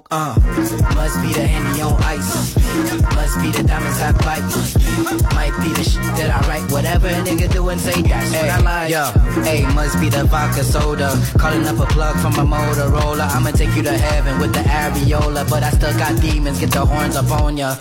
you 7.69 7.73
and 7.73 7.81
say, 7.81 8.01
yes, 8.01 8.31
hey, 8.33 8.49
I 8.49 8.59
lied. 8.59 8.91
Yo, 8.91 9.11
hey, 9.43 9.61
must 9.73 9.99
be 9.99 10.09
the 10.09 10.23
vodka 10.25 10.63
soda. 10.63 11.09
Calling 11.37 11.65
up 11.65 11.79
a 11.79 11.85
plug 11.93 12.15
from 12.17 12.33
a 12.33 12.45
Motorola. 12.45 13.27
I'ma 13.29 13.51
take 13.51 13.75
you 13.75 13.83
to 13.83 13.97
heaven 13.97 14.39
with 14.39 14.53
the 14.53 14.61
areola. 14.61 15.49
But 15.49 15.63
I 15.63 15.71
still 15.71 15.93
got 15.97 16.19
demons, 16.21 16.59
get 16.59 16.71
the 16.71 16.85
horns 16.85 17.15
up 17.15 17.31
on 17.31 17.57
ya. 17.57 17.75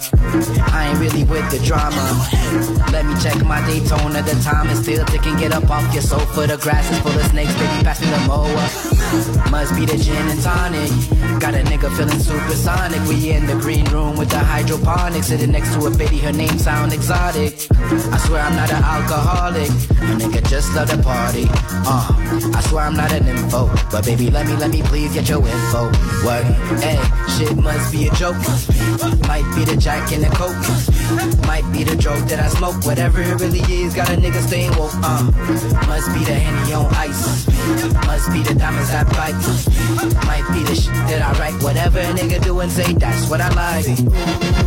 I 0.73 0.89
ain't 0.89 0.98
really 0.98 1.24
with 1.24 1.51
the 1.51 1.59
drama. 1.65 2.05
Let 2.93 3.06
me 3.06 3.15
check 3.23 3.43
my 3.44 3.65
Daytona. 3.66 4.23
The 4.23 4.39
time 4.43 4.69
is 4.70 4.81
still 4.81 5.05
ticking. 5.06 5.36
Get 5.36 5.52
up 5.52 5.70
off 5.70 5.93
your 5.93 6.02
sofa. 6.02 6.47
The 6.47 6.56
grass 6.59 6.90
is 6.90 6.98
full 7.01 7.12
of 7.12 7.27
snakes, 7.27 7.55
baby. 7.55 7.85
Pass 7.85 8.01
me 8.01 8.09
the 8.10 8.20
mower. 8.27 9.51
Must 9.51 9.74
be 9.74 9.85
the 9.86 9.97
gin 9.97 10.28
and 10.28 10.40
tonic. 10.43 10.90
Got 11.40 11.55
a 11.55 11.62
nigga 11.65 11.89
feeling 11.97 12.19
supersonic. 12.19 13.01
We 13.09 13.31
in 13.31 13.47
the 13.47 13.55
green 13.55 13.85
room 13.86 14.16
with 14.16 14.31
the 14.31 14.39
hydroponics. 14.39 15.28
Sitting 15.28 15.52
next 15.52 15.74
to 15.74 15.86
a 15.86 15.90
baby, 15.90 16.19
her 16.19 16.32
name 16.32 16.59
sound 16.59 16.93
exotic. 16.93 17.57
I 17.90 18.19
swear 18.27 18.43
I'm 18.43 18.55
not 18.55 18.70
an 18.70 18.85
alcoholic. 18.85 19.70
A 19.70 20.12
nigga 20.20 20.47
just 20.48 20.74
love 20.74 20.90
to 20.90 21.02
party. 21.02 21.47
Uh, 21.89 22.12
I 22.55 22.60
swear 22.69 22.85
I'm 22.85 22.94
not 22.94 23.10
an 23.12 23.27
info. 23.27 23.70
But 23.90 24.05
baby, 24.05 24.31
let 24.31 24.47
me, 24.47 24.56
let 24.56 24.70
me 24.70 24.82
please 24.82 25.15
get 25.15 25.28
your 25.28 25.39
info. 25.39 25.89
What? 26.20 26.44
Hey, 26.85 27.01
shit 27.36 27.56
must 27.56 27.90
be 27.90 28.09
a 28.09 28.10
joke. 28.12 28.36
Might 29.27 29.48
be 29.56 29.65
the 29.65 29.77
jack 29.81 30.12
and 30.12 30.23
the 30.23 30.28
coke. 30.36 30.60
Might 31.47 31.65
be 31.73 31.82
the 31.82 31.97
joke 31.97 32.20
that 32.28 32.40
I 32.40 32.48
smoke. 32.48 32.85
Whatever 32.85 33.23
it 33.23 33.40
really 33.40 33.60
is, 33.73 33.94
got 33.94 34.10
a 34.10 34.16
nigga 34.16 34.47
staying 34.47 34.77
woke. 34.77 34.93
Uh, 34.97 35.24
must 35.89 36.12
be 36.12 36.24
the 36.24 36.35
henny 36.35 36.74
on 36.74 36.93
ice. 36.94 37.47
Must 38.06 38.32
be 38.32 38.43
the 38.43 38.55
diamonds 38.55 38.90
I 38.90 39.05
bite. 39.05 39.32
Might 40.27 40.47
be 40.52 40.62
the 40.65 40.74
shit 40.74 40.93
that 41.09 41.23
I 41.23 41.39
write. 41.40 41.62
Whatever 41.62 42.01
a 42.01 42.12
nigga 42.12 42.43
do 42.44 42.60
and 42.60 42.70
say, 42.70 42.93
that's 42.93 43.31
what 43.31 43.40
I 43.40 43.48
like. 43.56 44.57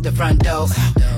Walk 0.00 0.12
the 0.12 0.16
front 0.16 0.42
door. 0.42 0.66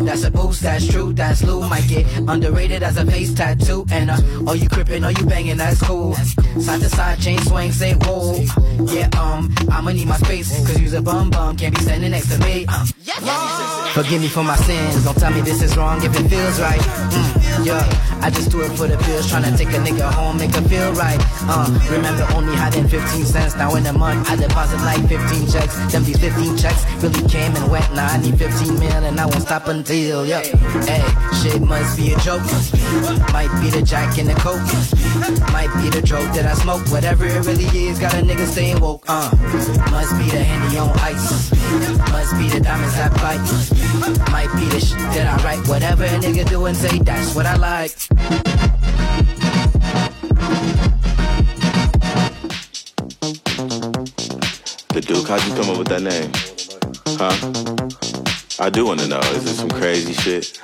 That's 0.04 0.24
a 0.24 0.30
boost, 0.30 0.62
that's 0.62 0.86
true, 0.86 1.12
that's 1.12 1.42
Lou. 1.42 1.60
Might 1.68 1.88
get 1.88 2.06
underrated 2.28 2.82
as 2.82 2.96
a 2.96 3.04
face 3.06 3.32
tattoo. 3.32 3.84
And 3.90 4.10
uh, 4.10 4.18
oh, 4.46 4.54
you 4.54 4.68
crippin', 4.68 5.04
oh, 5.04 5.08
you 5.08 5.26
banging, 5.26 5.56
that's 5.56 5.80
cool. 5.82 6.14
Side 6.14 6.80
to 6.80 6.88
side, 6.88 7.20
chain 7.20 7.38
swing, 7.40 7.72
say 7.72 7.94
whoa. 7.94 8.40
Yeah, 8.86 9.08
um, 9.18 9.54
I'ma 9.70 9.92
need 9.92 10.08
my 10.08 10.16
space, 10.16 10.50
cause 10.66 10.80
you's 10.80 10.94
a 10.94 11.02
bum 11.02 11.30
bum, 11.30 11.56
can't 11.56 11.74
be 11.74 11.82
standing 11.82 12.10
next 12.10 12.30
to 12.32 12.38
me. 12.40 12.66
Uh, 12.68 12.86
Forgive 13.92 14.22
me 14.22 14.28
for 14.28 14.42
my 14.42 14.56
sins, 14.56 15.04
don't 15.04 15.16
tell 15.18 15.30
me 15.30 15.42
this 15.42 15.60
is 15.60 15.76
wrong 15.76 16.02
if 16.02 16.18
it 16.18 16.26
feels 16.26 16.58
right. 16.58 16.80
Mm, 16.80 17.66
yeah, 17.66 18.20
I 18.22 18.30
just 18.30 18.50
do 18.50 18.62
it 18.62 18.70
for 18.70 18.88
the 18.88 18.96
bills, 18.96 19.30
tryna 19.30 19.54
take 19.54 19.68
a 19.68 19.80
nigga 19.84 20.10
home, 20.10 20.38
make 20.38 20.54
her 20.54 20.62
feel 20.62 20.94
right. 20.94 21.20
Uh, 21.42 21.68
remember 21.90 22.26
only 22.34 22.56
had 22.56 22.74
in 22.74 22.88
15 22.88 23.24
cents, 23.26 23.54
now 23.54 23.74
in 23.74 23.84
a 23.84 23.92
month 23.92 24.30
I 24.30 24.36
deposit 24.36 24.78
like 24.78 25.06
15 25.06 25.46
checks. 25.46 25.76
Them 25.92 26.04
these 26.04 26.18
15 26.18 26.56
checks 26.56 26.86
really 27.02 27.28
came 27.28 27.54
and 27.54 27.70
went, 27.70 27.92
now 27.92 28.06
I 28.06 28.16
need 28.16 28.38
15 28.38 28.80
mil 28.80 29.04
and 29.04 29.20
I 29.20 29.26
won't 29.26 29.42
stop 29.42 29.68
until, 29.68 30.24
yeah. 30.24 30.40
Hey, 30.88 31.04
shit 31.42 31.60
must 31.60 31.98
be 31.98 32.14
a 32.14 32.18
joke. 32.20 32.40
Might 33.30 33.52
be 33.60 33.68
the 33.68 33.82
jack 33.84 34.16
and 34.16 34.30
the 34.30 34.34
coke. 34.40 35.51
Might 35.92 35.96
be 35.96 36.00
the 36.00 36.06
joke 36.06 36.34
that 36.34 36.46
I 36.46 36.54
smoke, 36.54 36.90
whatever 36.90 37.26
it 37.26 37.44
really 37.44 37.66
is, 37.86 37.98
got 37.98 38.14
a 38.14 38.22
nigga 38.22 38.46
staying 38.46 38.80
woke. 38.80 39.04
Uh, 39.08 39.30
must 39.90 40.16
be 40.16 40.24
the 40.30 40.42
henny 40.42 40.78
on 40.78 40.88
ice. 41.00 41.50
Must 42.10 42.38
be 42.38 42.48
the 42.48 42.60
diamonds 42.60 42.94
I 42.96 43.08
bite. 43.20 44.32
Might 44.32 44.50
be 44.56 44.64
the 44.70 44.80
shit 44.80 44.98
that 45.12 45.26
I 45.26 45.44
write. 45.44 45.68
Whatever 45.68 46.04
a 46.04 46.08
nigga 46.08 46.48
do 46.48 46.64
and 46.64 46.74
say, 46.74 46.98
that's 46.98 47.34
what 47.34 47.44
I 47.44 47.56
like. 47.56 47.92
The 54.88 55.00
Duke, 55.02 55.28
how'd 55.28 55.44
you 55.44 55.54
come 55.54 55.70
up 55.70 55.78
with 55.78 55.88
that 55.88 56.00
name? 56.00 56.30
Huh? 57.20 58.64
I 58.64 58.70
do 58.70 58.86
want 58.86 59.00
to 59.00 59.08
know. 59.08 59.20
Is 59.36 59.44
it 59.44 59.54
some 59.56 59.70
crazy 59.70 60.14
shit? 60.14 60.58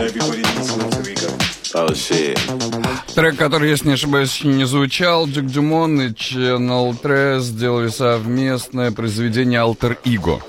Everybody 0.00 0.42
needs 0.42 0.70
some 0.70 0.80
alter 0.80 1.08
ego. 1.08 1.49
Трек, 3.14 3.36
который, 3.36 3.70
если 3.70 3.88
не 3.88 3.94
ошибаюсь, 3.94 4.42
не 4.44 4.64
звучал, 4.64 5.26
Джек 5.26 5.44
Джимон 5.46 6.00
и 6.00 6.08
Channel 6.08 6.96
3 7.00 7.42
сделали 7.42 7.88
совместное 7.88 8.90
произведение 8.92 9.60
Alter 9.60 9.96
Ego. 10.04 10.42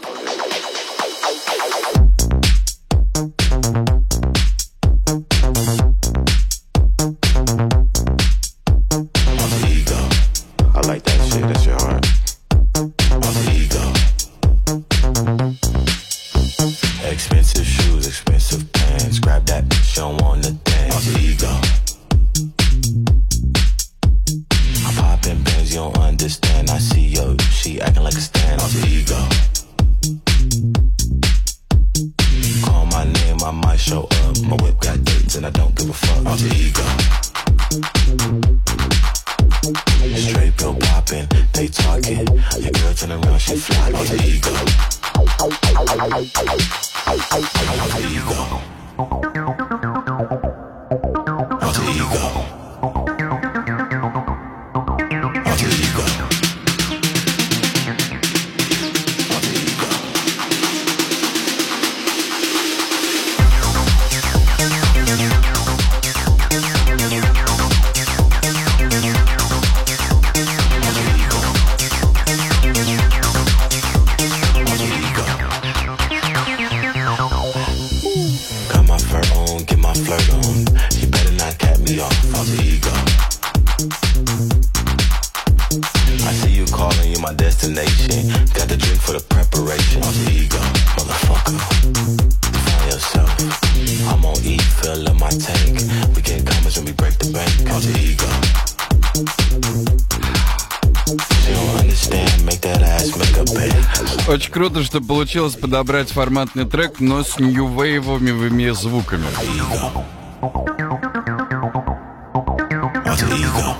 Получилось 105.32 105.56
подобрать 105.56 106.12
форматный 106.12 106.66
трек, 106.66 106.99
но 106.99 107.24
с 107.24 107.40
нью-вейвовыми 107.40 108.72
звуками. 108.72 109.24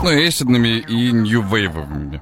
Ну, 0.02 0.12
эсидными 0.12 0.80
и 0.80 1.12
нью-вейвовыми. 1.12 2.21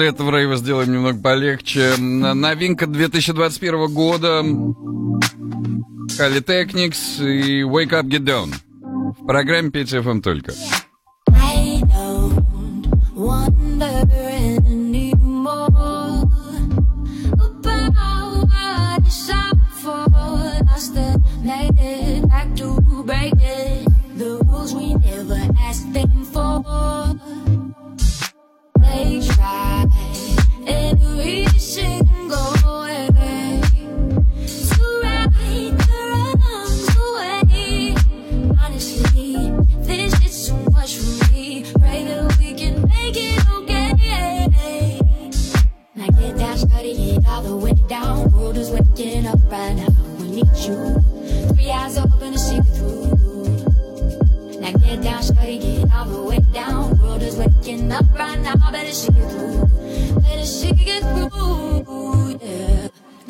После 0.00 0.08
этого 0.08 0.30
рейва 0.34 0.56
сделаем 0.56 0.92
немного 0.92 1.20
полегче. 1.20 1.94
Новинка 1.98 2.86
2021 2.86 3.92
года. 3.92 4.42
Кали 6.16 6.40
Technics 6.40 7.22
и 7.22 7.62
Wake 7.62 7.90
Up 7.90 8.04
Get 8.04 8.24
Down. 8.24 8.54
В 9.18 9.26
программе 9.26 9.70
5 9.70 9.92
FM 9.92 10.22
только. 10.22 10.54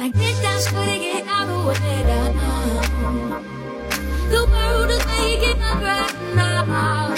Yeah. 0.01 0.07
Now 0.07 0.13
get 0.13 0.43
down, 0.43 0.61
study 0.61 1.09
it 1.13 1.29
all 1.29 1.47
the 1.47 1.69
way 1.69 2.03
down. 2.05 2.33
The 4.31 4.41
world 4.47 4.91
is 4.91 5.05
waking 5.07 5.63
up 5.63 5.83
right 5.83 6.15
now. 6.35 7.15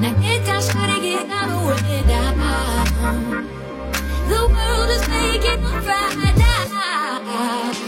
Now 0.00 0.12
get 0.20 0.46
down, 0.46 0.62
study 0.62 1.12
it 1.12 1.30
all 1.30 1.48
the 1.50 1.56
way 1.82 2.02
down. 2.06 2.38
The 4.28 4.40
world 4.48 4.90
is 4.90 5.08
waking 5.08 5.64
up 5.64 5.86
right 5.86 6.36
now. 6.36 7.85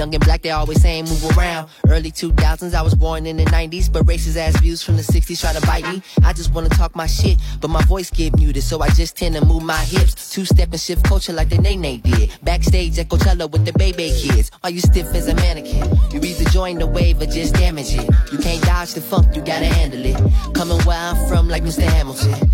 Young 0.00 0.14
and 0.14 0.24
black, 0.24 0.40
they 0.40 0.50
always 0.50 0.80
saying 0.80 1.04
move 1.04 1.36
around. 1.36 1.68
Early 1.86 2.10
2000s, 2.10 2.72
I 2.72 2.80
was 2.80 2.94
born 2.94 3.26
in 3.26 3.36
the 3.36 3.44
90s, 3.44 3.92
but 3.92 4.06
racist 4.06 4.36
ass 4.38 4.58
views 4.58 4.82
from 4.82 4.96
the 4.96 5.02
60s 5.02 5.38
try 5.38 5.52
to 5.52 5.60
bite 5.66 5.86
me. 5.92 6.02
I 6.24 6.32
just 6.32 6.54
wanna 6.54 6.70
talk 6.70 6.96
my 6.96 7.06
shit, 7.06 7.36
but 7.60 7.68
my 7.68 7.82
voice 7.84 8.10
get 8.10 8.34
muted, 8.38 8.62
so 8.62 8.80
I 8.80 8.88
just 8.88 9.14
tend 9.14 9.34
to 9.34 9.44
move 9.44 9.62
my 9.62 9.84
hips. 9.94 10.30
Two 10.30 10.46
step 10.46 10.70
and 10.70 10.80
shift 10.80 11.04
culture 11.04 11.34
like 11.34 11.50
the 11.50 11.58
Nene 11.58 12.00
did. 12.00 12.30
Backstage 12.42 12.98
at 12.98 13.08
Coachella 13.10 13.50
with 13.50 13.66
the 13.66 13.74
Baby 13.74 14.10
Kids. 14.18 14.50
Are 14.64 14.70
you 14.70 14.80
stiff 14.80 15.14
as 15.14 15.28
a 15.28 15.34
mannequin? 15.34 15.86
You 16.12 16.20
either 16.26 16.48
join 16.48 16.78
the 16.78 16.86
wave 16.86 17.20
or 17.20 17.26
just 17.26 17.54
damage 17.54 17.92
it. 17.92 18.08
You 18.32 18.38
can't 18.38 18.62
dodge 18.62 18.94
the 18.94 19.02
funk, 19.02 19.36
you 19.36 19.42
gotta 19.42 19.66
handle 19.66 20.02
it. 20.02 20.16
Coming 20.54 20.80
where 20.86 20.96
I'm 20.98 21.28
from, 21.28 21.46
like 21.50 21.62
Mr. 21.62 21.82
Hamilton. 21.82 22.50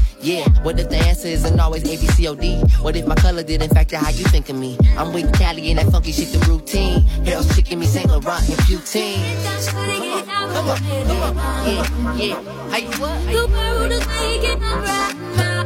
Yeah, 0.26 0.48
what 0.64 0.80
if 0.80 0.88
the 0.88 0.96
answer 0.96 1.28
isn't 1.28 1.60
always 1.60 1.84
A, 1.84 1.96
B, 2.00 2.08
C, 2.08 2.26
O, 2.26 2.34
D? 2.34 2.56
What 2.82 2.96
if 2.96 3.06
my 3.06 3.14
color 3.14 3.44
didn't 3.44 3.72
factor 3.72 3.96
how 3.96 4.10
you 4.10 4.24
think 4.24 4.48
of 4.48 4.56
me? 4.56 4.76
I'm 4.98 5.12
with 5.12 5.32
Cali 5.38 5.70
and 5.70 5.78
that 5.78 5.86
funky 5.92 6.10
shit, 6.10 6.32
the 6.32 6.44
routine. 6.50 7.02
Hell's 7.24 7.46
chicken 7.54 7.78
me, 7.78 7.86
Saint 7.86 8.08
Laurent 8.10 8.42
and 8.48 8.58
poutine. 8.66 9.22
Come 9.70 10.68
on, 10.68 10.78
come 10.78 11.22
on, 11.22 11.38
yeah, 11.64 11.86
yeah. 12.16 12.34
How 12.70 12.76
you 12.76 12.90
what? 12.98 13.22
The 13.30 13.46
world 13.46 13.92
is 13.92 14.04
waking 14.04 14.64
up 14.64 14.82
right 14.82 15.14
now. 15.36 15.62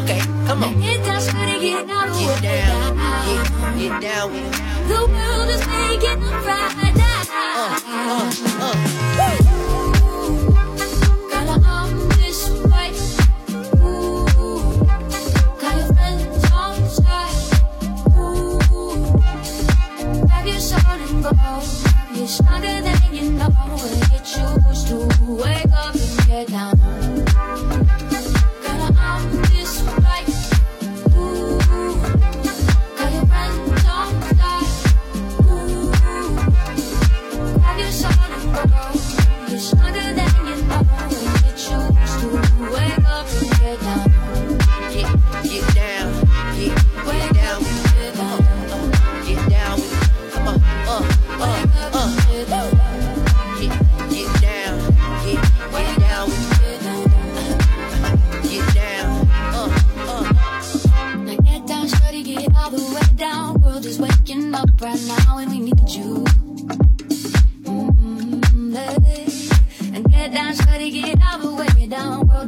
Okay, 0.00 0.20
come 0.46 0.64
on. 0.64 0.80
Get 0.80 1.04
down, 1.04 1.20
get 1.60 1.86
Get 2.16 2.40
down, 2.40 2.96
get, 3.26 3.44
get 3.76 4.00
down. 4.00 4.32
The 4.88 4.96
world 4.96 5.50
is 5.50 5.60
waking 5.68 6.24
up 6.24 6.46
right 6.46 6.96
now. 6.96 7.20
Girl, 9.16 9.39
sword 21.22 21.36
go. 21.36 21.62
You're 22.14 22.26
stronger 22.26 22.80
than 22.82 23.14
you 23.14 23.30
know, 23.32 23.46
and 23.46 24.12
you 24.12 24.18
choose 24.24 24.84
to 24.84 25.32
wake 25.32 25.66
up 25.72 25.94
and 25.94 26.26
get 26.26 26.48
down. 26.48 26.89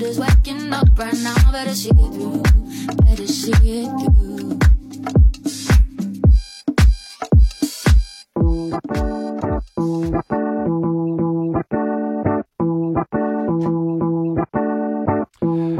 World 0.02 0.10
is 0.10 0.18
waking 0.18 0.72
up 0.72 0.88
right 0.98 1.14
now. 1.14 1.52
Better 1.52 1.74
see 1.74 1.90
it 1.90 1.94
through. 1.94 2.42
Better 3.04 3.26
see 3.26 3.52
it 3.82 3.90
through. 4.00 4.58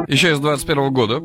Еще 0.09 0.33
из 0.33 0.41
21 0.41 0.93
года. 0.93 1.21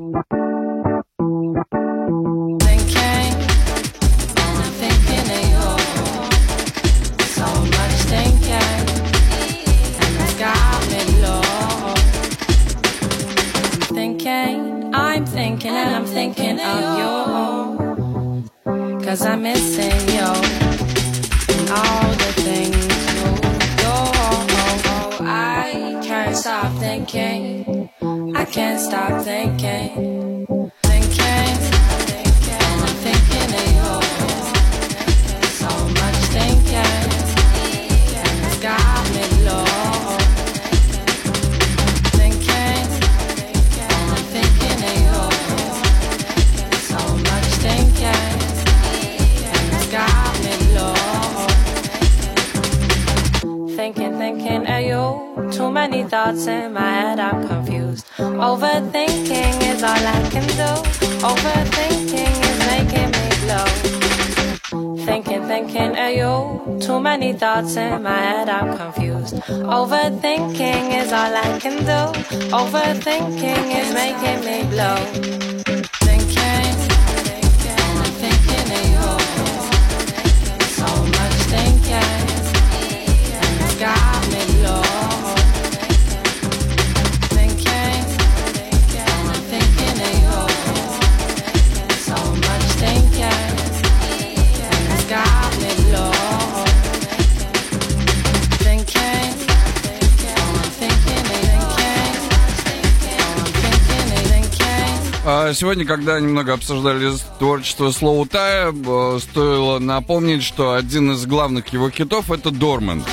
Thoughts 67.37 67.75
in 67.75 68.01
my 68.03 68.17
head, 68.17 68.49
I'm 68.49 68.77
confused. 68.77 69.35
Overthinking 69.35 71.01
is 71.01 71.11
all 71.11 71.35
I 71.35 71.59
can 71.59 71.77
do. 71.77 72.01
Overthinking 72.49 73.63
is 73.79 73.93
making 73.93 74.39
me 74.45 74.63
blow. 74.69 75.36
Сегодня, 105.53 105.85
когда 105.85 106.19
немного 106.19 106.53
обсуждали 106.53 107.11
творчество 107.39 107.91
Слоу 107.91 108.25
Тая, 108.25 108.73
э, 108.73 109.19
стоило 109.19 109.79
напомнить, 109.79 110.43
что 110.43 110.73
один 110.73 111.11
из 111.11 111.25
главных 111.25 111.67
его 111.67 111.89
хитов 111.89 112.31
это 112.31 112.51
Дорман. 112.51 113.03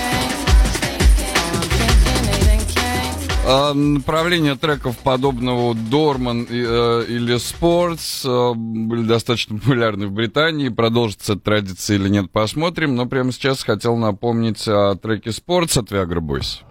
А, 3.47 3.75
Направления 3.75 4.57
треков 4.57 4.97
подобного 4.99 5.75
Дорман 5.75 6.45
или 6.45 7.37
Спортс 7.37 8.25
были 8.25 9.07
достаточно 9.07 9.59
популярны 9.59 10.07
в 10.07 10.13
Британии. 10.13 10.71
Продолжится 10.71 11.37
традиция 11.37 11.97
или 11.97 12.09
нет, 12.09 12.31
посмотрим. 12.31 12.97
Но 12.97 13.07
прямо 13.07 13.33
сейчас 13.33 13.63
хотел 13.63 13.97
напомнить 13.97 14.67
о 14.67 14.95
треке 14.95 15.31
Спортс 15.31 15.77
от 15.77 15.93
Viagra 15.93 16.21
Boys. 16.21 16.63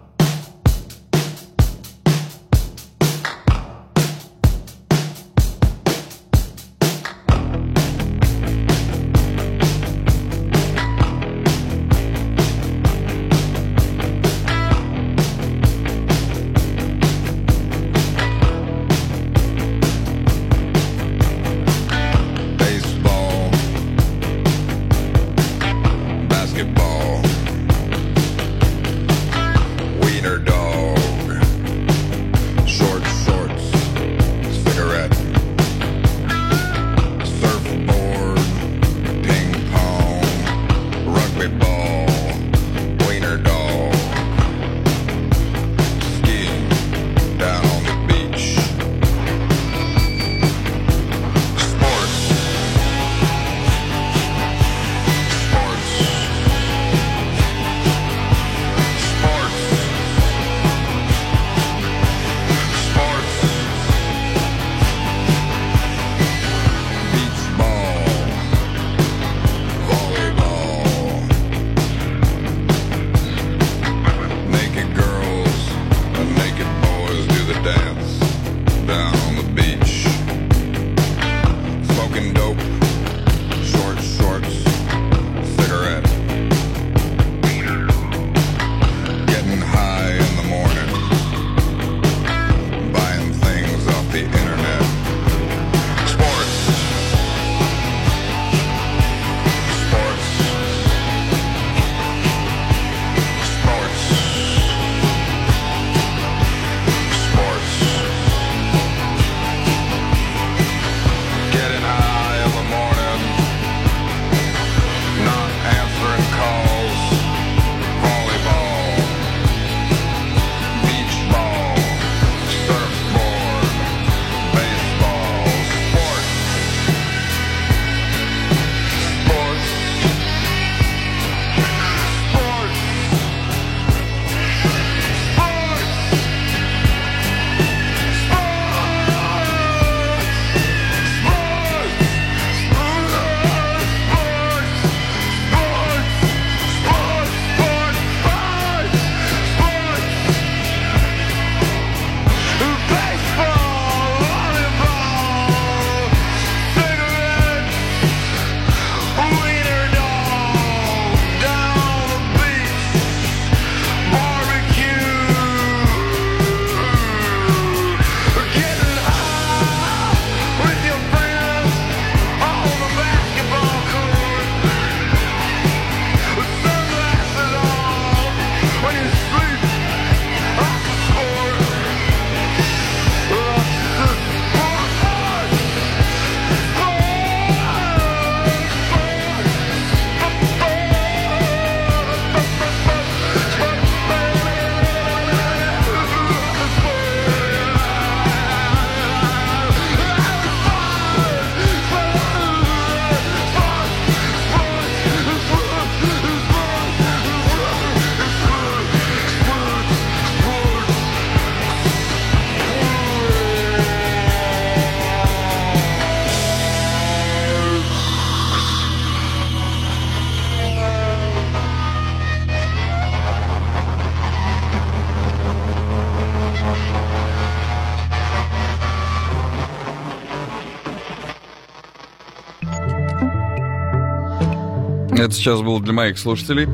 Это 235.24 235.32
сейчас 235.32 235.62
было 235.62 235.80
для 235.80 235.94
моих 235.94 236.18
слушателей. 236.18 236.66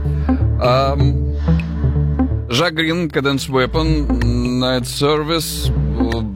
Жак 2.49 2.75
Грин, 2.75 3.07
Cadence 3.07 3.49
Weapon, 3.49 4.09
Night 4.25 4.83
Service. 4.83 5.71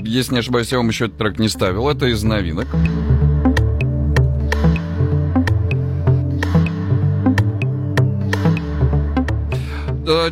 Если 0.06 0.34
не 0.34 0.38
ошибаюсь, 0.38 0.70
я 0.70 0.78
вам 0.78 0.86
еще 0.90 1.06
этот 1.06 1.18
трек 1.18 1.40
не 1.40 1.48
ставил. 1.48 1.88
Это 1.88 2.06
из 2.06 2.22
новинок. 2.22 2.68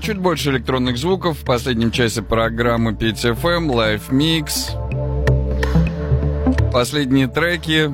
Чуть 0.03 0.19
больше 0.19 0.51
электронных 0.51 0.99
звуков 0.99 1.39
в 1.39 1.45
последнем 1.45 1.91
часе 1.91 2.23
программы 2.23 2.93
PTFM, 2.93 3.57
эм, 3.57 3.71
Live 3.73 4.11
Mix. 4.13 4.71
Последние 6.73 7.27
треки. 7.27 7.91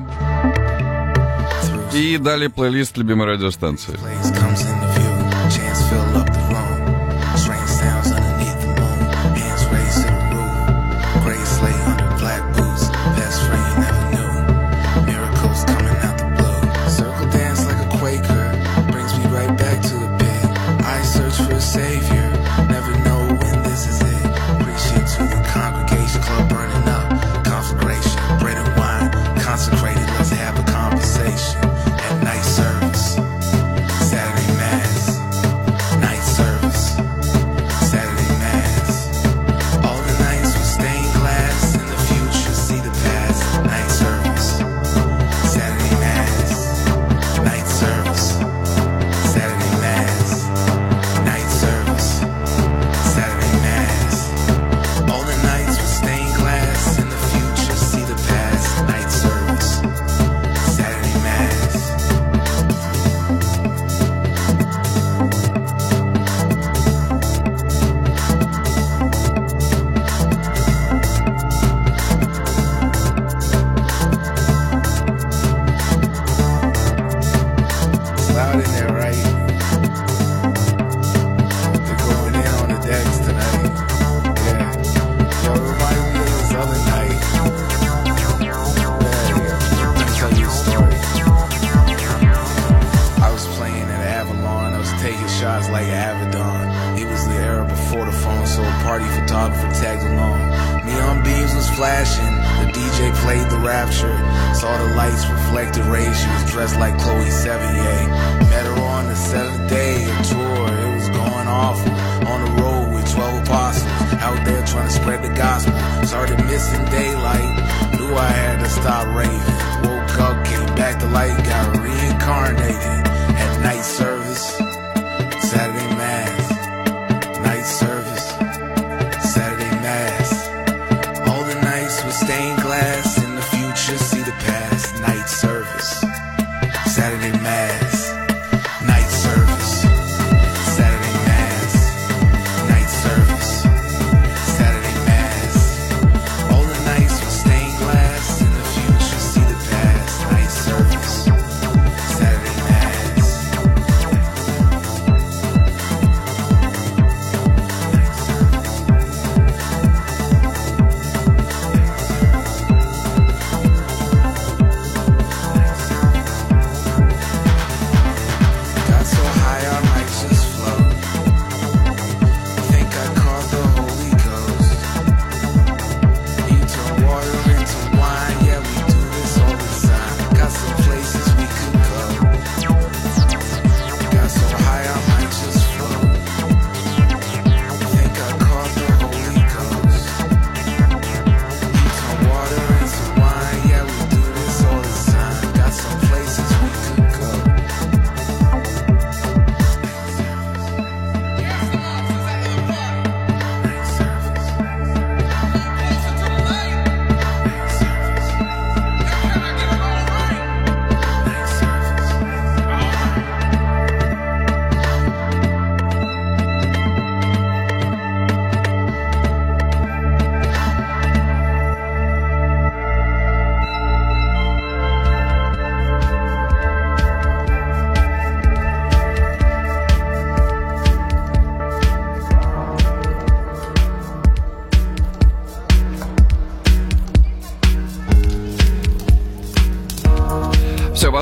И 1.93 2.17
дали 2.17 2.47
плейлист 2.47 2.97
любимой 2.97 3.27
радиостанции. 3.27 3.97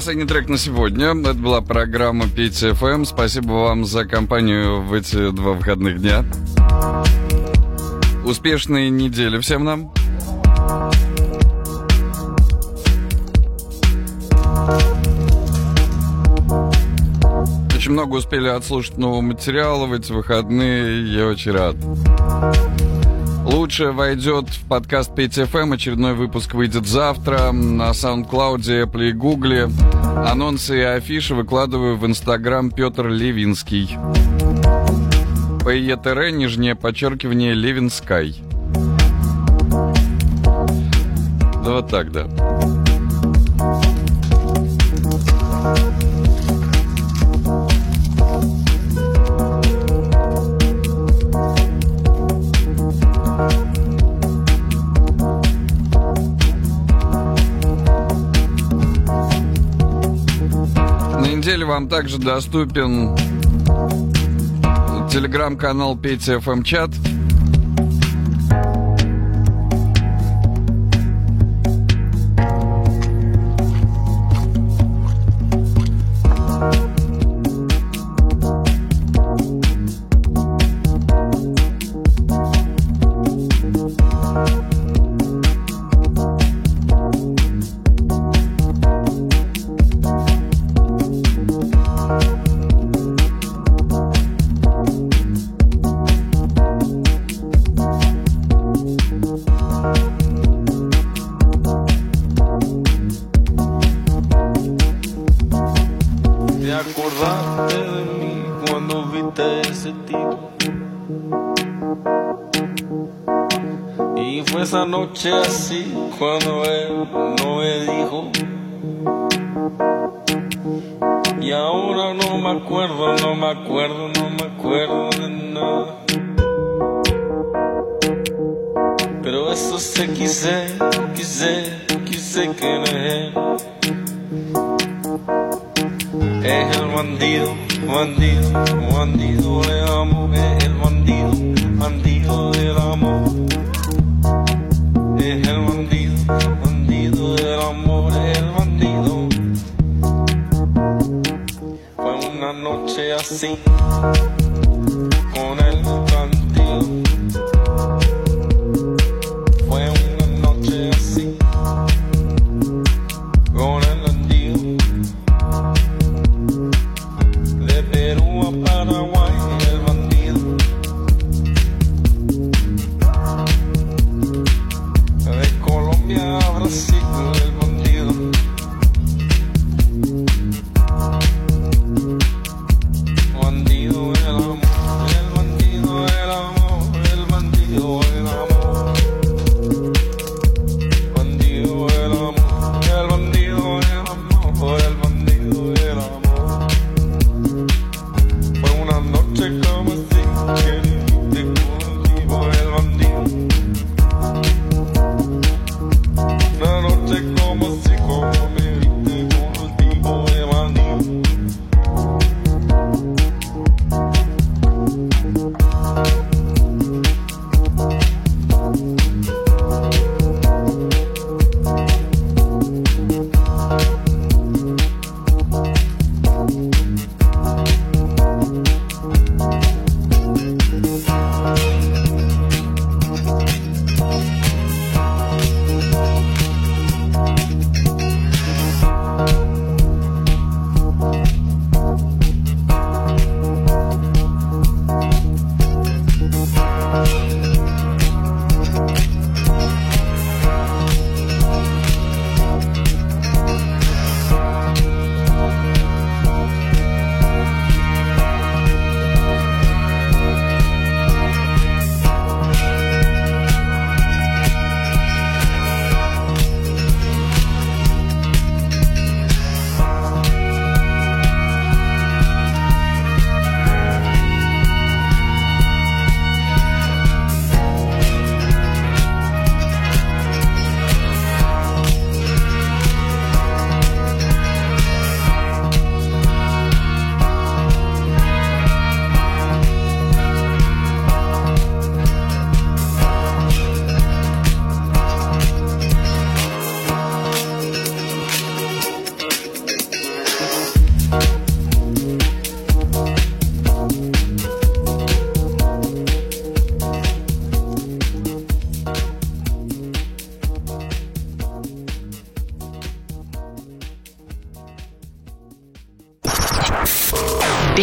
последний 0.08 0.26
трек 0.26 0.48
на 0.48 0.58
сегодня. 0.58 1.08
Это 1.08 1.34
была 1.34 1.60
программа 1.60 2.30
Петя 2.30 2.68
эм. 2.70 3.04
Спасибо 3.06 3.52
вам 3.52 3.84
за 3.84 4.06
компанию 4.06 4.82
в 4.82 4.94
эти 4.94 5.32
два 5.32 5.52
выходных 5.52 6.00
дня. 6.00 6.24
Успешной 8.24 8.90
недели 8.90 9.38
всем 9.40 9.66
нам. 9.66 9.92
Очень 17.76 17.92
много 17.92 18.16
успели 18.16 18.48
отслушать 18.48 18.98
нового 18.98 19.20
материала 19.20 19.88
в 19.88 19.92
эти 19.92 20.14
выходные. 20.14 21.06
Я 21.14 21.28
очень 21.28 21.52
рад. 21.52 21.76
Лучше 23.44 23.92
войдет 23.92 24.48
в 24.48 24.68
подкаст 24.68 25.12
PTFM. 25.12 25.64
Эм. 25.64 25.72
Очередной 25.74 26.14
выпуск 26.14 26.54
выйдет 26.54 26.86
завтра 26.86 27.52
на 27.52 27.92
SoundCloud, 27.92 28.60
Apple 28.60 29.10
и 29.10 29.12
Google. 29.12 29.70
Анонсы 30.26 30.80
и 30.80 30.82
афиши 30.82 31.36
выкладываю 31.36 31.98
в 31.98 32.06
Инстаграм 32.06 32.72
Петр 32.72 33.08
Левинский. 33.08 33.98
ПЕТР, 35.66 36.30
нижнее 36.30 36.76
подчеркивание, 36.76 37.54
Левинскай. 37.54 38.36
Да 41.64 41.74
вот 41.74 41.90
так, 41.90 42.12
да. 42.12 42.28
вам 61.78 61.90
также 61.90 62.18
доступен 62.18 63.16
телеграм-канал 65.12 65.96
Петя 65.96 66.40
ФМ 66.40 66.64
Чат. 66.64 66.90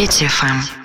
Третья 0.05 0.29
ФМ. 0.29 0.84